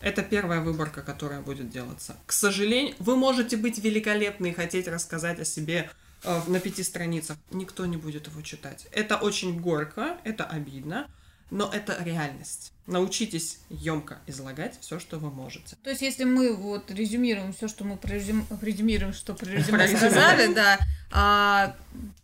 Это 0.00 0.22
первая 0.22 0.60
выборка, 0.60 1.02
которая 1.02 1.40
будет 1.42 1.70
делаться. 1.70 2.16
К 2.26 2.32
сожалению, 2.32 2.94
вы 2.98 3.16
можете 3.16 3.56
быть 3.56 3.78
великолепны 3.78 4.48
и 4.50 4.52
хотеть 4.52 4.88
рассказать 4.88 5.38
о 5.38 5.44
себе 5.44 5.90
э, 6.24 6.40
на 6.48 6.58
пяти 6.58 6.82
страницах. 6.82 7.36
Никто 7.52 7.86
не 7.86 7.96
будет 7.96 8.26
его 8.26 8.42
читать. 8.42 8.88
Это 8.90 9.16
очень 9.16 9.60
горько, 9.60 10.16
это 10.24 10.44
обидно, 10.44 11.08
но 11.52 11.70
это 11.70 12.02
реальность. 12.02 12.72
Научитесь 12.86 13.58
емко 13.68 14.18
излагать 14.26 14.78
все, 14.80 14.98
что 14.98 15.18
вы 15.18 15.30
можете. 15.30 15.76
То 15.82 15.90
есть, 15.90 16.00
если 16.00 16.24
мы 16.24 16.56
вот 16.56 16.90
резюмируем 16.90 17.52
все, 17.52 17.68
что 17.68 17.84
мы 17.84 17.98
прорезюм... 17.98 18.46
резюмируем, 18.62 19.12
что 19.12 19.34
про 19.34 19.50
резюме 19.50 19.76
Про 19.78 19.82
резюме. 19.86 19.98
сказали, 19.98 20.54
да. 20.54 20.78
А, 21.10 21.76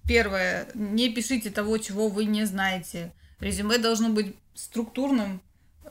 первое, 0.06 0.66
не 0.72 1.12
пишите 1.12 1.50
того, 1.50 1.76
чего 1.76 2.08
вы 2.08 2.24
не 2.24 2.46
знаете. 2.46 3.12
Резюме 3.38 3.76
должно 3.76 4.08
быть 4.08 4.34
структурным, 4.54 5.42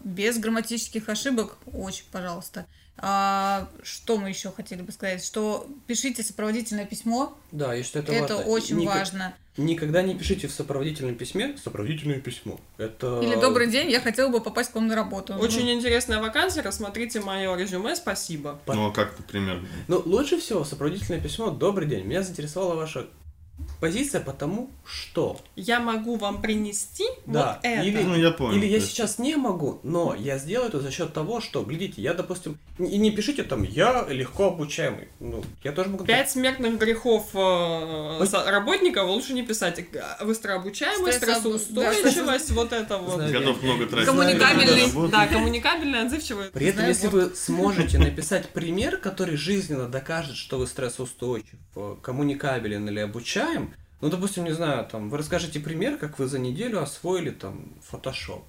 без 0.04 0.40
грамматических 0.40 1.08
ошибок. 1.08 1.58
Очень, 1.68 2.06
пожалуйста. 2.12 2.66
А, 3.00 3.70
что 3.84 4.18
мы 4.18 4.30
еще 4.30 4.52
хотели 4.52 4.82
бы 4.82 4.91
сказать? 4.91 5.24
Что 5.24 5.68
пишите 5.86 6.24
сопроводительное 6.24 6.86
письмо. 6.86 7.38
Да, 7.52 7.76
и 7.76 7.84
что 7.84 8.00
это, 8.00 8.12
Это, 8.12 8.36
важно. 8.38 8.52
очень 8.52 8.80
Ника- 8.80 8.88
важно. 8.88 9.34
Никогда 9.56 10.04
не 10.04 10.14
пишите 10.14 10.48
в 10.48 10.52
сопроводительном 10.52 11.16
письме 11.16 11.58
сопроводительное 11.64 12.20
письмо. 12.20 12.60
Это... 12.78 13.22
Или 13.22 13.36
добрый 13.36 13.68
день, 13.68 13.89
я 13.89 14.00
хотела 14.00 14.30
бы 14.30 14.39
попасть 14.39 14.72
к 14.72 14.76
вам 14.76 14.88
на 14.88 14.95
работу. 14.95 15.34
Очень 15.36 15.72
интересная 15.72 16.20
вакансия, 16.22 16.62
рассмотрите 16.62 17.22
мое 17.22 17.56
резюме, 17.56 17.95
спасибо. 17.95 18.60
Ну, 18.68 18.88
а 18.88 18.91
как, 18.91 19.18
например? 19.18 19.66
Ну, 19.88 20.02
лучше 20.06 20.39
всего 20.39 20.64
сопроводительное 20.64 21.20
письмо 21.20 21.50
«Добрый 21.50 21.88
день, 21.88 22.06
меня 22.06 22.22
заинтересовала 22.22 22.76
ваша 22.76 23.08
позиция, 23.80 24.21
потому 24.21 24.69
что...» 24.86 25.39
Я 25.55 25.80
могу 25.80 26.15
вам 26.17 26.41
принести 26.41 27.05
Да, 27.25 27.53
вот 27.61 27.65
это. 27.65 27.84
или- 27.84 28.03
Ну, 28.03 28.15
я 28.15 28.32
понял. 28.32 28.57
Или 28.57 28.65
я 28.67 28.78
есть- 28.78 28.89
сейчас 28.89 29.19
не 29.19 29.36
могу, 29.36 29.80
но 29.84 30.15
я 30.15 30.38
сделаю 30.38 30.69
это 30.69 30.80
за 30.80 30.91
счет 30.91 31.13
того, 31.13 31.41
что, 31.41 31.63
глядите, 31.63 32.01
я, 32.01 32.13
допустим, 32.13 32.57
и 32.80 32.97
не 32.97 33.11
пишите 33.11 33.43
там 33.43 33.63
«я 33.63 34.05
легко 34.09 34.47
обучаемый». 34.47 35.07
Ну, 35.19 35.43
я 35.63 35.71
тоже 35.71 35.89
могу... 35.89 36.05
Пять 36.05 36.30
смертных 36.32 36.78
грехов 36.78 37.30
э, 37.34 38.49
работников 38.49 39.07
лучше 39.07 39.34
не 39.34 39.43
писать. 39.43 39.86
Быстрообучаемость, 40.23 41.17
Стрессообу- 41.17 41.57
стрессоустойчивость, 41.59 42.51
вот 42.51 42.73
это 42.73 42.97
вот. 42.97 43.21
Готов 43.21 43.61
много 43.63 43.86
тратить. 43.88 44.07
Коммуникабельный, 44.07 45.09
да, 45.09 45.28
коммуникабельный, 45.28 46.01
отзывчивый. 46.01 46.49
При 46.51 46.67
этом, 46.67 46.86
если 46.88 47.07
вы 47.07 47.36
сможете 47.36 47.97
написать 47.97 48.49
пример, 48.49 48.97
который 48.97 49.38
жизненно 49.38 49.88
докажет, 49.88 50.36
что 50.36 50.57
вы 50.57 50.67
стрессоустойчив, 50.67 51.55
э, 51.75 51.95
коммуникабелен 52.01 52.88
или 52.89 52.99
обучаем, 52.99 53.66
ну, 54.02 54.10
допустим, 54.10 54.43
не 54.43 54.54
знаю, 54.54 54.86
там, 54.86 55.10
вы 55.10 55.18
расскажете 55.18 55.60
пример, 55.60 55.98
как 55.98 56.20
вы 56.20 56.28
за 56.28 56.39
неделю 56.39 56.82
освоили 56.82 57.32
там 57.32 57.74
Photoshop. 57.91 58.43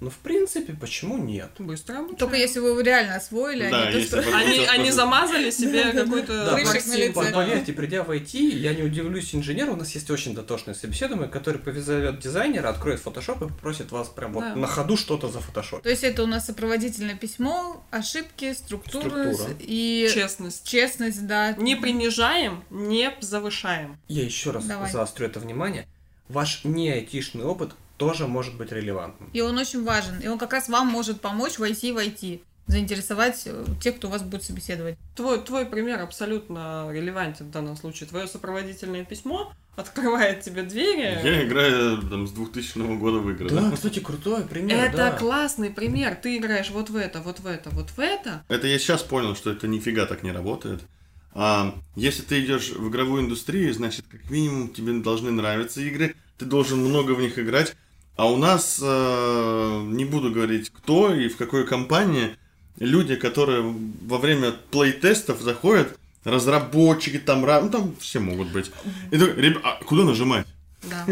Ну, 0.00 0.08
в 0.08 0.16
принципе, 0.16 0.72
почему 0.72 1.18
нет? 1.18 1.50
Быстро 1.58 1.98
обучаем. 1.98 2.16
Только 2.16 2.36
если 2.36 2.58
вы 2.58 2.70
его 2.70 2.80
реально 2.80 3.16
освоили, 3.16 3.68
Да, 3.68 3.90
то, 3.90 3.98
если 3.98 4.16
потом 4.16 4.34
Они, 4.40 4.58
они 4.66 4.90
замазали 4.90 5.50
себе 5.50 5.92
какой-то 5.92 6.46
Да, 6.46 6.52
Максим, 6.52 6.94
лице. 6.94 7.32
Поверьте, 7.32 7.72
придя 7.74 8.02
в 8.02 8.10
IT, 8.10 8.38
я 8.38 8.72
не 8.72 8.82
удивлюсь 8.82 9.34
инженеру, 9.34 9.74
у 9.74 9.76
нас 9.76 9.94
есть 9.94 10.10
очень 10.10 10.34
дотошное 10.34 10.74
собеседование, 10.74 11.28
который 11.28 11.60
повезет 11.60 12.18
дизайнера, 12.18 12.70
откроет 12.70 13.04
Photoshop 13.04 13.44
и 13.44 13.48
попросит 13.48 13.92
вас 13.92 14.08
прям 14.08 14.32
вот 14.32 14.56
на 14.56 14.66
ходу 14.66 14.96
что-то 14.96 15.28
за 15.28 15.40
Photoshop. 15.40 15.82
То 15.82 15.90
есть 15.90 16.02
это 16.02 16.22
у 16.22 16.26
нас 16.26 16.46
сопроводительное 16.46 17.16
письмо, 17.16 17.84
ошибки, 17.90 18.54
структура, 18.54 19.02
Структура. 19.34 19.54
и 19.58 20.10
Честность. 20.14 20.66
честность, 20.66 21.26
да. 21.26 21.52
Не 21.52 21.76
принижаем, 21.76 22.64
не 22.70 23.12
завышаем. 23.20 23.98
Я 24.08 24.24
еще 24.24 24.50
раз 24.50 24.64
Давай. 24.64 24.90
заострю 24.90 25.26
это 25.26 25.40
внимание. 25.40 25.86
Ваш 26.30 26.64
не 26.64 26.90
айтишный 26.90 27.44
опыт 27.44 27.72
тоже 28.00 28.26
может 28.26 28.56
быть 28.56 28.72
релевантным. 28.72 29.28
И 29.34 29.42
он 29.42 29.58
очень 29.58 29.84
важен. 29.84 30.18
И 30.20 30.26
он 30.26 30.38
как 30.38 30.54
раз 30.54 30.70
вам 30.70 30.86
может 30.86 31.20
помочь 31.20 31.58
войти 31.58 31.92
в 31.92 31.98
IT, 31.98 32.40
заинтересовать 32.66 33.42
э, 33.44 33.64
тех, 33.82 33.96
кто 33.96 34.08
вас 34.08 34.22
будет 34.22 34.42
собеседовать. 34.42 34.96
Твой, 35.14 35.38
твой 35.42 35.66
пример 35.66 36.00
абсолютно 36.00 36.88
релевантен 36.90 37.46
в 37.46 37.50
данном 37.50 37.76
случае. 37.76 38.08
Твое 38.08 38.26
сопроводительное 38.26 39.04
письмо 39.04 39.52
открывает 39.76 40.40
тебе 40.40 40.62
двери. 40.62 41.20
Я 41.22 41.46
играю 41.46 42.00
там 42.08 42.26
с 42.26 42.32
2000 42.32 42.96
года 42.96 43.18
в 43.18 43.30
игры. 43.30 43.50
Да, 43.50 43.68
да? 43.68 43.70
кстати, 43.72 43.98
крутой 43.98 44.44
пример. 44.44 44.78
Это 44.78 44.96
да. 44.96 45.10
классный 45.12 45.68
пример. 45.68 46.16
Ты 46.16 46.38
играешь 46.38 46.70
вот 46.70 46.88
в 46.88 46.96
это, 46.96 47.20
вот 47.20 47.40
в 47.40 47.46
это, 47.46 47.68
вот 47.68 47.90
в 47.90 48.00
это. 48.00 48.42
Это 48.48 48.66
я 48.66 48.78
сейчас 48.78 49.02
понял, 49.02 49.36
что 49.36 49.50
это 49.50 49.68
нифига 49.68 50.06
так 50.06 50.22
не 50.22 50.32
работает. 50.32 50.80
А, 51.32 51.74
если 51.96 52.22
ты 52.22 52.42
идешь 52.42 52.70
в 52.70 52.88
игровую 52.88 53.24
индустрию, 53.24 53.74
значит, 53.74 54.06
как 54.10 54.30
минимум 54.30 54.70
тебе 54.70 54.98
должны 55.00 55.30
нравиться 55.30 55.82
игры, 55.82 56.14
ты 56.38 56.46
должен 56.46 56.78
много 56.78 57.12
в 57.12 57.20
них 57.20 57.38
играть. 57.38 57.76
А 58.20 58.26
у 58.26 58.36
нас, 58.36 58.78
э, 58.82 59.82
не 59.86 60.04
буду 60.04 60.30
говорить 60.30 60.68
кто 60.68 61.14
и 61.14 61.28
в 61.28 61.38
какой 61.38 61.66
компании, 61.66 62.36
люди, 62.78 63.16
которые 63.16 63.62
во 63.62 64.18
время 64.18 64.52
плей-тестов 64.70 65.40
заходят, 65.40 65.98
разработчики 66.24 67.18
там, 67.18 67.40
ну 67.40 67.70
там 67.70 67.96
все 67.98 68.20
могут 68.20 68.48
быть. 68.48 68.70
И 69.10 69.16
такой, 69.16 69.36
«Ребя- 69.36 69.60
а 69.64 69.82
куда 69.82 70.04
нажимать? 70.04 70.46
Да. 70.82 71.06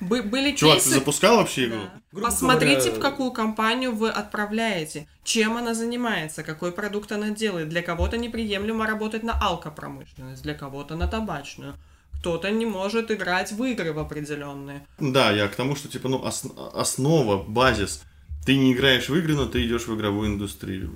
Бы- 0.00 0.24
были 0.24 0.50
Чувак, 0.50 0.78
ты 0.78 0.82
кейсы... 0.82 0.98
запускал 0.98 1.36
вообще 1.36 1.66
игру? 1.66 1.78
Да. 2.10 2.20
Посмотрите, 2.22 2.90
говоря, 2.90 2.96
в 2.96 2.98
какую 2.98 3.30
компанию 3.30 3.94
вы 3.94 4.10
отправляете, 4.10 5.06
чем 5.22 5.56
она 5.56 5.74
занимается, 5.74 6.42
какой 6.42 6.72
продукт 6.72 7.12
она 7.12 7.30
делает. 7.30 7.68
Для 7.68 7.82
кого-то 7.82 8.18
неприемлемо 8.18 8.84
работать 8.84 9.22
на 9.22 9.38
алкопромышленность, 9.40 10.42
для 10.42 10.54
кого-то 10.54 10.96
на 10.96 11.06
табачную. 11.06 11.76
Кто-то 12.20 12.50
не 12.50 12.66
может 12.66 13.10
играть 13.10 13.52
в 13.52 13.62
игры 13.64 13.92
в 13.92 13.98
определенные. 13.98 14.86
Да, 14.98 15.30
я 15.30 15.48
к 15.48 15.54
тому, 15.56 15.76
что 15.76 15.88
типа, 15.88 16.08
ну, 16.08 16.18
ос- 16.22 16.44
основа, 16.74 17.42
базис. 17.42 18.02
Ты 18.44 18.56
не 18.56 18.72
играешь 18.72 19.08
в 19.08 19.14
игры, 19.16 19.34
но 19.34 19.46
ты 19.46 19.64
идешь 19.66 19.86
в 19.86 19.94
игровую 19.94 20.28
индустрию. 20.30 20.94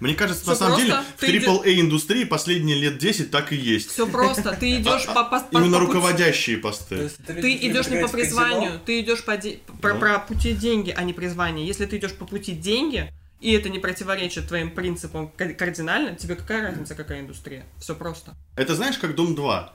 Мне 0.00 0.14
кажется, 0.14 0.42
Всё 0.42 0.50
на 0.52 0.56
самом 0.56 0.76
деле, 0.78 0.94
в 1.16 1.22
иди- 1.24 1.38
AAA 1.44 1.80
индустрии 1.80 2.22
последние 2.24 2.78
лет 2.78 2.98
10 2.98 3.32
так 3.32 3.52
и 3.52 3.56
есть. 3.56 3.90
Все 3.90 4.06
просто. 4.06 4.56
Ты 4.58 4.76
идешь 4.80 5.06
по, 5.06 5.24
по, 5.24 5.40
по- 5.40 5.58
Именно 5.58 5.78
по 5.78 5.86
руководящие 5.86 6.56
То 6.58 6.62
посты. 6.62 6.94
есть 6.94 7.16
Ты 7.26 7.56
идешь 7.56 7.88
не 7.88 8.00
по 8.00 8.08
призванию, 8.08 8.78
ты 8.86 9.00
идешь 9.00 9.24
по 9.24 9.36
де- 9.36 9.58
Ну. 9.68 9.98
про 9.98 10.20
пути 10.20 10.52
деньги, 10.52 10.94
а 10.96 11.02
не 11.02 11.12
призвание. 11.12 11.66
Если 11.66 11.84
ты 11.86 11.96
идешь 11.96 12.14
по 12.14 12.26
пути 12.26 12.52
деньги, 12.52 13.12
и 13.40 13.52
это 13.52 13.68
не 13.70 13.80
противоречит 13.80 14.46
твоим 14.46 14.70
принципам 14.70 15.28
ка- 15.36 15.54
кардинально, 15.54 16.14
тебе 16.14 16.36
какая 16.36 16.62
разница, 16.62 16.94
какая 16.94 17.20
индустрия? 17.20 17.64
Все 17.80 17.96
просто. 17.96 18.36
Это 18.54 18.76
знаешь, 18.76 18.98
как 18.98 19.16
Дом 19.16 19.34
2. 19.34 19.74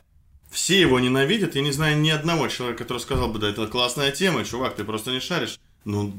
Все 0.53 0.79
его 0.79 0.99
ненавидят, 0.99 1.55
я 1.55 1.61
не 1.61 1.71
знаю 1.71 1.99
ни 1.99 2.09
одного 2.11 2.47
человека, 2.47 2.83
который 2.83 2.99
сказал 2.99 3.27
бы, 3.29 3.39
да, 3.39 3.49
это 3.49 3.65
классная 3.67 4.11
тема, 4.11 4.45
чувак, 4.45 4.75
ты 4.75 4.83
просто 4.83 5.09
не 5.11 5.19
шаришь. 5.19 5.59
Ну, 5.83 6.13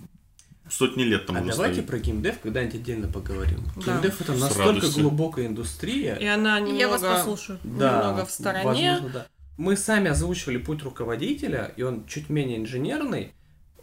сотни 0.69 1.05
лет 1.05 1.27
тому 1.27 1.39
А 1.39 1.43
давайте 1.45 1.75
стоит. 1.75 1.87
про 1.87 1.99
геймдев 1.99 2.41
когда-нибудь 2.41 2.75
отдельно 2.75 3.09
поговорим. 3.09 3.61
Да. 3.77 3.93
Геймдев 3.93 4.21
это 4.21 4.37
С 4.37 4.41
настолько 4.41 4.73
радостью. 4.73 5.03
глубокая 5.05 5.47
индустрия. 5.47 6.17
И 6.17 6.27
она 6.27 6.59
немного... 6.59 6.79
Я 6.81 6.89
вас 6.89 7.01
послушаю. 7.01 7.59
Да, 7.63 7.99
немного 7.99 8.27
в 8.27 8.31
стороне. 8.31 8.65
возможно, 8.65 9.09
да. 9.11 9.27
Мы 9.57 9.77
сами 9.77 10.11
озвучивали 10.11 10.57
путь 10.59 10.83
руководителя, 10.83 11.73
и 11.77 11.83
он 11.83 12.05
чуть 12.07 12.29
менее 12.29 12.59
инженерный. 12.59 13.33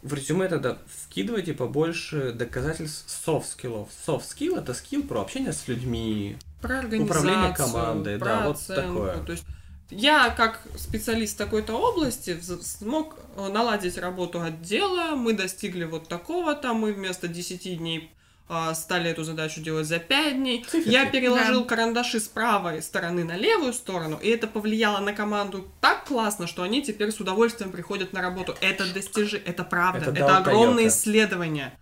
В 0.01 0.13
резюме 0.13 0.49
тогда 0.49 0.79
вкидывайте 1.05 1.53
побольше 1.53 2.33
доказательств 2.33 3.09
софт-скиллов. 3.23 3.87
Софт-скилл 4.05 4.57
это 4.57 4.73
скилл 4.73 5.03
про 5.03 5.21
общение 5.21 5.53
с 5.53 5.67
людьми. 5.69 6.35
Про 6.61 6.79
Управление 6.79 7.53
командой, 7.55 8.17
про 8.19 8.25
да, 8.25 8.47
вот 8.47 8.59
такое. 8.67 9.17
То 9.23 9.31
есть 9.31 9.45
я, 9.91 10.29
как 10.29 10.61
специалист 10.77 11.37
такой-то 11.37 11.73
области, 11.75 12.39
смог 12.61 13.15
э, 13.35 13.47
наладить 13.49 13.97
работу 13.97 14.41
отдела, 14.41 15.15
мы 15.15 15.33
достигли 15.33 15.83
вот 15.83 16.07
такого-то, 16.07 16.73
мы 16.73 16.93
вместо 16.93 17.27
10 17.27 17.77
дней 17.77 18.11
а, 18.53 18.73
стали 18.73 19.09
эту 19.09 19.23
задачу 19.23 19.61
делать 19.61 19.87
за 19.87 19.99
5 19.99 20.35
дней. 20.35 20.65
Я 20.85 21.05
переложил 21.05 21.63
карандаши 21.63 22.19
с 22.19 22.27
правой 22.27 22.81
стороны 22.81 23.23
на 23.23 23.37
левую 23.37 23.71
сторону, 23.71 24.19
и 24.21 24.27
это 24.27 24.45
повлияло 24.45 24.99
на 24.99 25.13
команду 25.13 25.71
так 25.79 26.03
классно, 26.03 26.47
что 26.47 26.63
они 26.63 26.81
теперь 26.81 27.11
с 27.11 27.19
удовольствием 27.21 27.71
приходят 27.71 28.11
на 28.11 28.21
работу. 28.21 28.53
Это 28.59 28.93
достижи, 28.93 29.41
это 29.45 29.63
правда, 29.63 30.01
Это 30.01 30.11
это, 30.11 30.19
Дао 30.19 30.37
огромные 30.39 30.89
исследования. 30.89 31.77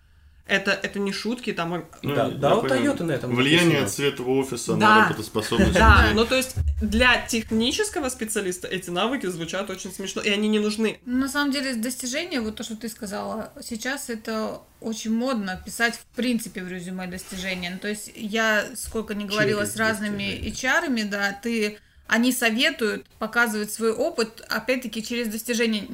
Это, 0.49 0.71
это 0.71 0.97
не 0.99 1.11
шутки, 1.13 1.53
там 1.53 1.73
ор- 1.73 1.87
Ну, 2.01 2.15
Да, 2.15 2.29
да, 2.29 2.55
у. 2.57 2.65
Toyota 2.65 3.03
на 3.03 3.11
этом 3.11 3.35
Влияние 3.35 3.81
написано. 3.81 3.89
цвета 3.89 4.23
офиса 4.23 4.73
Да. 4.73 4.77
на 4.95 5.09
работоспособность. 5.09 5.73
Да, 5.73 6.09
ну 6.15 6.25
то 6.25 6.35
есть 6.35 6.55
для 6.81 7.21
технического 7.27 8.09
специалиста 8.09 8.67
эти 8.67 8.89
навыки 8.89 9.27
звучат 9.27 9.69
очень 9.69 9.93
смешно, 9.93 10.21
и 10.21 10.29
они 10.29 10.47
не 10.47 10.59
нужны. 10.59 10.99
Ну, 11.05 11.17
На 11.17 11.27
самом 11.29 11.51
деле, 11.51 11.75
достижения, 11.75 12.41
вот 12.41 12.55
то, 12.55 12.63
что 12.63 12.75
ты 12.75 12.89
сказала, 12.89 13.51
сейчас 13.61 14.09
это 14.09 14.61
очень 14.81 15.13
модно 15.13 15.61
писать 15.63 15.95
в 15.95 16.15
принципе 16.15 16.63
в 16.63 16.67
резюме 16.69 17.05
достижения. 17.07 17.69
Ну, 17.69 17.77
то 17.79 17.87
есть 17.87 18.11
я 18.15 18.65
сколько 18.75 19.13
не 19.13 19.25
говорила 19.25 19.61
Через 19.61 19.73
с 19.75 19.77
разными. 19.77 20.23
HR, 20.47 21.05
да, 21.09 21.37
ты 21.43 21.77
они 22.09 22.31
советуют 22.31 23.05
показывать 23.19 23.71
свой 23.71 23.93
опыт, 23.93 24.41
опять-таки, 24.49 25.03
через 25.03 25.27
достижения. 25.27 25.85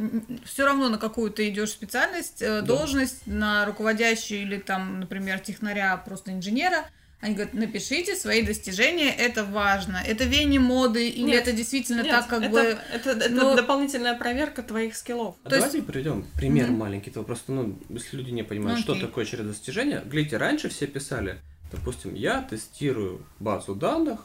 Все 0.45 0.66
равно, 0.66 0.89
на 0.89 0.97
какую 0.97 1.30
ты 1.30 1.49
идешь 1.49 1.70
специальность, 1.72 2.41
э, 2.41 2.61
должность, 2.61 3.28
на 3.28 3.66
руководящую 3.66 4.41
или 4.41 4.57
там, 4.57 5.01
например, 5.01 5.39
технаря, 5.39 5.95
просто 5.97 6.32
инженера. 6.32 6.86
Они 7.22 7.34
говорят, 7.34 7.53
напишите 7.53 8.16
свои 8.16 8.43
достижения, 8.43 9.09
это 9.11 9.43
важно. 9.43 10.01
Это 10.05 10.26
веяние 10.26 10.59
моды, 10.59 11.09
или 11.09 11.26
Нет, 11.28 11.47
это 11.47 11.53
действительно 11.53 12.01
Нет, 12.01 12.11
так, 12.11 12.28
как 12.28 12.43
это, 12.43 12.51
бы... 12.51 12.59
это, 12.93 13.09
это 13.11 13.30
ну- 13.30 13.55
дополнительная 13.55 14.16
проверка 14.18 14.61
твоих 14.63 14.95
скиллов. 14.95 15.36
А 15.43 15.49
То 15.49 15.55
есть- 15.55 15.68
давайте 15.68 15.86
приведем 15.91 16.26
пример 16.38 16.68
Мгм. 16.68 16.78
маленький. 16.80 17.09
Это 17.09 17.24
просто, 17.24 17.51
ну, 17.51 17.80
если 17.89 18.18
люди 18.18 18.32
не 18.32 18.43
понимают, 18.43 18.78
Ну, 18.80 18.84
что 18.84 18.93
окей. 18.93 19.05
такое 19.05 19.26
через 19.26 19.45
достижение. 19.45 20.01
Глядите, 20.05 20.38
раньше 20.38 20.70
все 20.70 20.88
писали 20.88 21.39
Допустим, 21.72 22.13
я 22.13 22.41
тестирую 22.43 23.26
базу 23.39 23.76
данных 23.76 24.20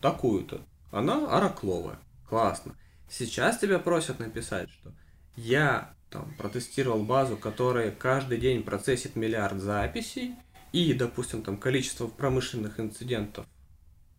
такую-то. 0.00 0.62
Она 0.90 1.26
оракловая. 1.36 1.98
Классно. 2.28 2.74
Сейчас 3.10 3.58
тебя 3.58 3.78
просят 3.78 4.18
написать, 4.18 4.70
что 4.70 4.92
я 5.36 5.94
там 6.10 6.34
протестировал 6.36 7.02
базу, 7.02 7.36
которая 7.36 7.90
каждый 7.90 8.38
день 8.38 8.62
процессит 8.62 9.16
миллиард 9.16 9.60
записей, 9.60 10.34
и, 10.72 10.92
допустим, 10.92 11.42
там 11.42 11.56
количество 11.56 12.06
промышленных 12.06 12.78
инцидентов 12.80 13.46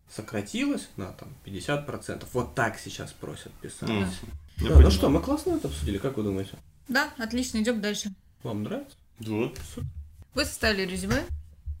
сократилось 0.08 0.88
на 0.96 1.12
там 1.12 1.28
50%. 1.44 2.26
Вот 2.32 2.54
так 2.54 2.78
сейчас 2.78 3.12
просят 3.12 3.52
писать. 3.54 3.88
Я 4.58 4.68
Да, 4.68 4.80
ну 4.80 4.90
что, 4.90 5.08
мы 5.08 5.20
классно 5.20 5.52
это 5.52 5.68
обсудили, 5.68 5.98
как 5.98 6.16
вы 6.16 6.24
думаете? 6.24 6.58
Да, 6.88 7.10
отлично, 7.18 7.58
идем 7.58 7.80
дальше. 7.80 8.12
Вам 8.42 8.64
нравится? 8.64 8.96
Вот. 9.20 9.58
Вы 10.34 10.44
составили 10.44 10.90
резюме, 10.90 11.24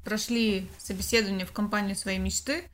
прошли 0.04 0.68
собеседование 0.78 1.46
в 1.46 1.52
компанию 1.52 1.96
своей 1.96 2.18
мечты, 2.18 2.68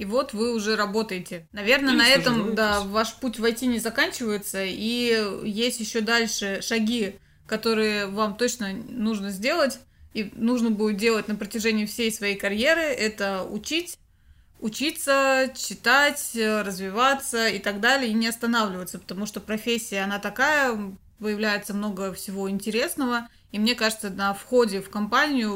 и 0.00 0.06
вот 0.06 0.32
вы 0.32 0.54
уже 0.54 0.76
работаете. 0.76 1.46
Наверное, 1.52 1.90
Или 1.90 1.98
на 1.98 2.08
этом 2.08 2.54
да, 2.54 2.80
ваш 2.80 3.12
путь 3.16 3.38
в 3.38 3.44
IT 3.44 3.66
не 3.66 3.78
заканчивается, 3.78 4.64
и 4.64 5.14
есть 5.44 5.78
еще 5.78 6.00
дальше 6.00 6.62
шаги, 6.62 7.16
которые 7.46 8.06
вам 8.06 8.34
точно 8.34 8.72
нужно 8.72 9.28
сделать, 9.28 9.78
и 10.14 10.32
нужно 10.36 10.70
будет 10.70 10.96
делать 10.96 11.28
на 11.28 11.34
протяжении 11.34 11.84
всей 11.84 12.10
своей 12.10 12.36
карьеры. 12.36 12.80
Это 12.80 13.44
учить, 13.44 13.98
учиться, 14.58 15.52
читать, 15.54 16.30
развиваться 16.34 17.48
и 17.48 17.58
так 17.58 17.80
далее, 17.80 18.10
и 18.10 18.14
не 18.14 18.28
останавливаться, 18.28 18.98
потому 18.98 19.26
что 19.26 19.38
профессия, 19.40 20.00
она 20.00 20.18
такая, 20.18 20.78
появляется 21.18 21.74
много 21.74 22.14
всего 22.14 22.48
интересного, 22.48 23.28
и 23.52 23.58
мне 23.58 23.74
кажется, 23.74 24.10
на 24.10 24.32
входе 24.34 24.80
в 24.80 24.90
компанию 24.90 25.52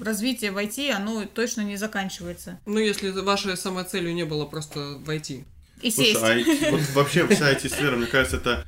э, 0.00 0.04
развитие 0.04 0.50
в 0.50 0.58
IT, 0.58 0.90
оно 0.90 1.24
точно 1.26 1.60
не 1.62 1.76
заканчивается. 1.76 2.58
Ну, 2.66 2.78
если 2.78 3.10
вашей 3.10 3.56
самоцелью 3.56 4.14
не 4.14 4.24
было 4.24 4.44
просто 4.46 4.98
войти. 5.04 5.44
И 5.80 5.90
сесть. 5.90 6.18
Слушай, 6.18 6.42
а 6.42 6.48
IT 6.48 6.70
вот 6.70 6.80
вообще 6.94 7.26
вся 7.28 7.52
IT-сфера, 7.52 7.96
мне 7.96 8.06
кажется, 8.06 8.36
это 8.38 8.66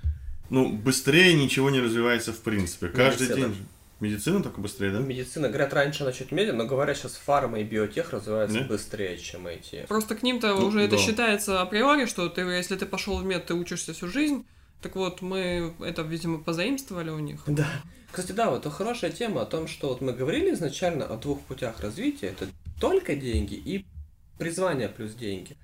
ну, 0.51 0.71
быстрее 0.71 1.35
ничего 1.35 1.71
не 1.71 1.81
развивается 1.81 2.33
в 2.33 2.41
принципе. 2.41 2.89
Каждый 2.89 3.29
Медицина. 3.29 3.49
день. 3.49 3.67
Медицина 3.99 4.43
только 4.43 4.61
быстрее, 4.61 4.91
да? 4.91 4.99
Медицина, 4.99 5.49
говорят, 5.49 5.73
раньше 5.73 6.03
она 6.03 6.13
чуть 6.13 6.31
медленно, 6.31 6.65
но 6.65 6.69
говорят, 6.69 6.99
сейчас 6.99 7.15
фарма 7.17 7.61
и 7.61 7.65
биотех 7.65 8.11
развиваются 8.13 8.61
Да? 8.61 8.67
быстрее, 8.67 9.17
чем 9.17 9.47
эти. 9.47 9.87
Просто 9.89 10.15
к 10.15 10.23
ним-то 10.23 10.49
Ну, 10.55 10.67
уже 10.67 10.83
это 10.83 10.97
да. 10.97 11.03
считается 11.03 11.63
априори, 11.63 12.05
что 12.05 12.29
ты, 12.29 12.43
если 12.43 12.77
ты 12.77 12.85
пошел 12.85 13.17
в 13.17 13.25
мед, 13.25 13.47
ты 13.47 13.55
учишься 13.55 13.95
всю 13.95 14.09
жизнь. 14.09 14.45
Так 14.83 14.97
вот, 14.97 15.23
мы 15.23 15.75
это, 15.81 16.03
видимо, 16.03 16.39
позаимствовали 16.39 17.09
у 17.09 17.19
них. 17.19 17.41
Да. 17.47 17.67
Кстати, 18.17 18.33
да, 18.33 18.49
вот 18.49 18.61
это 18.61 18.71
хорошая 18.71 19.11
тема 19.11 19.43
о 19.43 19.45
том, 19.45 19.69
что 19.69 19.89
вот 19.89 20.01
мы 20.01 20.15
говорили 20.15 20.55
изначально 20.55 21.05
о 21.05 21.19
двух 21.19 21.43
путях 21.43 21.81
развития. 21.81 22.29
Это 22.29 22.47
только 22.81 23.15
деньги 23.15 23.57
и 23.57 23.85
призвание 24.39 24.89
плюс 24.89 25.13
деньги. 25.13 25.55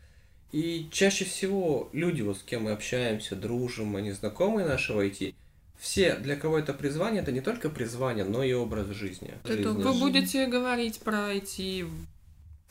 И 0.50 0.86
чаще 0.92 1.24
всего 1.24 1.88
люди, 1.94 2.20
вот 2.20 2.36
с 2.36 2.42
кем 2.42 2.64
мы 2.64 2.72
общаемся, 2.72 3.36
дружим, 3.36 3.96
они 3.96 4.12
знакомые 4.12 4.68
наши 4.68 4.92
в 4.92 4.98
IT, 4.98 5.34
все, 5.78 6.16
для 6.16 6.36
кого 6.36 6.58
это 6.58 6.74
призвание, 6.74 7.22
это 7.22 7.32
не 7.32 7.40
только 7.40 7.70
призвание, 7.70 8.26
но 8.26 8.44
и 8.44 8.52
образ 8.52 8.88
жизни. 8.88 9.32
Это 9.44 9.54
Жизни. 9.54 9.82
Вы 9.82 9.94
будете 9.94 10.46
говорить 10.46 11.00
про 11.00 11.34
IT, 11.34 11.88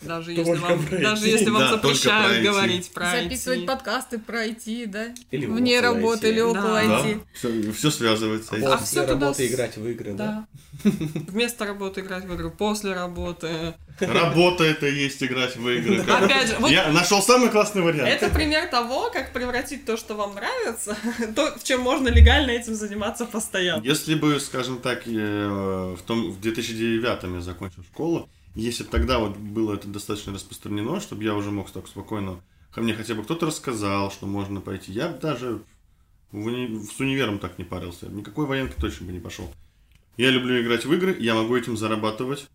даже 0.02 0.36
Только 0.36 0.52
если 0.52 0.62
вам, 0.62 0.86
даже 1.02 1.28
если 1.28 1.50
вам 1.50 1.62
Да, 1.62 1.70
запрещают 1.72 2.44
говорить 2.44 2.92
про 2.92 3.12
Записывать 3.12 3.60
IT. 3.60 3.66
подкасты 3.68 4.20
про 4.20 4.46
IT, 4.48 4.86
да? 4.88 5.08
Или 5.32 5.46
Вне 5.46 5.80
работы 5.80 6.28
IT. 6.28 6.32
или 6.32 6.40
около 6.42 6.82
Да. 6.82 7.06
IT. 7.06 7.22
Все, 7.34 7.72
все 7.72 7.92
связывается. 7.92 8.56
А 8.56 8.74
А 8.74 8.78
после 8.78 9.02
туда 9.02 9.14
работы 9.14 9.48
с- 9.48 9.52
играть 9.52 9.78
в 9.78 9.88
игры, 9.88 10.14
да? 10.14 10.48
Да. 10.84 10.92
Вместо 11.28 11.66
работы 11.66 12.02
играть 12.02 12.26
в 12.26 12.36
игру, 12.36 12.50
после 12.52 12.94
работы. 12.94 13.74
Работа 14.00 14.64
это 14.64 14.88
и 14.88 14.96
есть 14.96 15.22
играть 15.24 15.56
в 15.56 15.70
игры. 15.70 16.00
Опять 16.02 16.48
же, 16.50 16.56
вот 16.60 16.72
Я 16.72 16.90
нашел 16.92 17.22
самый 17.22 17.50
классный 17.50 17.84
вариант. 17.84 18.10
это 18.10 18.30
пример 18.30 18.68
того, 18.70 19.12
как 19.12 19.32
превратить 19.34 19.86
то, 19.86 19.98
что 19.98 20.16
вам 20.16 20.34
нравится, 20.34 20.98
то, 21.36 21.56
в 21.60 21.64
чем 21.64 21.82
можно 21.82 22.08
легально 22.08 22.52
этим 22.52 22.74
заниматься 22.74 23.26
постоянно. 23.26 23.84
Если 23.84 24.16
бы, 24.16 24.40
скажем 24.40 24.80
так, 24.80 25.04
э, 25.06 25.96
в, 25.96 26.02
том, 26.08 26.32
в 26.32 26.42
2009 26.42 27.36
я 27.36 27.42
закончил 27.42 27.84
школу, 27.84 28.28
если 28.56 28.84
бы 28.84 28.90
тогда 28.90 29.20
вот 29.20 29.38
было 29.38 29.76
это 29.76 29.88
достаточно 29.88 30.34
распространено, 30.34 31.00
чтобы 31.00 31.24
я 31.24 31.36
уже 31.36 31.52
мог 31.52 31.72
так 31.72 31.88
спокойно, 31.88 32.42
ко 32.74 32.82
мне 32.82 32.94
хотя 32.94 33.16
бы 33.16 33.24
кто-то 33.24 33.46
рассказал, 33.46 34.12
что 34.12 34.26
можно 34.26 34.62
пойти, 34.62 34.92
я 34.92 35.10
бы 35.10 35.20
даже 35.20 35.62
в 36.32 36.48
уни- 36.48 36.84
с 36.84 37.00
универом 37.00 37.40
так 37.40 37.58
не 37.58 37.64
парился. 37.64 38.08
Никакой 38.08 38.46
военки 38.46 38.76
точно 38.80 39.08
бы 39.08 39.14
не 39.14 39.20
пошел. 39.20 39.54
Я 40.18 40.30
люблю 40.30 40.62
играть 40.62 40.86
в 40.86 40.94
игры, 40.94 41.16
я 41.20 41.36
могу 41.36 41.56
этим 41.56 41.78
зарабатывать 41.78 42.48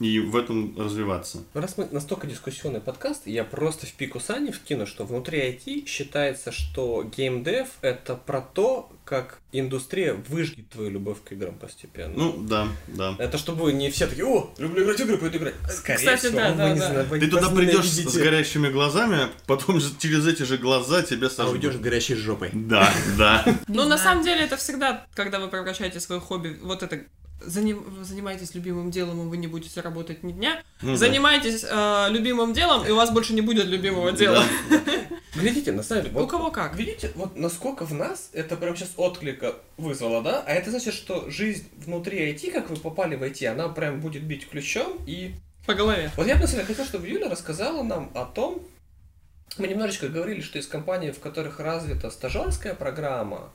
и 0.00 0.18
в 0.18 0.34
этом 0.34 0.76
развиваться. 0.78 1.44
Раз 1.54 1.76
мы 1.76 1.86
настолько 1.90 2.26
дискуссионный 2.26 2.80
подкаст, 2.80 3.26
я 3.26 3.44
просто 3.44 3.86
в 3.86 3.92
пику 3.92 4.18
Сани 4.18 4.50
вкину, 4.50 4.86
что 4.86 5.04
внутри 5.04 5.38
IT 5.40 5.86
считается, 5.86 6.50
что 6.52 7.04
геймдев 7.04 7.68
это 7.82 8.14
про 8.16 8.40
то, 8.40 8.90
как 9.04 9.38
индустрия 9.52 10.14
выжгет 10.14 10.70
твою 10.70 10.88
любовь 10.90 11.18
к 11.22 11.32
играм 11.32 11.54
постепенно. 11.54 12.14
Ну, 12.16 12.36
да, 12.38 12.68
да. 12.88 13.14
Это 13.18 13.36
чтобы 13.36 13.72
не 13.72 13.90
все 13.90 14.06
такие, 14.06 14.24
о, 14.26 14.50
люблю 14.58 14.84
играть 14.84 14.98
в 15.00 15.04
игры, 15.04 15.18
пойду 15.18 15.36
играть. 15.38 15.54
Скорее 15.70 15.98
Кстати, 15.98 16.18
всего, 16.20 16.38
да, 16.38 16.50
вы 16.50 16.56
да, 16.56 16.72
не 16.72 16.80
да. 16.80 16.88
зна- 16.92 17.02
вы 17.04 17.20
Ты 17.20 17.26
туда 17.28 17.50
придешь 17.50 17.90
с, 17.90 18.16
горящими 18.16 18.68
глазами, 18.70 19.16
а 19.24 19.30
потом 19.46 19.80
же 19.80 19.90
через 19.98 20.26
эти 20.26 20.44
же 20.44 20.56
глаза 20.58 21.02
тебя 21.02 21.26
А 21.26 21.30
сожгут. 21.30 21.54
уйдешь 21.56 21.74
с 21.74 21.78
горящей 21.78 22.14
жопой. 22.14 22.50
Да, 22.54 22.90
да. 23.18 23.44
Не 23.68 23.74
Ну, 23.76 23.82
на 23.82 23.96
знаю. 23.98 24.00
самом 24.00 24.24
деле, 24.24 24.42
это 24.44 24.56
всегда, 24.56 25.06
когда 25.14 25.40
вы 25.40 25.48
превращаете 25.48 26.00
свое 26.00 26.20
хобби, 26.22 26.56
вот 26.62 26.82
это 26.82 27.00
заним- 27.44 28.02
занимаетесь 28.02 28.54
любимым 28.54 28.90
делом, 28.90 29.20
и 29.22 29.28
вы 29.28 29.36
не 29.36 29.46
будете 29.46 29.80
работать 29.80 30.22
ни 30.22 30.32
дня. 30.32 30.62
Ну 30.82 30.92
да. 30.92 30.96
Занимайтесь 30.96 31.64
э, 31.68 32.06
любимым 32.10 32.52
делом, 32.52 32.86
и 32.86 32.90
у 32.90 32.96
вас 32.96 33.10
больше 33.10 33.32
не 33.34 33.40
будет 33.40 33.66
любимого 33.66 34.12
дела. 34.12 34.42
Глядите, 35.34 35.72
на 35.72 35.82
самом 35.82 36.04
деле, 36.04 36.16
У 36.16 36.20
вот, 36.20 36.30
кого 36.30 36.50
как. 36.50 36.76
видите, 36.76 37.12
вот 37.14 37.36
насколько 37.36 37.84
в 37.86 37.94
нас 37.94 38.30
это 38.32 38.56
прям 38.56 38.76
сейчас 38.76 38.90
отклика 38.96 39.54
вызвало, 39.76 40.22
да? 40.22 40.42
А 40.46 40.52
это 40.52 40.70
значит, 40.70 40.92
что 40.94 41.30
жизнь 41.30 41.68
внутри 41.84 42.32
IT, 42.32 42.50
как 42.50 42.68
вы 42.68 42.76
попали 42.76 43.14
в 43.16 43.22
IT, 43.22 43.46
она 43.46 43.68
прям 43.68 44.00
будет 44.00 44.22
бить 44.24 44.48
ключом 44.48 44.98
и 45.06 45.34
По 45.66 45.74
голове. 45.74 46.10
Вот 46.16 46.26
я 46.26 46.34
бы, 46.34 46.42
на 46.42 46.46
самом 46.46 46.62
деле, 46.66 46.74
хотел, 46.74 46.84
чтобы 46.84 47.06
Юля 47.08 47.28
рассказала 47.28 47.82
нам 47.82 48.10
о 48.14 48.24
том, 48.24 48.60
мы 49.56 49.68
немножечко 49.68 50.08
говорили, 50.08 50.40
что 50.40 50.58
из 50.58 50.66
компаний, 50.66 51.10
в 51.12 51.20
которых 51.20 51.60
развита 51.60 52.10
стажерская 52.10 52.74
программа, 52.74 53.52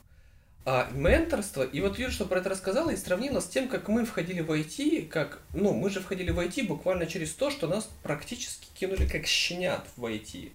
а 0.66 0.90
менторство, 0.92 1.62
и 1.62 1.80
вот 1.80 2.00
Юля, 2.00 2.10
что 2.10 2.26
про 2.26 2.40
это 2.40 2.50
рассказала, 2.50 2.90
и 2.90 2.98
сравнила 2.98 3.40
с 3.40 3.48
тем, 3.48 3.68
как 3.68 3.88
мы 3.88 4.04
входили 4.04 4.42
в 4.42 4.52
IT, 4.52 5.08
как, 5.08 5.40
ну, 5.54 5.74
мы 5.74 5.92
же 5.92 6.00
входили 6.00 6.32
в 6.32 6.40
IT 6.40 6.66
буквально 6.66 7.06
через 7.06 7.34
то, 7.34 7.52
что 7.52 7.68
нас 7.68 7.88
практически 8.02 8.68
кинули 8.74 9.06
как 9.06 9.28
щенят 9.28 9.86
в 9.96 10.04
IT. 10.06 10.52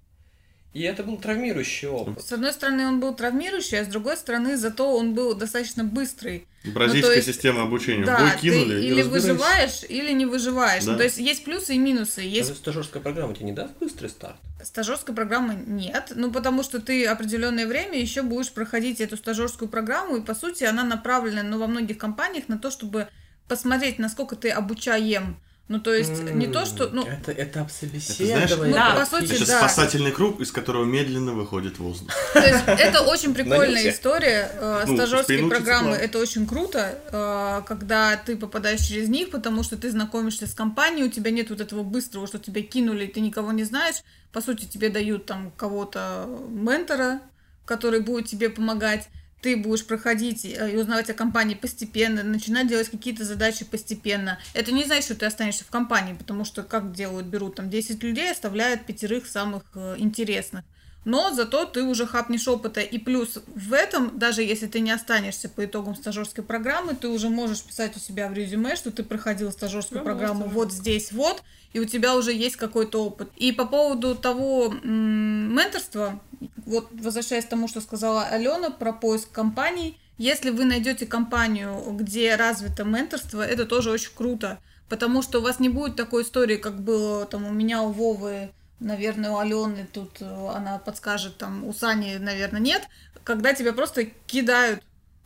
И 0.72 0.82
это 0.82 1.02
был 1.02 1.16
травмирующий 1.16 1.88
опыт. 1.88 2.22
С 2.22 2.30
одной 2.32 2.52
стороны, 2.52 2.86
он 2.86 3.00
был 3.00 3.12
травмирующий, 3.12 3.80
а 3.80 3.84
с 3.84 3.88
другой 3.88 4.16
стороны, 4.16 4.56
зато 4.56 4.96
он 4.96 5.14
был 5.14 5.34
достаточно 5.34 5.82
быстрый. 5.82 6.46
Бразильская 6.64 7.10
Ну, 7.10 7.16
есть- 7.16 7.26
система 7.26 7.62
обучения. 7.62 8.04
Да, 8.04 8.18
бой 8.20 8.30
ты 8.32 8.38
кинули 8.38 8.80
и 8.80 8.86
или 8.88 9.02
выживаешь, 9.02 9.82
или 9.88 10.12
не 10.12 10.26
выживаешь. 10.26 10.84
Да. 10.84 10.92
Ну, 10.92 10.98
то 10.98 11.04
есть 11.04 11.18
есть 11.18 11.42
плюсы 11.44 11.74
и 11.74 11.78
минусы. 11.78 12.20
Есть 12.20 12.50
Разве 12.50 12.54
стажерская 12.54 13.02
программа 13.02 13.34
тебе 13.34 13.46
не 13.46 13.52
даст 13.52 13.72
быстрый 13.80 14.08
старт? 14.08 14.36
стажерской 14.62 15.14
программы 15.14 15.54
нет, 15.66 16.12
ну 16.14 16.30
потому 16.30 16.62
что 16.62 16.80
ты 16.80 17.06
определенное 17.06 17.66
время 17.66 17.98
еще 17.98 18.20
будешь 18.22 18.52
проходить 18.52 19.00
эту 19.00 19.16
стажерскую 19.16 19.68
программу, 19.70 20.18
и 20.18 20.20
по 20.20 20.34
сути 20.34 20.64
она 20.64 20.84
направлена, 20.84 21.42
ну, 21.42 21.58
во 21.58 21.66
многих 21.66 21.96
компаниях 21.96 22.46
на 22.48 22.58
то, 22.58 22.70
чтобы 22.70 23.08
посмотреть, 23.48 23.98
насколько 23.98 24.36
ты 24.36 24.50
обучаем. 24.50 25.36
Ну, 25.70 25.78
то 25.78 25.94
есть 25.94 26.20
не 26.24 26.48
то, 26.48 26.66
что, 26.66 26.88
ну, 26.88 27.06
Это 27.06 27.30
этап 27.30 27.70
знаешь, 27.70 28.02
собеседования. 28.02 28.86
ну, 28.92 28.98
по 28.98 29.06
сути, 29.06 29.34
Это 29.36 29.46
да. 29.46 29.58
спасательный 29.58 30.10
круг, 30.10 30.40
из 30.40 30.50
которого 30.50 30.84
медленно 30.84 31.32
выходит 31.32 31.78
воздух. 31.78 32.12
То 32.32 32.40
есть 32.40 32.64
это 32.66 33.02
очень 33.02 33.32
прикольная 33.32 33.88
история. 33.88 34.50
Э, 34.54 34.82
Ну, 34.88 34.96
Стажерские 34.96 35.48
программы 35.48 35.94
это 35.94 36.18
очень 36.18 36.48
круто, 36.48 36.98
э, 37.12 37.62
когда 37.68 38.16
ты 38.16 38.36
попадаешь 38.36 38.80
через 38.80 39.08
них, 39.08 39.30
потому 39.30 39.62
что 39.62 39.76
ты 39.76 39.92
знакомишься 39.92 40.48
с 40.48 40.54
компанией, 40.54 41.04
у 41.04 41.08
тебя 41.08 41.30
нет 41.30 41.50
вот 41.50 41.60
этого 41.60 41.84
быстрого, 41.84 42.26
что 42.26 42.40
тебя 42.40 42.62
кинули, 42.62 43.06
ты 43.06 43.20
никого 43.20 43.52
не 43.52 43.62
знаешь. 43.62 44.02
По 44.32 44.40
сути, 44.40 44.64
тебе 44.64 44.88
дают 44.88 45.26
там 45.26 45.52
кого-то 45.56 46.26
ментора, 46.48 47.20
который 47.64 48.00
будет 48.00 48.26
тебе 48.26 48.50
помогать. 48.50 49.06
Ты 49.40 49.56
будешь 49.56 49.86
проходить 49.86 50.44
э, 50.44 50.72
и 50.72 50.76
узнавать 50.76 51.10
о 51.10 51.14
компании 51.14 51.54
постепенно, 51.54 52.22
начинать 52.22 52.68
делать 52.68 52.88
какие-то 52.88 53.24
задачи 53.24 53.64
постепенно. 53.64 54.38
Это 54.54 54.72
не 54.72 54.84
значит, 54.84 55.04
что 55.04 55.14
ты 55.14 55.26
останешься 55.26 55.64
в 55.64 55.70
компании, 55.70 56.14
потому 56.14 56.44
что 56.44 56.62
как 56.62 56.92
делают, 56.92 57.26
берут 57.26 57.56
там 57.56 57.70
10 57.70 58.02
людей, 58.02 58.30
оставляют 58.30 58.86
пятерых 58.86 59.26
самых 59.26 59.64
э, 59.74 59.94
интересных 59.98 60.64
но 61.04 61.32
зато 61.32 61.64
ты 61.64 61.82
уже 61.82 62.06
хапнешь 62.06 62.46
опыта. 62.46 62.80
И 62.80 62.98
плюс 62.98 63.38
в 63.54 63.72
этом, 63.72 64.18
даже 64.18 64.42
если 64.42 64.66
ты 64.66 64.80
не 64.80 64.90
останешься 64.90 65.48
по 65.48 65.64
итогам 65.64 65.94
стажерской 65.94 66.44
программы, 66.44 66.94
ты 66.94 67.08
уже 67.08 67.30
можешь 67.30 67.62
писать 67.62 67.96
у 67.96 68.00
себя 68.00 68.28
в 68.28 68.34
резюме, 68.34 68.76
что 68.76 68.90
ты 68.90 69.02
проходил 69.02 69.50
стажерскую 69.50 70.00
Ну, 70.00 70.04
программу 70.04 70.46
вот 70.46 70.72
здесь, 70.72 71.12
вот, 71.12 71.42
и 71.72 71.80
у 71.80 71.84
тебя 71.84 72.16
уже 72.16 72.32
есть 72.32 72.56
какой-то 72.56 73.04
опыт. 73.04 73.30
И 73.36 73.52
по 73.52 73.64
поводу 73.64 74.14
того 74.14 74.72
менторства, 74.82 76.20
вот 76.66 76.88
возвращаясь 76.92 77.44
к 77.44 77.48
тому, 77.48 77.68
что 77.68 77.80
сказала 77.80 78.24
Алена 78.24 78.70
про 78.70 78.92
поиск 78.92 79.30
компаний, 79.30 79.98
если 80.18 80.50
вы 80.50 80.64
найдете 80.64 81.06
компанию, 81.06 81.82
где 81.92 82.36
развито 82.36 82.84
менторство, 82.84 83.40
это 83.40 83.64
тоже 83.64 83.90
очень 83.90 84.12
круто, 84.14 84.58
потому 84.88 85.22
что 85.22 85.38
у 85.38 85.42
вас 85.42 85.60
не 85.60 85.68
будет 85.68 85.96
такой 85.96 86.24
истории, 86.24 86.56
как 86.56 86.80
было 86.80 87.24
там 87.24 87.46
у 87.46 87.52
меня, 87.52 87.82
у 87.82 87.90
Вовы, 87.90 88.50
наверное, 88.80 89.30
у 89.30 89.38
Алены, 89.38 89.86
тут 89.90 90.20
э, 90.20 90.48
она 90.54 90.78
подскажет, 90.78 91.38
там 91.38 91.64
у 91.64 91.72
Сани, 91.72 92.16
наверное, 92.16 92.60
нет, 92.60 92.86
когда 93.24 93.54
тебя 93.54 93.72
просто 93.72 94.06
кидают 94.26 94.82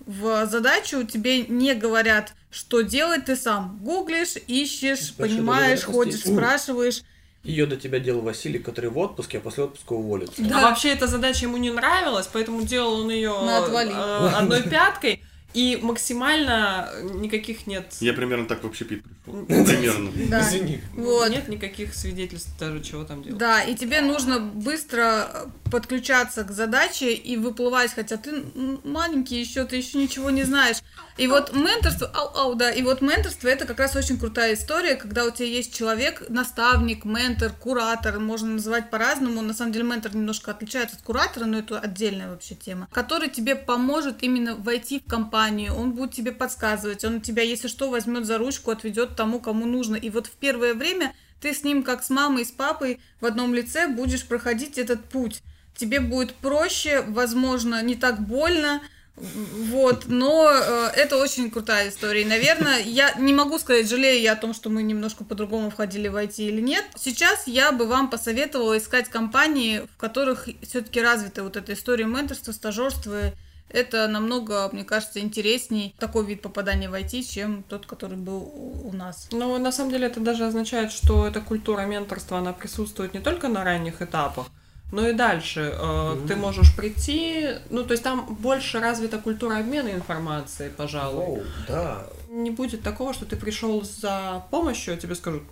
в 0.07 0.47
задачу, 0.47 1.05
тебе 1.05 1.47
не 1.47 1.75
говорят, 1.75 2.35
что 2.55 2.83
делать, 2.83 3.25
ты 3.25 3.35
сам 3.35 3.81
гуглишь, 3.83 4.37
ищешь, 4.47 5.13
Большой 5.15 5.37
понимаешь, 5.37 5.83
ходишь, 5.83 6.21
спрашиваешь. 6.21 7.03
Ее 7.43 7.67
до 7.67 7.77
тебя 7.77 7.99
делал 7.99 8.23
Василий, 8.23 8.59
который 8.59 8.91
в 8.91 8.99
отпуске, 8.99 9.39
а 9.39 9.41
после 9.41 9.65
отпуска 9.65 9.93
уволится. 9.93 10.41
Да. 10.41 10.61
А 10.61 10.63
вообще 10.63 10.91
эта 10.91 11.07
задача 11.07 11.47
ему 11.47 11.57
не 11.57 11.71
нравилась, 11.71 12.29
поэтому 12.33 12.63
делал 12.63 13.01
он 13.01 13.11
ее 13.11 13.33
отвали. 13.33 13.93
одной 14.35 14.63
пяткой. 14.63 15.23
И 15.55 15.79
максимально 15.81 16.91
никаких 17.15 17.67
нет... 17.67 17.95
Я 18.01 18.13
примерно 18.13 18.47
так 18.47 18.63
в 18.63 18.67
общепит 18.67 19.03
пришел. 19.25 19.47
Примерно. 19.47 20.11
Да. 20.29 20.41
Извини. 20.41 20.81
Вот. 20.95 21.31
Нет 21.31 21.49
никаких 21.49 21.95
свидетельств 21.95 22.51
даже, 22.59 22.83
чего 22.83 23.05
там 23.05 23.23
делать. 23.23 23.39
Да, 23.39 23.63
и 23.63 23.75
тебе 23.75 24.01
нужно 24.01 24.41
быстро 24.41 25.51
подключаться 25.71 26.45
к 26.45 26.51
задаче 26.51 27.13
и 27.13 27.37
выплывать, 27.37 27.93
хотя 27.93 28.17
ты 28.17 28.45
маленький 28.85 29.41
еще, 29.41 29.65
ты 29.65 29.77
еще 29.77 29.99
ничего 29.99 30.31
не 30.31 30.45
знаешь. 30.45 30.79
И 31.17 31.29
вот 31.29 31.55
менторство, 31.55 32.11
ау, 32.13 32.37
ау, 32.37 32.55
да, 32.55 32.71
и 32.71 32.83
вот 32.83 33.01
менторство 33.01 33.47
это 33.47 33.67
как 33.67 33.79
раз 33.79 33.95
очень 33.95 34.19
крутая 34.19 34.55
история, 34.55 34.97
когда 34.97 35.25
у 35.25 35.31
тебя 35.31 35.47
есть 35.47 35.77
человек, 35.77 36.25
наставник, 36.29 37.05
ментор, 37.05 37.53
куратор, 37.53 38.19
можно 38.19 38.49
называть 38.49 38.91
по-разному. 38.91 39.41
На 39.41 39.55
самом 39.55 39.73
деле 39.73 39.85
ментор 39.85 40.15
немножко 40.15 40.51
отличается 40.51 40.97
от 40.97 41.03
куратора, 41.03 41.45
но 41.45 41.59
это 41.59 41.79
отдельная 41.79 42.31
вообще 42.31 42.57
тема, 42.57 42.89
который 42.93 43.29
тебе 43.29 43.55
поможет 43.55 44.23
именно 44.23 44.57
войти 44.57 45.01
в 45.01 45.09
компанию, 45.09 45.44
он 45.71 45.93
будет 45.93 46.13
тебе 46.13 46.33
подсказывать, 46.33 47.05
он 47.05 47.21
тебя, 47.21 47.43
если 47.43 47.69
что, 47.69 47.91
возьмет 47.91 48.25
за 48.25 48.39
ручку, 48.39 48.71
отведет 48.71 49.17
тому, 49.17 49.41
кому 49.41 49.67
нужно. 49.67 49.97
И 49.97 50.11
вот 50.11 50.27
в 50.27 50.33
первое 50.33 50.75
время 50.75 51.15
ты 51.41 51.55
с 51.55 51.65
ним, 51.65 51.83
как 51.83 52.03
с 52.03 52.11
мамой 52.11 52.43
и 52.43 52.45
с 52.47 52.51
папой, 52.51 53.01
в 53.21 53.27
одном 53.27 53.55
лице 53.55 53.89
будешь 53.89 54.27
проходить 54.27 54.79
этот 54.79 55.05
путь. 55.05 55.43
Тебе 55.77 56.01
будет 56.01 56.35
проще, 56.35 57.03
возможно, 57.03 57.83
не 57.83 57.97
так 57.97 58.21
больно, 58.21 58.81
вот, 59.17 60.07
но 60.09 60.51
э, 60.51 60.91
это 60.97 61.17
очень 61.19 61.49
крутая 61.49 61.91
история. 61.91 62.27
Наверное, 62.27 62.81
я 62.81 63.15
не 63.15 63.33
могу 63.33 63.61
сказать, 63.61 63.89
жалею 63.89 64.21
я 64.21 64.33
о 64.33 64.37
том, 64.37 64.53
что 64.53 64.71
мы 64.71 64.83
немножко 64.83 65.23
по-другому 65.23 65.71
входили 65.71 66.09
в 66.09 66.17
IT 66.17 66.35
или 66.39 66.61
нет. 66.61 66.85
Сейчас 66.97 67.47
я 67.47 67.71
бы 67.71 67.87
вам 67.87 68.11
посоветовала 68.11 68.77
искать 68.77 69.09
компании, 69.09 69.87
в 69.95 69.97
которых 69.97 70.49
все-таки 70.63 71.01
развита 71.01 71.45
вот 71.45 71.57
эта 71.57 71.75
история 71.75 72.07
менторства, 72.07 72.51
стажерства. 72.51 73.33
Это 73.69 74.07
намного, 74.07 74.69
мне 74.73 74.85
кажется, 74.85 75.19
интересней 75.19 75.95
такой 75.99 76.25
вид 76.25 76.43
попадания 76.43 76.89
в 76.89 76.95
IT, 76.95 77.23
чем 77.23 77.65
тот, 77.65 77.87
который 77.87 78.17
был 78.17 78.53
у 78.85 78.93
нас. 78.93 79.29
Но 79.33 79.59
на 79.59 79.73
самом 79.73 79.91
деле 79.91 80.07
это 80.07 80.21
даже 80.21 80.47
означает, 80.47 80.93
что 80.93 81.27
эта 81.27 81.41
культура 81.41 81.83
менторства, 81.83 82.39
она 82.39 82.53
присутствует 82.53 83.15
не 83.15 83.21
только 83.21 83.49
на 83.49 83.65
ранних 83.65 84.01
этапах, 84.01 84.47
но 84.93 85.09
и 85.09 85.13
дальше. 85.13 85.75
Э, 85.77 86.17
Ты 86.29 86.37
можешь 86.37 86.77
прийти, 86.77 87.49
ну, 87.71 87.83
то 87.83 87.93
есть 87.93 88.05
там 88.05 88.37
больше 88.39 88.79
развита 88.79 89.19
культура 89.19 89.59
обмена 89.59 89.89
информацией, 89.89 90.71
пожалуй. 90.71 91.25
Оу, 91.25 91.43
да. 91.67 92.07
Не 92.29 92.51
будет 92.51 92.83
такого, 92.83 93.13
что 93.13 93.27
ты 93.27 93.35
пришел 93.35 93.83
за 93.83 94.45
помощью, 94.51 94.95
а 94.95 94.97
тебе 94.97 95.17
скажут 95.17 95.43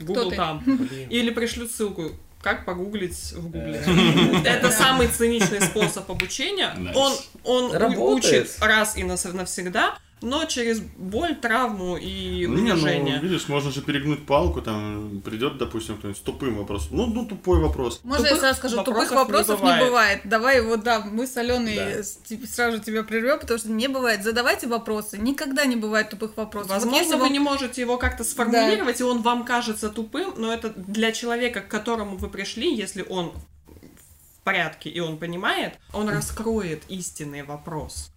Google 0.00 0.30
ты? 0.30 0.36
там. 0.36 0.62
Блин. 0.66 1.08
Или 1.08 1.30
пришлют 1.30 1.70
ссылку, 1.70 2.10
как 2.46 2.64
погуглить 2.64 3.32
в 3.32 3.50
Гугле. 3.50 3.82
Э, 3.84 4.42
Это 4.44 4.70
самый 4.70 5.08
циничный 5.08 5.60
способ 5.60 6.08
обучения. 6.08 6.72
Он, 6.94 7.12
он 7.42 7.74
учит 7.96 8.56
раз 8.60 8.96
и 8.96 9.02
навсегда, 9.02 9.98
но 10.22 10.44
через 10.46 10.80
боль, 10.80 11.34
травму 11.36 11.96
и 11.96 12.40
Не, 12.40 12.46
ну, 12.46 12.54
унижение. 12.54 13.20
видишь, 13.20 13.48
можно 13.48 13.70
же 13.70 13.82
перегнуть 13.82 14.24
палку, 14.26 14.62
там 14.62 15.20
придет, 15.22 15.58
допустим, 15.58 15.98
кто-нибудь 15.98 16.18
с 16.18 16.22
тупым 16.24 16.56
вопросом. 16.56 16.88
Ну, 16.96 17.06
ну, 17.06 17.26
тупой 17.26 17.60
вопрос. 17.60 18.00
Можно 18.02 18.24
я 18.24 18.28
Тупых 18.30 18.40
сразу 18.40 18.58
скажу, 18.58 18.76
тупых 18.82 19.10
вопросов 19.10 19.10
не 19.10 19.16
вопросов 19.16 19.56
не 19.60 19.64
бывает. 19.64 19.84
бывает. 19.86 20.20
Давай 20.24 20.60
вот, 20.62 20.82
да, 20.82 21.00
мы 21.00 21.26
с 21.26 21.36
Аленой 21.36 21.76
Да. 21.76 22.46
сразу 22.46 22.78
тебя 22.78 23.02
прервем, 23.02 23.38
потому 23.40 23.58
что 23.58 23.70
не 23.70 23.88
бывает. 23.88 24.24
Задавайте 24.24 24.66
вопросы. 24.66 25.18
Никогда 25.18 25.66
не 25.66 25.76
бывает 25.76 26.08
тупых 26.10 26.36
вопросов. 26.36 26.68
Вот 26.70 26.74
Возможно, 26.76 26.98
если 27.02 27.14
вы 27.16 27.20
вам- 27.24 27.32
не 27.32 27.38
можете 27.38 27.80
его 27.82 27.98
как-то 27.98 28.24
сформулировать, 28.24 29.00
и 29.00 29.04
он 29.04 29.20
вам 29.22 29.44
кажется 29.44 29.90
тупым, 29.90 30.32
но 30.38 30.52
это 30.52 30.70
для 30.70 31.12
человека, 31.12 31.60
к 31.60 31.68
которому 31.68 32.16
вы 32.16 32.28
пришли, 32.28 32.74
если 32.74 33.02
он 33.08 33.32
в 33.32 34.44
порядке 34.44 34.88
и 34.88 35.00
он 35.00 35.18
понимает, 35.18 35.74
он 35.92 36.08
раскроет 36.08 36.82
истинный 36.88 37.42
вопрос 37.42 38.12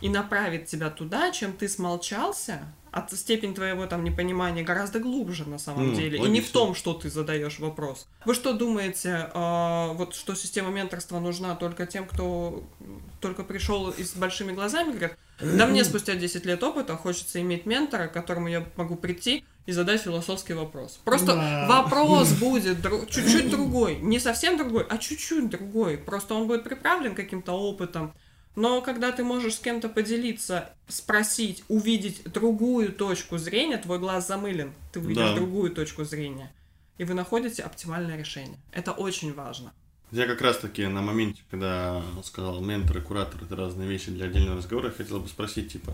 и 0.00 0.08
направит 0.08 0.66
тебя 0.66 0.90
туда, 0.90 1.30
чем 1.30 1.52
ты 1.52 1.68
смолчался. 1.68 2.60
От 2.92 3.12
степень 3.12 3.54
твоего 3.54 3.86
там 3.86 4.02
непонимания 4.02 4.64
гораздо 4.64 4.98
глубже 4.98 5.44
на 5.48 5.58
самом 5.58 5.90
Ну, 5.90 5.94
деле. 5.94 6.18
И 6.18 6.20
не 6.22 6.26
в 6.26 6.30
логично. 6.30 6.52
том, 6.52 6.74
что 6.74 6.92
ты 6.92 7.08
задаешь 7.08 7.60
вопрос. 7.60 8.08
Вы 8.24 8.34
что 8.34 8.52
думаете, 8.52 9.30
а, 9.32 9.92
вот 9.92 10.12
что 10.16 10.34
система 10.34 10.70
менторства 10.70 11.20
нужна 11.20 11.54
только 11.54 11.86
тем, 11.86 12.04
кто 12.04 12.64
только 13.20 13.44
пришел 13.44 13.90
и 13.90 14.02
с 14.02 14.14
большими 14.14 14.50
глазами, 14.50 14.88
говорят, 14.90 15.16
да 15.40 15.66
мне 15.68 15.84
спустя 15.84 16.16
10 16.16 16.44
лет 16.46 16.60
опыта 16.64 16.96
хочется 16.96 17.40
иметь 17.40 17.64
ментора, 17.64 18.08
к 18.08 18.12
которому 18.12 18.48
я 18.48 18.66
могу 18.74 18.96
прийти 18.96 19.44
и 19.66 19.72
задать 19.72 20.00
философский 20.00 20.54
вопрос. 20.54 20.98
Просто 21.04 21.26
Да. 21.36 21.66
вопрос 21.82 22.32
будет 22.32 22.78
дру- 22.84 23.08
чуть-чуть 23.08 23.50
другой. 23.50 23.98
Не 24.00 24.18
совсем 24.18 24.56
другой, 24.58 24.84
а 24.90 24.98
чуть-чуть 24.98 25.48
другой. 25.48 25.96
Просто 25.96 26.34
он 26.34 26.48
будет 26.48 26.64
приправлен 26.64 27.14
каким-то 27.14 27.52
опытом. 27.52 28.12
Но 28.56 28.80
когда 28.82 29.12
ты 29.12 29.22
можешь 29.22 29.54
с 29.54 29.58
кем-то 29.60 29.88
поделиться, 29.88 30.70
спросить, 30.88 31.64
увидеть 31.68 32.24
другую 32.24 32.92
точку 32.92 33.38
зрения, 33.38 33.78
твой 33.78 33.98
глаз 33.98 34.26
замылен, 34.26 34.72
ты 34.92 35.00
увидишь 35.00 35.22
Да. 35.30 35.34
другую 35.36 35.70
точку 35.70 36.04
зрения. 36.04 36.52
И 36.98 37.04
вы 37.04 37.14
находите 37.14 37.62
оптимальное 37.62 38.18
решение. 38.18 38.58
Это 38.72 38.92
очень 38.92 39.32
важно. 39.32 39.72
Я 40.10 40.26
как 40.26 40.40
раз 40.42 40.58
таки 40.58 40.86
на 40.86 41.00
моменте, 41.00 41.40
когда 41.50 42.02
сказал 42.24 42.60
ментор 42.60 42.98
и 42.98 43.00
куратор 43.00 43.40
это 43.44 43.54
разные 43.54 43.88
вещи 43.88 44.10
для 44.10 44.26
отдельного 44.26 44.56
разговора, 44.56 44.90
хотел 44.90 45.20
бы 45.20 45.28
спросить, 45.28 45.72
типа? 45.72 45.92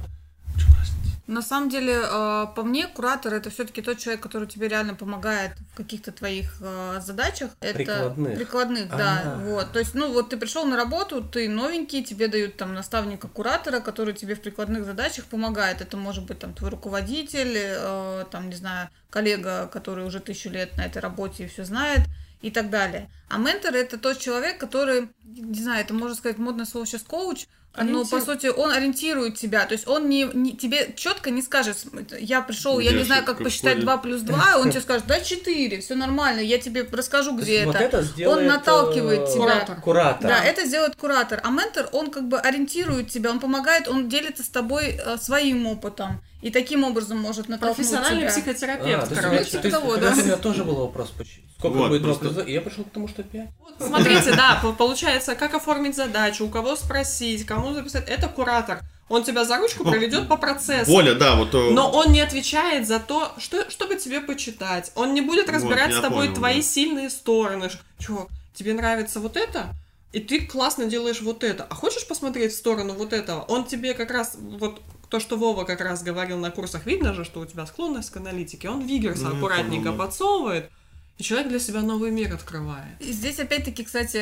На 1.26 1.42
самом 1.42 1.68
деле, 1.68 1.94
э, 2.02 2.46
по 2.54 2.62
мне, 2.62 2.86
куратор 2.86 3.34
это 3.34 3.50
все-таки 3.50 3.82
тот 3.82 3.98
человек, 3.98 4.22
который 4.22 4.46
тебе 4.46 4.68
реально 4.68 4.94
помогает 4.94 5.52
в 5.72 5.76
каких-то 5.76 6.12
твоих 6.12 6.58
э, 6.60 7.00
задачах. 7.00 7.50
Это 7.60 7.74
Прикладных. 7.74 8.36
Прикладных, 8.36 8.88
да. 8.88 9.22
А. 9.24 9.38
Вот. 9.44 9.72
То 9.72 9.80
есть, 9.80 9.94
ну 9.94 10.12
вот 10.12 10.28
ты 10.28 10.36
пришел 10.36 10.64
на 10.64 10.76
работу, 10.76 11.22
ты 11.22 11.48
новенький, 11.48 12.04
тебе 12.04 12.28
дают 12.28 12.56
там 12.56 12.74
наставника 12.74 13.26
куратора, 13.26 13.80
который 13.80 14.14
тебе 14.14 14.36
в 14.36 14.40
прикладных 14.40 14.84
задачах 14.84 15.24
помогает. 15.24 15.80
Это 15.80 15.96
может 15.96 16.24
быть 16.26 16.38
там 16.38 16.54
твой 16.54 16.70
руководитель, 16.70 17.54
э, 17.56 18.24
там, 18.30 18.48
не 18.48 18.54
знаю, 18.54 18.88
коллега, 19.10 19.68
который 19.72 20.04
уже 20.04 20.20
тысячу 20.20 20.50
лет 20.50 20.76
на 20.76 20.86
этой 20.86 20.98
работе 20.98 21.44
и 21.44 21.48
все 21.48 21.64
знает 21.64 22.02
и 22.40 22.50
так 22.50 22.70
далее. 22.70 23.10
А 23.28 23.38
ментор 23.38 23.74
это 23.74 23.98
тот 23.98 24.18
человек, 24.18 24.58
который, 24.58 25.08
не 25.24 25.60
знаю, 25.60 25.80
это 25.84 25.92
можно 25.94 26.14
сказать 26.14 26.38
модное 26.38 26.66
слово 26.66 26.86
сейчас 26.86 27.02
коуч, 27.02 27.46
но 27.84 28.04
по 28.04 28.16
Ориентир. 28.16 28.20
сути 28.34 28.46
он 28.46 28.70
ориентирует 28.72 29.36
тебя, 29.36 29.66
то 29.66 29.72
есть 29.72 29.86
он 29.86 30.08
не, 30.08 30.28
не- 30.32 30.56
тебе 30.56 30.92
четко 30.96 31.30
не 31.30 31.42
скажет, 31.42 31.76
я 32.18 32.40
пришел, 32.40 32.78
я 32.78 32.92
не 32.92 33.04
знаю, 33.04 33.24
как 33.24 33.38
посчитать 33.38 33.72
входит? 33.78 33.84
2 33.84 33.96
плюс 33.98 34.20
2, 34.22 34.56
он 34.58 34.70
тебе 34.70 34.80
скажет, 34.80 35.06
да 35.06 35.20
4, 35.20 35.80
все 35.80 35.94
нормально, 35.94 36.40
я 36.40 36.58
тебе 36.58 36.86
расскажу, 36.90 37.36
где 37.36 37.54
есть 37.54 37.66
вот 37.66 37.76
это. 37.76 37.84
это 37.84 38.02
сделает, 38.02 38.38
Он 38.38 38.46
наталкивает 38.46 39.20
э, 39.20 39.32
тебя. 39.32 39.42
Куратор. 39.42 39.80
Куратор. 39.80 40.28
Да, 40.28 40.44
это 40.44 40.64
сделает 40.66 40.96
куратор. 40.96 41.40
А 41.42 41.50
ментор, 41.50 41.88
он 41.92 42.10
как 42.10 42.28
бы 42.28 42.38
ориентирует 42.38 43.10
тебя, 43.10 43.30
он 43.30 43.40
помогает, 43.40 43.88
он 43.88 44.08
делится 44.08 44.42
с 44.42 44.48
тобой 44.48 44.98
э, 44.98 45.16
своим 45.18 45.66
опытом. 45.66 46.20
И 46.42 46.50
таким 46.50 46.84
образом 46.84 47.18
может 47.18 47.48
натолкнуть 47.48 47.76
Профессиональный 47.76 48.20
тебя. 48.22 48.30
психотерапевт, 48.30 49.10
А, 49.12 49.14
короче. 49.14 49.58
то 49.58 49.58
есть, 49.68 49.70
того, 49.70 49.96
да. 49.96 50.12
у 50.12 50.16
меня 50.16 50.36
тоже 50.36 50.64
был 50.64 50.74
вопрос, 50.76 51.12
сколько 51.58 51.74
Вот, 51.78 51.88
будет 51.88 52.02
просто- 52.02 52.28
два, 52.30 52.42
и 52.42 52.52
я 52.52 52.60
пришел 52.60 52.84
к 52.84 52.90
тому, 52.90 53.08
что 53.08 53.22
5. 53.22 53.48
Смотрите, 53.80 54.34
да, 54.36 54.58
по- 54.62 54.72
получается, 54.72 55.34
как 55.34 55.54
оформить 55.54 55.96
задачу, 55.96 56.44
у 56.44 56.48
кого 56.48 56.76
спросить, 56.76 57.44
кому 57.46 57.72
записать. 57.72 58.08
Это 58.08 58.28
куратор. 58.28 58.80
Он 59.08 59.22
тебя 59.22 59.44
за 59.44 59.56
ручку 59.58 59.84
проведет 59.84 60.28
по 60.28 60.36
процессу. 60.36 60.90
Воля, 60.90 61.14
да, 61.14 61.36
вот... 61.36 61.54
э, 61.54 61.70
Но 61.70 61.90
он 61.90 62.10
не 62.12 62.20
отвечает 62.20 62.88
за 62.88 62.98
то, 62.98 63.32
что, 63.38 63.70
чтобы 63.70 63.94
тебе 63.96 64.20
почитать. 64.20 64.90
Он 64.96 65.14
не 65.14 65.20
будет 65.20 65.46
Вот, 65.46 65.54
разбирать 65.54 65.90
я 65.92 65.98
с 65.98 66.00
тобой 66.00 66.26
понял, 66.26 66.34
твои 66.34 66.56
да. 66.56 66.62
сильные 66.62 67.10
стороны. 67.10 67.70
Чувак, 68.00 68.26
тебе 68.52 68.74
нравится 68.74 69.20
вот 69.20 69.36
это? 69.36 69.68
И 70.12 70.18
ты 70.20 70.40
классно 70.46 70.86
делаешь 70.86 71.20
вот 71.20 71.44
это. 71.44 71.66
А 71.70 71.74
хочешь 71.74 72.06
посмотреть 72.06 72.52
в 72.52 72.56
сторону 72.56 72.94
вот 72.94 73.12
этого? 73.12 73.42
Он 73.42 73.64
тебе 73.64 73.94
как 73.94 74.10
раз, 74.10 74.36
вот 74.40 74.80
то, 75.16 75.20
что 75.20 75.36
Вова 75.38 75.64
как 75.64 75.80
раз 75.80 76.02
говорил 76.02 76.36
на 76.36 76.50
курсах, 76.50 76.84
видно 76.84 77.14
же, 77.14 77.24
что 77.24 77.40
у 77.40 77.46
тебя 77.46 77.64
склонность 77.64 78.10
к 78.10 78.18
аналитике. 78.18 78.68
Он 78.68 78.86
Вигерса 78.86 79.30
Ну, 79.30 79.36
аккуратненько 79.38 79.84
понял, 79.86 79.96
да. 79.98 80.04
подсовывает, 80.04 80.70
и 81.16 81.22
человек 81.22 81.48
для 81.48 81.58
себя 81.58 81.80
новый 81.80 82.10
мир 82.10 82.34
открывает. 82.34 83.00
И 83.00 83.10
Здесь 83.12 83.38
опять-таки, 83.38 83.82
кстати, 83.82 84.16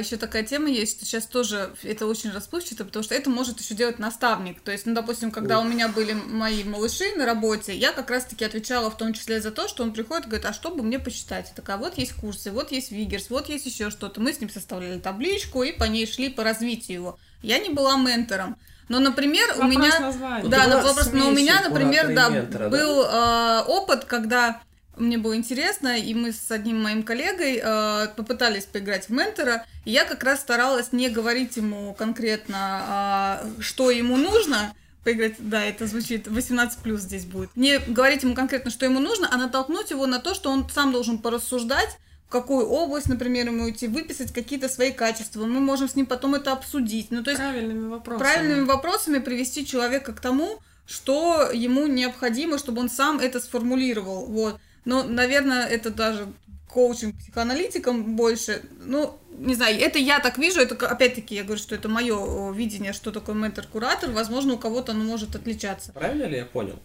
еще 0.00 0.16
такая 0.16 0.44
тема 0.44 0.70
есть, 0.70 0.96
что 0.96 1.04
сейчас 1.04 1.26
тоже 1.26 1.74
это 1.82 2.06
очень 2.06 2.30
расплывчато, 2.30 2.86
потому 2.86 3.02
что 3.02 3.14
это 3.14 3.28
может 3.28 3.60
еще 3.60 3.74
делать 3.74 3.98
наставник. 3.98 4.62
То 4.62 4.72
есть, 4.72 4.86
ну, 4.86 4.94
допустим, 4.94 5.30
когда 5.30 5.60
у 5.60 5.64
меня 5.64 5.88
были 5.88 6.14
мои 6.14 6.64
малыши 6.64 7.14
на 7.18 7.26
работе, 7.26 7.76
я 7.76 7.92
как 7.92 8.08
раз-таки 8.08 8.46
отвечала 8.46 8.90
в 8.90 8.96
том 8.96 9.12
числе 9.12 9.42
за 9.42 9.50
то, 9.50 9.68
что 9.68 9.82
он 9.82 9.92
приходит 9.92 10.24
и 10.24 10.28
говорит, 10.30 10.46
а 10.46 10.54
что 10.54 10.70
бы 10.70 10.82
мне 10.82 10.98
почитать? 10.98 11.48
Я 11.50 11.54
такая, 11.54 11.76
вот 11.76 11.98
есть 11.98 12.14
курсы, 12.14 12.50
вот 12.50 12.72
есть 12.72 12.90
Вигерс, 12.90 13.28
вот 13.28 13.50
есть 13.50 13.66
еще 13.66 13.90
что-то. 13.90 14.22
Мы 14.22 14.32
с 14.32 14.40
ним 14.40 14.48
составляли 14.48 14.98
табличку 14.98 15.62
и 15.62 15.72
по 15.72 15.84
ней 15.84 16.06
шли 16.06 16.30
по 16.30 16.42
развитию 16.42 16.94
его. 17.00 17.18
Я 17.42 17.58
не 17.58 17.68
была 17.68 17.98
ментором, 17.98 18.56
Но, 18.88 19.00
например, 19.00 19.50
у 19.56 19.62
Вопрос 19.62 19.70
меня... 19.70 20.00
названия. 20.00 20.48
Да, 20.48 20.64
была 20.64 20.82
вопрос, 20.82 21.12
но 21.12 21.28
у 21.28 21.32
меня, 21.32 21.60
например, 21.62 22.14
да, 22.14 22.28
ментора, 22.28 22.68
да? 22.68 22.70
был 22.70 23.04
э, 23.04 23.62
опыт, 23.66 24.04
когда 24.06 24.60
мне 24.96 25.18
было 25.18 25.36
интересно, 25.36 25.98
и 25.98 26.14
мы 26.14 26.32
с 26.32 26.50
одним 26.50 26.82
моим 26.82 27.02
коллегой 27.02 27.60
э, 27.62 28.08
попытались 28.16 28.64
поиграть 28.64 29.08
в 29.08 29.10
ментора, 29.10 29.64
и 29.84 29.92
я 29.92 30.04
как 30.04 30.24
раз 30.24 30.40
старалась 30.40 30.92
не 30.92 31.08
говорить 31.08 31.56
ему 31.56 31.94
конкретно, 31.94 33.42
э, 33.58 33.62
что 33.62 33.90
ему 33.90 34.16
нужно, 34.16 34.72
поиграть, 35.04 35.36
да, 35.38 35.62
это 35.62 35.86
звучит 35.86 36.26
18 36.26 36.80
плюс 36.80 37.02
здесь 37.02 37.24
будет. 37.24 37.50
Не 37.56 37.78
говорить 37.78 38.22
ему 38.22 38.34
конкретно, 38.34 38.70
что 38.70 38.84
ему 38.84 39.00
нужно, 39.00 39.28
а 39.30 39.36
натолкнуть 39.36 39.90
его 39.90 40.06
на 40.06 40.18
то, 40.18 40.34
что 40.34 40.50
он 40.50 40.68
сам 40.68 40.92
должен 40.92 41.18
порассуждать, 41.18 41.98
в 42.28 42.30
какую 42.30 42.66
область, 42.66 43.08
например, 43.08 43.46
ему 43.46 43.70
идти, 43.70 43.88
выписать 43.88 44.32
какие-то 44.34 44.68
свои 44.68 44.92
качества. 44.92 45.46
Мы 45.46 45.60
можем 45.60 45.88
с 45.88 45.94
ним 45.94 46.04
потом 46.04 46.34
это 46.34 46.52
обсудить. 46.52 47.10
Ну, 47.10 47.24
то 47.24 47.30
есть 47.30 47.40
Правильными 47.40 47.88
вопросами. 47.88 48.18
правильными 48.18 48.64
вопросами 48.66 49.18
привести 49.18 49.64
человека 49.64 50.12
к 50.12 50.20
тому, 50.20 50.58
что 50.84 51.50
ему 51.50 51.86
необходимо, 51.86 52.58
чтобы 52.58 52.82
он 52.82 52.90
сам 52.90 53.18
это 53.18 53.40
сформулировал. 53.40 54.26
Вот. 54.26 54.60
Но, 54.84 55.04
наверное, 55.04 55.66
это 55.66 55.88
даже 55.88 56.28
коучинг 56.68 57.16
психоаналитикам 57.16 58.14
больше. 58.14 58.60
Ну, 58.84 59.18
не 59.38 59.54
знаю, 59.54 59.80
это 59.80 59.98
я 59.98 60.20
так 60.20 60.36
вижу, 60.36 60.60
это 60.60 60.86
опять-таки 60.86 61.34
я 61.34 61.44
говорю, 61.44 61.60
что 61.62 61.74
это 61.74 61.88
мое 61.88 62.52
видение, 62.52 62.92
что 62.92 63.10
такое 63.10 63.36
ментор-куратор. 63.36 64.10
Возможно, 64.10 64.52
у 64.52 64.58
кого-то 64.58 64.92
оно 64.92 65.02
может 65.02 65.34
отличаться. 65.34 65.92
Правильно 65.92 66.24
ли 66.24 66.36
я 66.36 66.44
понял? 66.44 66.78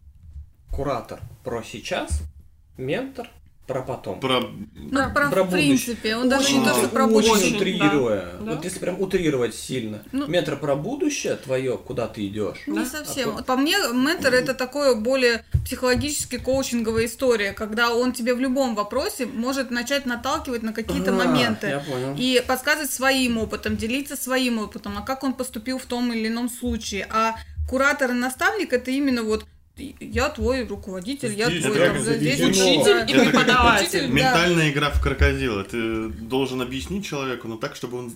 Куратор 0.72 1.20
про 1.44 1.62
сейчас, 1.64 2.22
ментор 2.78 3.30
про 3.68 3.82
потом. 3.82 4.20
Про... 4.20 4.42
Ну, 4.76 5.14
про, 5.14 5.30
про 5.30 5.44
в 5.44 5.52
принципе, 5.52 6.18
он 6.18 6.28
даже 6.28 6.52
не 6.52 6.60
Очень, 6.60 6.70
то, 6.70 6.78
что 6.78 6.88
про 6.90 7.06
очень 7.06 7.30
будущее. 7.32 7.56
утрируя. 7.56 8.26
да. 8.42 8.56
Вот 8.56 8.64
если 8.66 8.80
прям 8.80 9.00
утрировать 9.00 9.56
сильно. 9.56 10.04
Ну- 10.12 10.28
Ментор 10.28 10.58
про 10.58 10.76
будущее 10.76 11.36
твое, 11.38 11.78
куда 11.78 12.08
ты 12.08 12.28
идешь. 12.28 12.64
Не 12.68 12.80
Да? 12.80 12.86
совсем. 12.86 13.38
А 13.38 13.44
По 13.44 13.56
мне, 13.56 13.78
ментор 13.94 14.34
это 14.34 14.54
такое 14.54 14.96
более 14.96 15.46
психологически 15.66 16.38
коучинговая 16.40 17.06
история, 17.06 17.54
когда 17.54 17.94
он 17.96 18.12
тебе 18.12 18.34
в 18.34 18.40
любом 18.42 18.76
вопросе 18.76 19.26
может 19.26 19.72
начать 19.72 20.06
наталкивать 20.06 20.62
на 20.64 20.74
какие-то 20.74 21.12
А, 21.12 21.14
моменты. 21.14 21.68
Я 21.68 21.80
понял. 21.80 22.16
И 22.18 22.44
подсказывать 22.46 22.92
своим 22.92 23.38
опытом, 23.38 23.78
делиться 23.78 24.18
своим 24.18 24.60
опытом, 24.60 24.98
а 24.98 25.02
как 25.02 25.24
он 25.24 25.34
поступил 25.34 25.78
в 25.78 25.86
том 25.86 26.12
или 26.12 26.28
ином 26.28 26.50
случае. 26.50 27.08
А 27.10 27.36
куратор 27.70 28.12
и 28.12 28.14
наставник 28.14 28.74
это 28.74 28.92
именно 28.92 29.24
вот 29.24 29.46
я 29.76 30.30
твой 30.30 30.66
руководитель, 30.68 31.34
я 31.34 31.50
Здесь 31.50 31.64
твой 31.64 31.78
это 31.78 31.94
там, 31.94 32.16
здесь. 32.16 32.40
Учитель 32.42 33.10
и 33.10 33.26
преподаватель. 33.26 34.08
Ментальная 34.08 34.70
игра 34.70 34.92
в 34.92 35.02
крокодила. 35.02 35.64
Ты 35.64 36.10
должен 36.10 36.62
объяснить 36.62 37.06
человеку, 37.06 37.48
но 37.48 37.58
так, 37.58 37.76
чтобы 37.76 37.98
он 37.98 38.14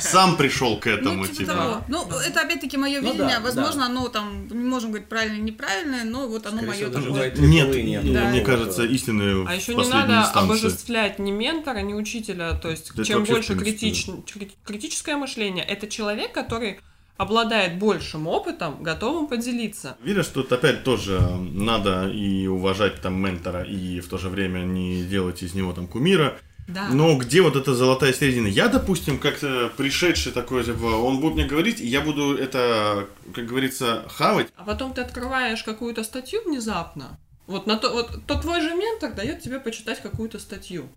сам 0.00 0.36
пришел 0.36 0.78
к 0.78 0.86
этому, 0.86 1.22
Ну, 1.22 1.26
типа 1.26 1.36
типа. 1.38 1.52
того. 1.52 1.84
Ну, 1.88 2.08
это 2.20 2.42
опять-таки 2.42 2.76
мое 2.76 3.00
Ну 3.00 3.12
видение. 3.12 3.36
да, 3.36 3.40
Возможно, 3.40 3.80
да. 3.80 3.86
оно 3.86 4.08
там, 4.08 4.46
не 4.48 4.64
можем 4.64 4.90
говорить 4.90 5.08
правильное 5.08 5.40
неправильное, 5.40 6.04
но 6.04 6.28
вот 6.28 6.46
оно 6.46 6.62
мое 6.62 6.88
такое. 6.88 7.32
Нет, 7.36 8.12
Да. 8.12 8.28
мне 8.28 8.40
кажется, 8.42 8.84
истинные 8.84 9.44
А 9.48 9.54
еще 9.56 9.74
не 9.74 9.88
надо 9.88 10.22
обожествлять 10.30 11.18
ни 11.18 11.32
ментора, 11.32 11.78
ни 11.78 11.94
учителя. 11.94 12.52
То 12.54 12.70
есть, 12.70 12.92
чем 13.04 13.24
больше 13.24 13.54
критич- 13.54 14.22
кри- 14.32 14.52
критическое 14.64 15.16
мышление, 15.16 15.64
это 15.64 15.88
человек, 15.88 16.32
который 16.32 16.78
обладает 17.16 17.78
большим 17.78 18.26
опытом, 18.26 18.82
готовым 18.82 19.26
поделиться. 19.26 19.96
Видишь, 20.02 20.26
тут 20.28 20.52
опять 20.52 20.84
тоже 20.84 21.20
надо 21.20 22.08
и 22.08 22.46
уважать 22.46 23.00
там 23.00 23.14
ментора, 23.14 23.62
и 23.62 24.00
в 24.00 24.08
то 24.08 24.18
же 24.18 24.28
время 24.28 24.60
не 24.60 25.04
делать 25.04 25.42
из 25.42 25.54
него 25.54 25.72
там 25.72 25.86
кумира. 25.86 26.38
Да. 26.68 26.88
Но 26.88 27.16
где 27.16 27.42
вот 27.42 27.56
эта 27.56 27.74
золотая 27.74 28.12
середина? 28.12 28.46
Я, 28.46 28.68
допустим, 28.68 29.18
как-то 29.18 29.70
пришедший 29.76 30.32
такой, 30.32 30.64
типа, 30.64 30.84
он 30.84 31.20
будет 31.20 31.34
мне 31.34 31.44
говорить, 31.44 31.80
и 31.80 31.86
я 31.86 32.00
буду 32.00 32.36
это, 32.36 33.08
как 33.34 33.46
говорится, 33.46 34.04
хавать. 34.08 34.48
А 34.56 34.64
потом 34.64 34.94
ты 34.94 35.00
открываешь 35.00 35.62
какую-то 35.64 36.04
статью 36.04 36.40
внезапно. 36.44 37.18
Вот, 37.46 37.66
на 37.66 37.76
то, 37.76 37.90
вот 37.90 38.26
то 38.26 38.40
твой 38.40 38.60
же 38.60 38.74
ментор 38.74 39.12
дает 39.12 39.42
тебе 39.42 39.58
почитать 39.58 40.00
какую-то 40.00 40.38
статью. 40.38 40.88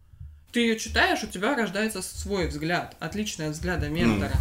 Ты 0.51 0.61
ее 0.61 0.80
читаешь, 0.80 1.24
у 1.24 1.28
тебя 1.28 1.55
рождается 1.55 2.01
свой 2.01 2.47
взгляд, 2.47 2.95
отличный 2.99 3.47
от 3.47 3.53
взгляда 3.53 3.89
ментора. 3.89 4.32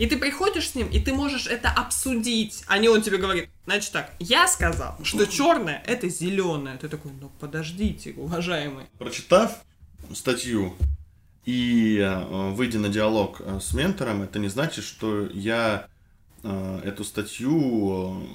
И 0.00 0.06
ты 0.06 0.16
приходишь 0.16 0.70
с 0.70 0.74
ним, 0.74 0.88
и 0.88 0.98
ты 0.98 1.12
можешь 1.12 1.46
это 1.46 1.68
обсудить. 1.68 2.64
А 2.68 2.78
не 2.78 2.88
он 2.88 3.02
тебе 3.02 3.18
говорит, 3.18 3.50
значит 3.66 3.92
так, 3.92 4.14
я 4.18 4.48
сказал, 4.48 4.96
что 5.02 5.26
черное 5.26 5.82
это 5.86 6.08
зеленое. 6.08 6.78
Ты 6.78 6.88
такой, 6.88 7.12
ну 7.20 7.30
подождите, 7.38 8.14
уважаемый. 8.16 8.86
Прочитав 8.98 9.62
статью 10.14 10.74
и 11.44 11.98
э, 11.98 12.50
выйдя 12.52 12.78
на 12.78 12.88
диалог 12.88 13.42
э, 13.44 13.60
с 13.60 13.74
ментором, 13.74 14.22
это 14.22 14.38
не 14.38 14.48
значит, 14.48 14.86
что 14.86 15.26
я 15.34 15.86
э, 16.44 16.80
эту 16.82 17.04
статью 17.04 18.26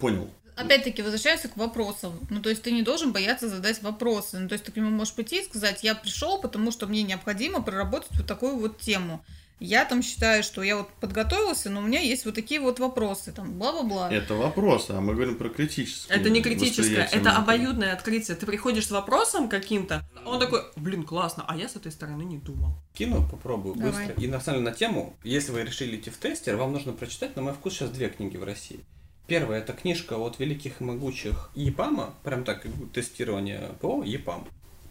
понял. 0.00 0.28
Опять-таки, 0.56 1.02
возвращаемся 1.02 1.46
к 1.46 1.56
вопросам. 1.56 2.18
Ну, 2.28 2.42
то 2.42 2.50
есть 2.50 2.62
ты 2.62 2.72
не 2.72 2.82
должен 2.82 3.12
бояться 3.12 3.48
задать 3.48 3.80
вопросы. 3.82 4.40
Ну, 4.40 4.48
то 4.48 4.54
есть 4.54 4.64
ты 4.64 4.72
к 4.72 4.76
нему 4.76 4.90
можешь 4.90 5.14
прийти 5.14 5.42
и 5.42 5.44
сказать, 5.44 5.84
я 5.84 5.94
пришел, 5.94 6.40
потому 6.40 6.72
что 6.72 6.88
мне 6.88 7.04
необходимо 7.04 7.62
проработать 7.62 8.10
вот 8.16 8.26
такую 8.26 8.56
вот 8.56 8.80
тему. 8.80 9.24
Я 9.60 9.84
там 9.84 10.02
считаю, 10.02 10.42
что 10.42 10.62
я 10.62 10.76
вот 10.76 10.88
подготовился, 10.94 11.70
но 11.70 11.80
у 11.80 11.82
меня 11.84 12.00
есть 12.00 12.24
вот 12.24 12.34
такие 12.34 12.60
вот 12.60 12.80
вопросы, 12.80 13.32
там, 13.32 13.52
бла-бла-бла. 13.52 14.12
Это 14.12 14.34
вопрос, 14.34 14.86
а 14.90 15.00
мы 15.00 15.14
говорим 15.14 15.36
про 15.36 15.48
критическое. 15.48 16.14
Это 16.14 16.30
не 16.30 16.42
критическое, 16.42 17.08
это 17.12 17.36
обоюдное 17.36 17.92
открытие. 17.92 18.36
Ты 18.36 18.44
приходишь 18.44 18.88
с 18.88 18.90
вопросом 18.90 19.48
каким-то, 19.48 20.04
а 20.24 20.30
он 20.30 20.40
такой, 20.40 20.62
блин, 20.76 21.04
классно, 21.04 21.44
а 21.46 21.56
я 21.56 21.68
с 21.68 21.76
этой 21.76 21.92
стороны 21.92 22.22
не 22.22 22.38
думал. 22.38 22.74
Кину, 22.92 23.26
попробую 23.30 23.76
Давай. 23.76 24.06
быстро. 24.06 24.22
И 24.22 24.26
на 24.26 24.40
самом 24.40 24.60
деле 24.60 24.70
на 24.70 24.76
тему, 24.76 25.16
если 25.22 25.52
вы 25.52 25.62
решили 25.62 25.96
идти 25.96 26.10
в 26.10 26.16
тестер, 26.16 26.56
вам 26.56 26.72
нужно 26.72 26.92
прочитать, 26.92 27.36
на 27.36 27.42
мой 27.42 27.52
вкус, 27.52 27.74
сейчас 27.74 27.90
две 27.90 28.08
книги 28.08 28.36
в 28.36 28.44
России. 28.44 28.80
Первая 29.28 29.60
это 29.60 29.72
книжка 29.72 30.14
от 30.18 30.40
великих 30.40 30.80
и 30.80 30.84
могучих 30.84 31.50
ЕПАМа, 31.54 32.14
прям 32.24 32.44
так, 32.44 32.66
тестирование 32.92 33.70
ПО, 33.80 34.02
ЕПАМ. 34.02 34.48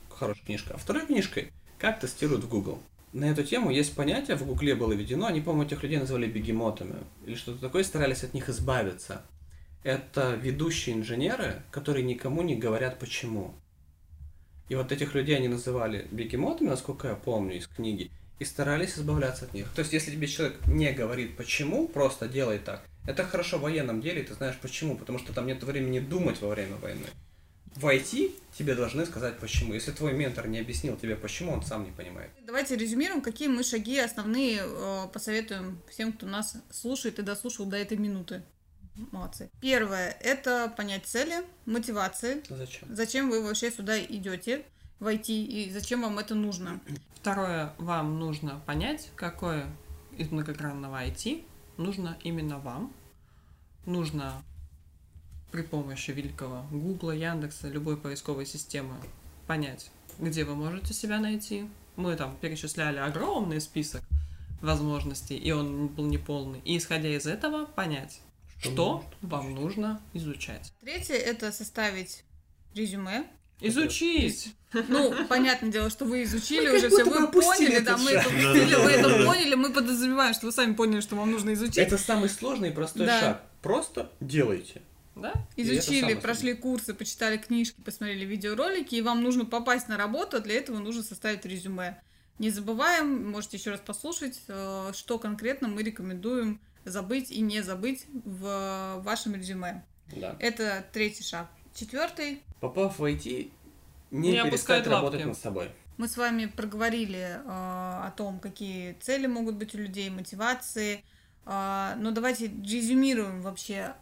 Хорошая 0.09 0.45
книжка. 0.45 0.75
А 0.75 0.77
второй 0.77 1.05
книжкой 1.05 1.51
«Как 1.77 1.99
тестируют 1.99 2.45
в 2.45 2.49
Google». 2.49 2.81
На 3.13 3.25
эту 3.25 3.43
тему 3.43 3.71
есть 3.71 3.93
понятие, 3.93 4.37
в 4.37 4.45
Гугле 4.45 4.73
было 4.73 4.93
введено, 4.93 5.25
они, 5.25 5.41
по-моему, 5.41 5.67
этих 5.67 5.83
людей 5.83 5.99
называли 5.99 6.27
бегемотами, 6.27 6.95
или 7.25 7.35
что-то 7.35 7.59
такое, 7.59 7.83
старались 7.83 8.23
от 8.23 8.33
них 8.33 8.47
избавиться. 8.47 9.23
Это 9.83 10.35
ведущие 10.35 10.95
инженеры, 10.95 11.61
которые 11.71 12.05
никому 12.05 12.41
не 12.41 12.55
говорят 12.55 12.99
почему. 12.99 13.53
И 14.69 14.75
вот 14.75 14.93
этих 14.93 15.13
людей 15.13 15.35
они 15.35 15.49
называли 15.49 16.07
бегемотами, 16.11 16.69
насколько 16.69 17.09
я 17.09 17.15
помню 17.15 17.57
из 17.57 17.67
книги, 17.67 18.09
и 18.39 18.45
старались 18.45 18.97
избавляться 18.97 19.43
от 19.45 19.53
них. 19.53 19.69
То 19.75 19.81
есть, 19.81 19.91
если 19.91 20.11
тебе 20.11 20.27
человек 20.27 20.65
не 20.65 20.91
говорит 20.93 21.35
почему, 21.35 21.89
просто 21.89 22.29
делай 22.29 22.59
так. 22.59 22.85
Это 23.05 23.25
хорошо 23.25 23.57
в 23.57 23.61
военном 23.61 23.99
деле, 23.99 24.23
ты 24.23 24.33
знаешь 24.35 24.57
почему, 24.61 24.95
потому 24.95 25.19
что 25.19 25.33
там 25.33 25.47
нет 25.47 25.61
времени 25.63 25.99
думать 25.99 26.41
во 26.41 26.47
время 26.49 26.77
войны. 26.77 27.07
В 27.75 27.85
IT 27.87 28.33
тебе 28.57 28.75
должны 28.75 29.05
сказать 29.05 29.39
почему. 29.39 29.73
Если 29.73 29.91
твой 29.91 30.13
ментор 30.13 30.47
не 30.47 30.59
объяснил 30.59 30.97
тебе 30.97 31.15
почему, 31.15 31.53
он 31.53 31.63
сам 31.63 31.85
не 31.85 31.91
понимает. 31.91 32.29
Давайте 32.45 32.75
резюмируем, 32.75 33.21
какие 33.21 33.47
мы 33.47 33.63
шаги 33.63 33.97
основные 33.97 34.61
э, 34.61 35.07
посоветуем 35.13 35.81
всем, 35.89 36.11
кто 36.11 36.27
нас 36.27 36.57
слушает 36.69 37.19
и 37.19 37.21
дослушал 37.21 37.65
до 37.65 37.77
этой 37.77 37.97
минуты. 37.97 38.43
Молодцы. 39.11 39.49
Первое– 39.61 40.09
это 40.19 40.71
понять 40.75 41.05
цели, 41.05 41.45
мотивации. 41.65 42.43
Зачем? 42.49 42.93
Зачем 42.93 43.29
вы 43.29 43.41
вообще 43.41 43.71
сюда 43.71 43.99
идете 44.03 44.65
войти 44.99 45.45
и 45.45 45.71
зачем 45.71 46.01
вам 46.01 46.19
это 46.19 46.35
нужно? 46.35 46.81
Второе, 47.15 47.73
вам 47.77 48.19
нужно 48.19 48.61
понять, 48.65 49.09
какое 49.15 49.65
из 50.17 50.29
многогранного 50.29 51.03
IT 51.05 51.45
нужно 51.77 52.17
именно 52.23 52.59
вам. 52.59 52.93
Нужно 53.85 54.43
при 55.51 55.61
помощи 55.61 56.11
великого 56.11 56.65
Гугла, 56.71 57.11
Яндекса, 57.11 57.67
любой 57.67 57.97
поисковой 57.97 58.45
системы 58.45 58.95
понять, 59.47 59.91
где 60.19 60.43
вы 60.43 60.55
можете 60.55 60.93
себя 60.93 61.19
найти. 61.19 61.65
Мы 61.95 62.15
там 62.15 62.37
перечисляли 62.39 62.97
огромный 62.97 63.59
список 63.59 64.01
возможностей, 64.61 65.37
и 65.37 65.51
он 65.51 65.87
был 65.87 66.05
неполный. 66.05 66.61
И 66.63 66.77
исходя 66.77 67.09
из 67.09 67.25
этого 67.25 67.65
понять, 67.65 68.21
Что 68.59 68.71
что 68.71 69.05
вам 69.21 69.53
нужно 69.53 70.01
изучать. 70.13 70.71
Третье– 70.81 71.15
это 71.15 71.51
составить 71.51 72.23
резюме. 72.73 73.25
Изучить! 73.59 74.55
Ну, 74.87 75.13
понятное 75.27 75.69
дело, 75.71 75.89
что 75.89 76.05
вы 76.05 76.23
изучили 76.23 76.61
Мы 76.61 76.65
как 76.67 76.75
уже 76.77 76.89
все, 76.89 77.03
вы 77.03 77.27
поняли, 77.27 77.79
да, 77.79 77.97
мы 77.97 78.11
это 78.11 78.27
упустили, 78.29 78.75
вы 78.75 78.89
это 78.91 79.25
поняли, 79.25 79.55
мы 79.55 79.71
подозреваем, 79.73 80.33
что 80.33 80.45
вы 80.47 80.51
сами 80.51 80.73
поняли, 80.73 81.01
что 81.01 81.15
вам 81.15 81.29
нужно 81.29 81.53
изучить. 81.53 81.77
Это 81.77 81.97
самый 81.97 82.29
сложный 82.29 82.69
и 82.69 82.71
простой 82.71 83.05
Да. 83.05 83.19
шаг. 83.19 83.43
Просто 83.61 84.11
делайте. 84.21 84.81
Да? 85.15 85.33
Изучили, 85.57 86.13
прошли 86.13 86.53
курсы, 86.53 86.93
почитали 86.93 87.37
книжки, 87.37 87.79
посмотрели 87.81 88.25
видеоролики, 88.25 88.95
и 88.95 89.01
вам 89.01 89.21
нужно 89.21 89.45
попасть 89.45 89.87
на 89.87 89.97
работу, 89.97 90.39
для 90.41 90.55
этого 90.55 90.79
нужно 90.79 91.03
составить 91.03 91.45
резюме. 91.45 92.01
Не 92.39 92.49
забываем, 92.49 93.29
можете 93.29 93.57
еще 93.57 93.71
раз 93.71 93.81
послушать, 93.81 94.41
э, 94.47 94.91
что 94.93 95.19
конкретно 95.19 95.67
мы 95.67 95.83
рекомендуем 95.83 96.59
забыть 96.85 97.29
и 97.29 97.41
не 97.41 97.61
забыть 97.61 98.05
в 98.13 99.01
вашем 99.03 99.35
резюме. 99.35 99.83
Да. 100.15 100.35
Это 100.39 100.85
третий 100.91 101.23
шаг. 101.23 101.47
Четвертый. 101.75 102.41
Попав 102.59 102.97
в 102.97 103.03
IT, 103.03 103.51
не, 104.11 104.31
Не 104.31 104.43
перестать 104.43 104.87
работать 104.87 105.19
лапки. 105.19 105.27
над 105.27 105.37
собой. 105.37 105.71
Мы 105.97 106.07
с 106.07 106.17
вами 106.17 106.47
проговорили 106.47 107.37
э, 107.37 107.41
о 107.45 108.11
том, 108.17 108.39
какие 108.39 108.93
цели 108.93 109.27
могут 109.27 109.55
быть 109.55 109.75
у 109.75 109.77
людей, 109.77 110.09
мотивации, 110.09 111.03
А, 111.45 111.95
но 111.97 112.11
давайте 112.11 112.47
резюмируем 112.47 113.41
вообще 113.41 113.95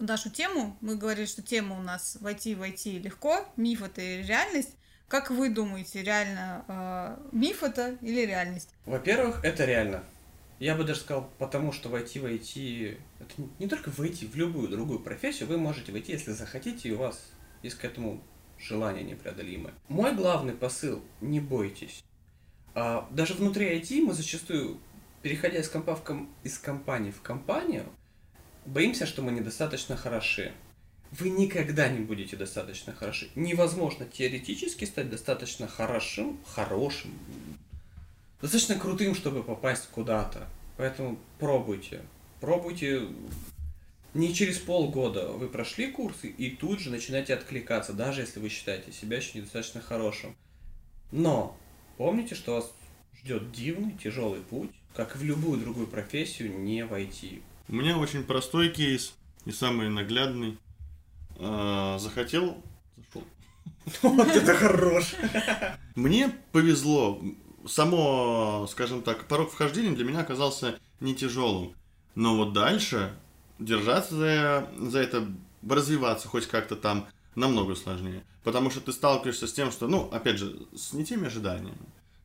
нашу 0.00 0.30
тему. 0.30 0.76
Мы 0.80 0.96
говорили, 0.96 1.26
что 1.26 1.42
тема 1.42 1.78
у 1.78 1.82
нас 1.82 2.16
войти, 2.20 2.54
войти 2.54 2.98
легко, 2.98 3.46
миф 3.56 3.82
это 3.82 4.00
и 4.00 4.22
реальность. 4.22 4.70
Как 5.08 5.30
вы 5.30 5.50
думаете, 5.50 6.02
реально 6.02 6.64
э, 6.66 7.16
миф 7.32 7.62
это 7.62 7.96
или 8.00 8.24
реальность? 8.26 8.70
Во-первых, 8.86 9.44
это 9.44 9.64
реально. 9.64 10.02
Я 10.58 10.74
бы 10.76 10.84
даже 10.84 11.00
сказал, 11.00 11.30
потому 11.38 11.72
что 11.72 11.88
войти 11.88 12.18
войти, 12.20 12.96
это 13.20 13.42
не- 13.58 13.68
только 13.68 13.90
войти 13.90 14.26
в 14.26 14.34
любую 14.36 14.68
другую 14.68 15.00
профессию, 15.00 15.48
вы 15.48 15.58
можете 15.58 15.92
войти, 15.92 16.12
если 16.12 16.32
захотите, 16.32 16.88
и 16.88 16.92
у 16.92 16.98
вас 16.98 17.20
есть 17.62 17.76
к 17.76 17.84
этому 17.84 18.22
желание 18.58 19.04
непреодолимое. 19.04 19.74
Мой 19.88 20.14
главный 20.14 20.54
посыл– 20.54 21.02
не 21.20 21.40
бойтесь. 21.40 22.02
А, 22.74 23.06
даже 23.10 23.34
внутри 23.34 23.66
IT 23.78 24.00
мы 24.02 24.14
зачастую, 24.14 24.80
переходя 25.22 25.58
из, 25.58 25.68
компа 25.68 25.94
в 25.96 26.02
ком- 26.02 26.32
из 26.44 26.58
компании 26.58 27.10
в 27.10 27.20
компанию, 27.20 27.84
боимся, 28.66 29.06
что 29.06 29.22
мы 29.22 29.32
недостаточно 29.32 29.96
хороши. 29.96 30.52
Вы 31.12 31.30
никогда 31.30 31.88
не 31.88 32.00
будете 32.00 32.36
достаточно 32.36 32.92
хороши. 32.92 33.30
Невозможно 33.34 34.04
теоретически 34.04 34.84
стать 34.84 35.10
достаточно 35.10 35.68
хорошим, 35.68 36.40
хорошим, 36.44 37.12
достаточно 38.40 38.76
крутым, 38.76 39.14
чтобы 39.14 39.42
попасть 39.42 39.88
куда-то. 39.90 40.48
Поэтому 40.76 41.18
пробуйте. 41.38 42.02
Пробуйте. 42.40 43.02
Не 44.12 44.34
через 44.34 44.58
полгода 44.58 45.28
вы 45.28 45.48
прошли 45.48 45.90
курсы 45.90 46.28
и 46.28 46.50
тут 46.50 46.80
же 46.80 46.90
начинаете 46.90 47.34
откликаться, 47.34 47.92
даже 47.92 48.20
если 48.20 48.38
вы 48.40 48.48
считаете 48.48 48.92
себя 48.92 49.16
еще 49.16 49.38
недостаточно 49.38 49.80
хорошим. 49.80 50.36
Но 51.10 51.56
помните, 51.96 52.34
что 52.34 52.54
вас 52.54 52.72
ждет 53.20 53.52
дивный, 53.52 53.92
тяжелый 53.92 54.40
путь, 54.40 54.70
как 54.94 55.16
в 55.16 55.22
любую 55.24 55.60
другую 55.60 55.86
профессию, 55.86 56.56
не 56.58 56.84
войти. 56.84 57.42
У 57.68 57.74
меня 57.74 57.96
очень 57.96 58.24
простой 58.24 58.68
кейс 58.68 59.14
и 59.44 59.52
самый 59.52 59.88
наглядный. 59.88 60.58
А, 61.38 61.98
Захотел, 61.98 62.62
зашел. 62.96 63.24
Вот 64.02 64.28
это 64.28 64.54
хорош! 64.54 65.14
Мне 65.94 66.34
повезло. 66.52 67.20
Само, 67.66 68.66
скажем 68.70 69.02
так, 69.02 69.26
порог 69.26 69.50
вхождения 69.50 69.92
для 69.92 70.04
меня 70.04 70.20
оказался 70.20 70.78
не 71.00 71.14
тяжелым. 71.14 71.74
Но 72.14 72.36
вот 72.36 72.52
дальше 72.52 73.14
держаться 73.58 74.14
за, 74.14 74.70
за 74.78 74.98
это, 74.98 75.26
развиваться 75.66 76.28
хоть 76.28 76.46
как-то 76.46 76.76
там 76.76 77.06
намного 77.34 77.74
сложнее. 77.74 78.22
Потому 78.42 78.70
что 78.70 78.80
ты 78.80 78.92
сталкиваешься 78.92 79.46
с 79.46 79.52
тем, 79.52 79.70
что, 79.70 79.88
ну, 79.88 80.08
опять 80.12 80.38
же, 80.38 80.66
с 80.74 80.92
не 80.92 81.04
теми 81.04 81.26
ожиданиями. 81.26 81.78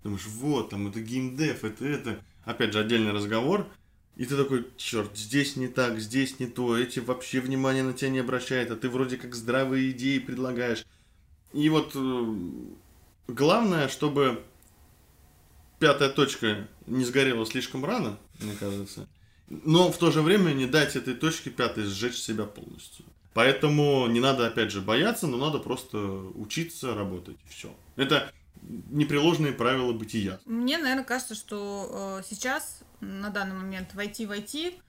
Думаешь, 0.04 0.28
вот, 0.28 0.72
там, 0.72 0.88
это 0.88 1.00
геймдев, 1.00 1.64
это 1.64 1.86
это. 1.86 2.20
Опять 2.44 2.74
же, 2.74 2.80
отдельный 2.80 3.12
разговор. 3.12 3.68
И 4.20 4.26
ты 4.26 4.36
такой, 4.36 4.68
черт, 4.76 5.18
здесь 5.18 5.56
не 5.56 5.70
так, 5.70 5.98
здесь 6.02 6.42
не 6.42 6.46
то, 6.46 6.78
эти 6.78 7.00
вообще 7.00 7.40
внимания 7.40 7.84
на 7.84 7.94
тебя 7.94 8.10
не 8.10 8.20
обращают, 8.20 8.70
а 8.70 8.76
ты 8.76 8.90
вроде 8.90 9.16
как 9.16 9.34
здравые 9.34 9.92
идеи 9.92 10.20
предлагаешь. 10.20 10.86
И 11.54 11.70
вот 11.70 11.94
э, 11.96 12.34
главное, 13.30 13.88
чтобы 13.88 14.44
пятая 15.80 16.10
точка 16.10 16.68
не 16.86 17.06
сгорела 17.06 17.46
слишком 17.46 17.86
рано, 17.86 18.20
мне 18.42 18.52
кажется. 18.60 19.08
Но 19.48 19.90
в 19.90 19.98
то 19.98 20.12
же 20.12 20.22
время 20.22 20.52
не 20.52 20.66
дать 20.66 20.98
этой 20.98 21.14
точке 21.14 21.50
пятой 21.50 21.86
сжечь 21.86 22.18
себя 22.18 22.44
полностью. 22.44 23.06
Поэтому 23.34 24.06
не 24.08 24.20
надо, 24.20 24.48
опять 24.48 24.70
же, 24.70 24.82
бояться, 24.82 25.28
но 25.28 25.38
надо 25.38 25.60
просто 25.60 25.98
учиться 25.98 26.94
работать. 26.94 27.38
Все. 27.48 27.74
Это 27.96 28.30
непреложные 28.62 29.54
правила 29.54 29.94
бытия. 29.94 30.42
Мне, 30.46 30.78
наверное, 30.78 31.06
кажется, 31.06 31.36
что 31.36 32.20
э, 32.20 32.24
сейчас, 32.30 32.82
на 33.02 33.30
данный 33.30 33.56
момент, 33.56 33.94
войти 33.94 34.26
войти 34.26 34.80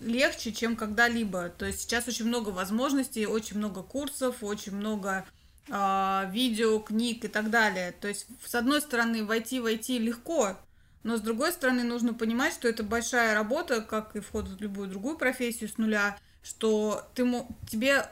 легче, 0.00 0.52
чем 0.52 0.76
когда-либо. 0.76 1.48
То 1.50 1.66
есть 1.66 1.80
сейчас 1.82 2.08
очень 2.08 2.26
много 2.26 2.50
возможностей, 2.50 3.26
очень 3.26 3.58
много 3.58 3.82
курсов, 3.82 4.42
очень 4.42 4.74
много 4.74 5.26
э, 5.68 6.30
видео, 6.30 6.78
книг 6.78 7.24
и 7.24 7.28
так 7.28 7.50
далее. 7.50 7.92
То 7.92 8.08
есть, 8.08 8.26
с 8.44 8.54
одной 8.54 8.80
стороны, 8.80 9.24
войти 9.24 9.60
войти 9.60 9.98
легко, 9.98 10.56
но 11.02 11.16
с 11.16 11.20
другой 11.20 11.52
стороны, 11.52 11.84
нужно 11.84 12.14
понимать, 12.14 12.52
что 12.52 12.68
это 12.68 12.82
большая 12.82 13.34
работа, 13.34 13.80
как 13.80 14.16
и 14.16 14.20
вход 14.20 14.48
в 14.48 14.60
любую 14.60 14.88
другую 14.88 15.16
профессию 15.16 15.68
с 15.68 15.78
нуля, 15.78 16.18
что 16.42 17.08
ты, 17.14 17.24
тебе 17.68 18.08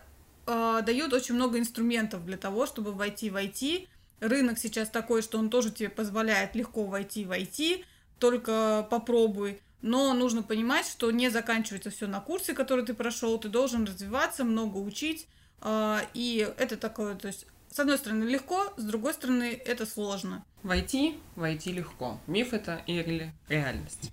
э, 0.47 0.83
дают 0.85 1.13
очень 1.13 1.35
много 1.35 1.59
инструментов 1.59 2.25
для 2.25 2.37
того, 2.37 2.67
чтобы 2.67 2.93
войти 2.93 3.31
войти. 3.31 3.89
Рынок 4.21 4.59
сейчас 4.59 4.89
такой, 4.89 5.21
что 5.21 5.39
он 5.39 5.51
тоже 5.51 5.71
тебе 5.71 5.91
позволяет 5.91 6.55
легко 6.55 6.85
войти 6.85 7.25
войти, 7.25 7.85
только 8.19 8.87
попробуй. 8.91 9.61
Но 9.83 10.13
нужно 10.15 10.43
понимать, 10.43 10.87
что 10.87 11.11
не 11.11 11.29
заканчивается 11.31 11.91
все 11.91 12.07
на 12.07 12.21
курсе, 12.21 12.55
который 12.55 12.85
ты 12.85 12.95
прошел, 12.95 13.39
ты 13.39 13.49
должен 13.49 13.85
развиваться, 13.85 14.43
много 14.45 14.79
учить. 14.79 15.29
э, 15.61 16.01
И 16.15 16.49
это 16.59 16.77
такое, 16.77 17.15
то 17.15 17.29
есть, 17.29 17.47
с 17.71 17.79
одной 17.79 17.99
стороны, 17.99 18.25
легко, 18.25 18.73
с 18.77 18.83
другой 18.83 19.15
стороны, 19.15 19.53
это 19.65 19.87
сложно. 19.87 20.45
Войти, 20.63 21.19
войти 21.37 21.73
легко. 21.73 22.19
Миф 22.27 22.53
это 22.53 22.83
или 22.87 23.33
реальность? 23.49 24.11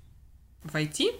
Войти? 0.63 1.11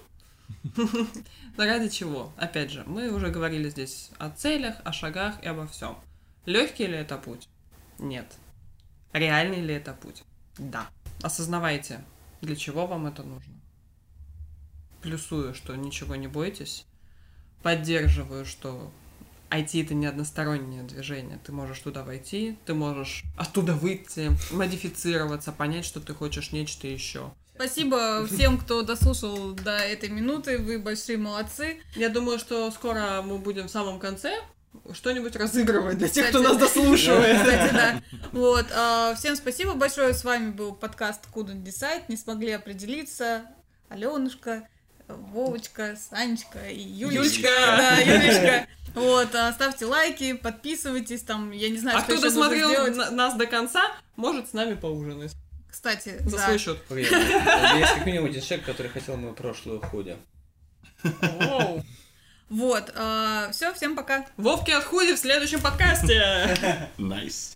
Ради 1.57 1.89
чего? 1.89 2.31
Опять 2.37 2.71
же, 2.71 2.83
мы 2.85 3.09
уже 3.11 3.29
говорили 3.29 3.69
здесь 3.69 4.11
о 4.19 4.29
целях, 4.29 4.75
о 4.83 4.91
шагах 4.91 5.41
и 5.41 5.47
обо 5.47 5.67
всем. 5.67 5.97
Легкий 6.45 6.85
ли 6.85 6.97
это 6.97 7.17
путь? 7.17 7.47
Нет. 7.97 8.31
Реальный 9.13 9.61
ли 9.61 9.73
это 9.73 9.93
путь? 9.93 10.23
Да. 10.57 10.87
Осознавайте, 11.21 12.03
для 12.43 12.55
чего 12.55 12.85
вам 12.85 13.07
это 13.07 13.23
нужно. 13.23 13.53
Плюсую, 15.01 15.53
что 15.53 15.75
ничего 15.75 16.15
не 16.15 16.27
бойтесь. 16.27 16.85
Поддерживаю, 17.61 18.45
что 18.45 18.91
IT 19.49 19.83
это 19.83 19.93
не 19.93 20.05
одностороннее 20.05 20.83
движение. 20.83 21.39
Ты 21.43 21.51
можешь 21.51 21.79
туда 21.79 22.03
войти, 22.03 22.57
ты 22.65 22.73
можешь 22.73 23.23
оттуда 23.37 23.73
выйти, 23.73 24.31
модифицироваться, 24.51 25.51
понять, 25.51 25.85
что 25.85 26.01
ты 26.01 26.13
хочешь 26.13 26.51
нечто 26.51 26.87
еще. 26.87 27.31
Спасибо 27.55 28.25
всем, 28.25 28.57
кто 28.57 28.81
дослушал 28.81 29.53
до 29.53 29.77
этой 29.77 30.09
минуты, 30.09 30.57
вы 30.57 30.79
большие 30.79 31.17
молодцы. 31.17 31.81
Я 31.95 32.09
думаю, 32.09 32.39
что 32.39 32.69
скоро 32.71 33.21
мы 33.21 33.37
будем 33.37 33.67
в 33.67 33.71
самом 33.71 33.99
конце 33.99 34.41
что-нибудь 34.93 35.35
разыгрывать 35.35 35.97
для 35.97 36.09
тех, 36.09 36.29
кто 36.29 36.41
нас 36.41 36.57
дослушивает. 36.57 37.37
Кстати, 37.37 37.73
да. 37.73 38.01
Вот, 38.31 38.65
а, 38.75 39.15
всем 39.15 39.35
спасибо 39.35 39.73
большое. 39.73 40.13
С 40.13 40.23
вами 40.23 40.51
был 40.51 40.73
подкаст 40.73 41.21
Couldn't 41.33 41.63
Decide. 41.63 42.03
Не 42.07 42.17
смогли 42.17 42.51
определиться. 42.51 43.45
Аленушка, 43.89 44.67
Вовочка, 45.07 45.95
Санечка 46.09 46.69
и 46.69 46.79
Юлечка. 46.81 47.47
Юлечка. 47.47 47.49
Да, 47.77 47.97
Юлечка. 47.97 48.67
Вот, 48.95 49.33
а, 49.35 49.51
ставьте 49.53 49.85
лайки, 49.85 50.33
подписывайтесь, 50.33 51.21
там, 51.23 51.51
я 51.51 51.69
не 51.69 51.79
знаю, 51.79 51.97
А 51.97 52.01
что 52.01 52.13
кто 52.13 52.21
досмотрел 52.21 52.93
нас 53.11 53.35
до 53.35 53.47
конца, 53.47 53.91
может 54.15 54.49
с 54.49 54.53
нами 54.53 54.75
поужинать. 54.75 55.33
Кстати, 55.71 56.17
За 56.25 56.37
да. 56.37 56.45
свой 56.45 56.57
счет. 56.59 56.77
Есть 56.91 57.09
как 57.09 58.05
минимум 58.05 58.29
один 58.29 58.41
человек, 58.41 58.65
который 58.65 58.89
хотел 58.89 59.17
мою 59.17 59.33
прошлую 59.33 59.81
худи. 59.81 60.15
Вот, 62.53 62.93
все, 63.51 63.73
всем 63.73 63.95
пока. 63.95 64.25
Вовки 64.37 64.69
от 64.71 64.83
худи 64.83 65.13
в 65.15 65.17
следующем 65.19 65.59
подкасте. 65.59 66.21
Nice. 66.97 67.55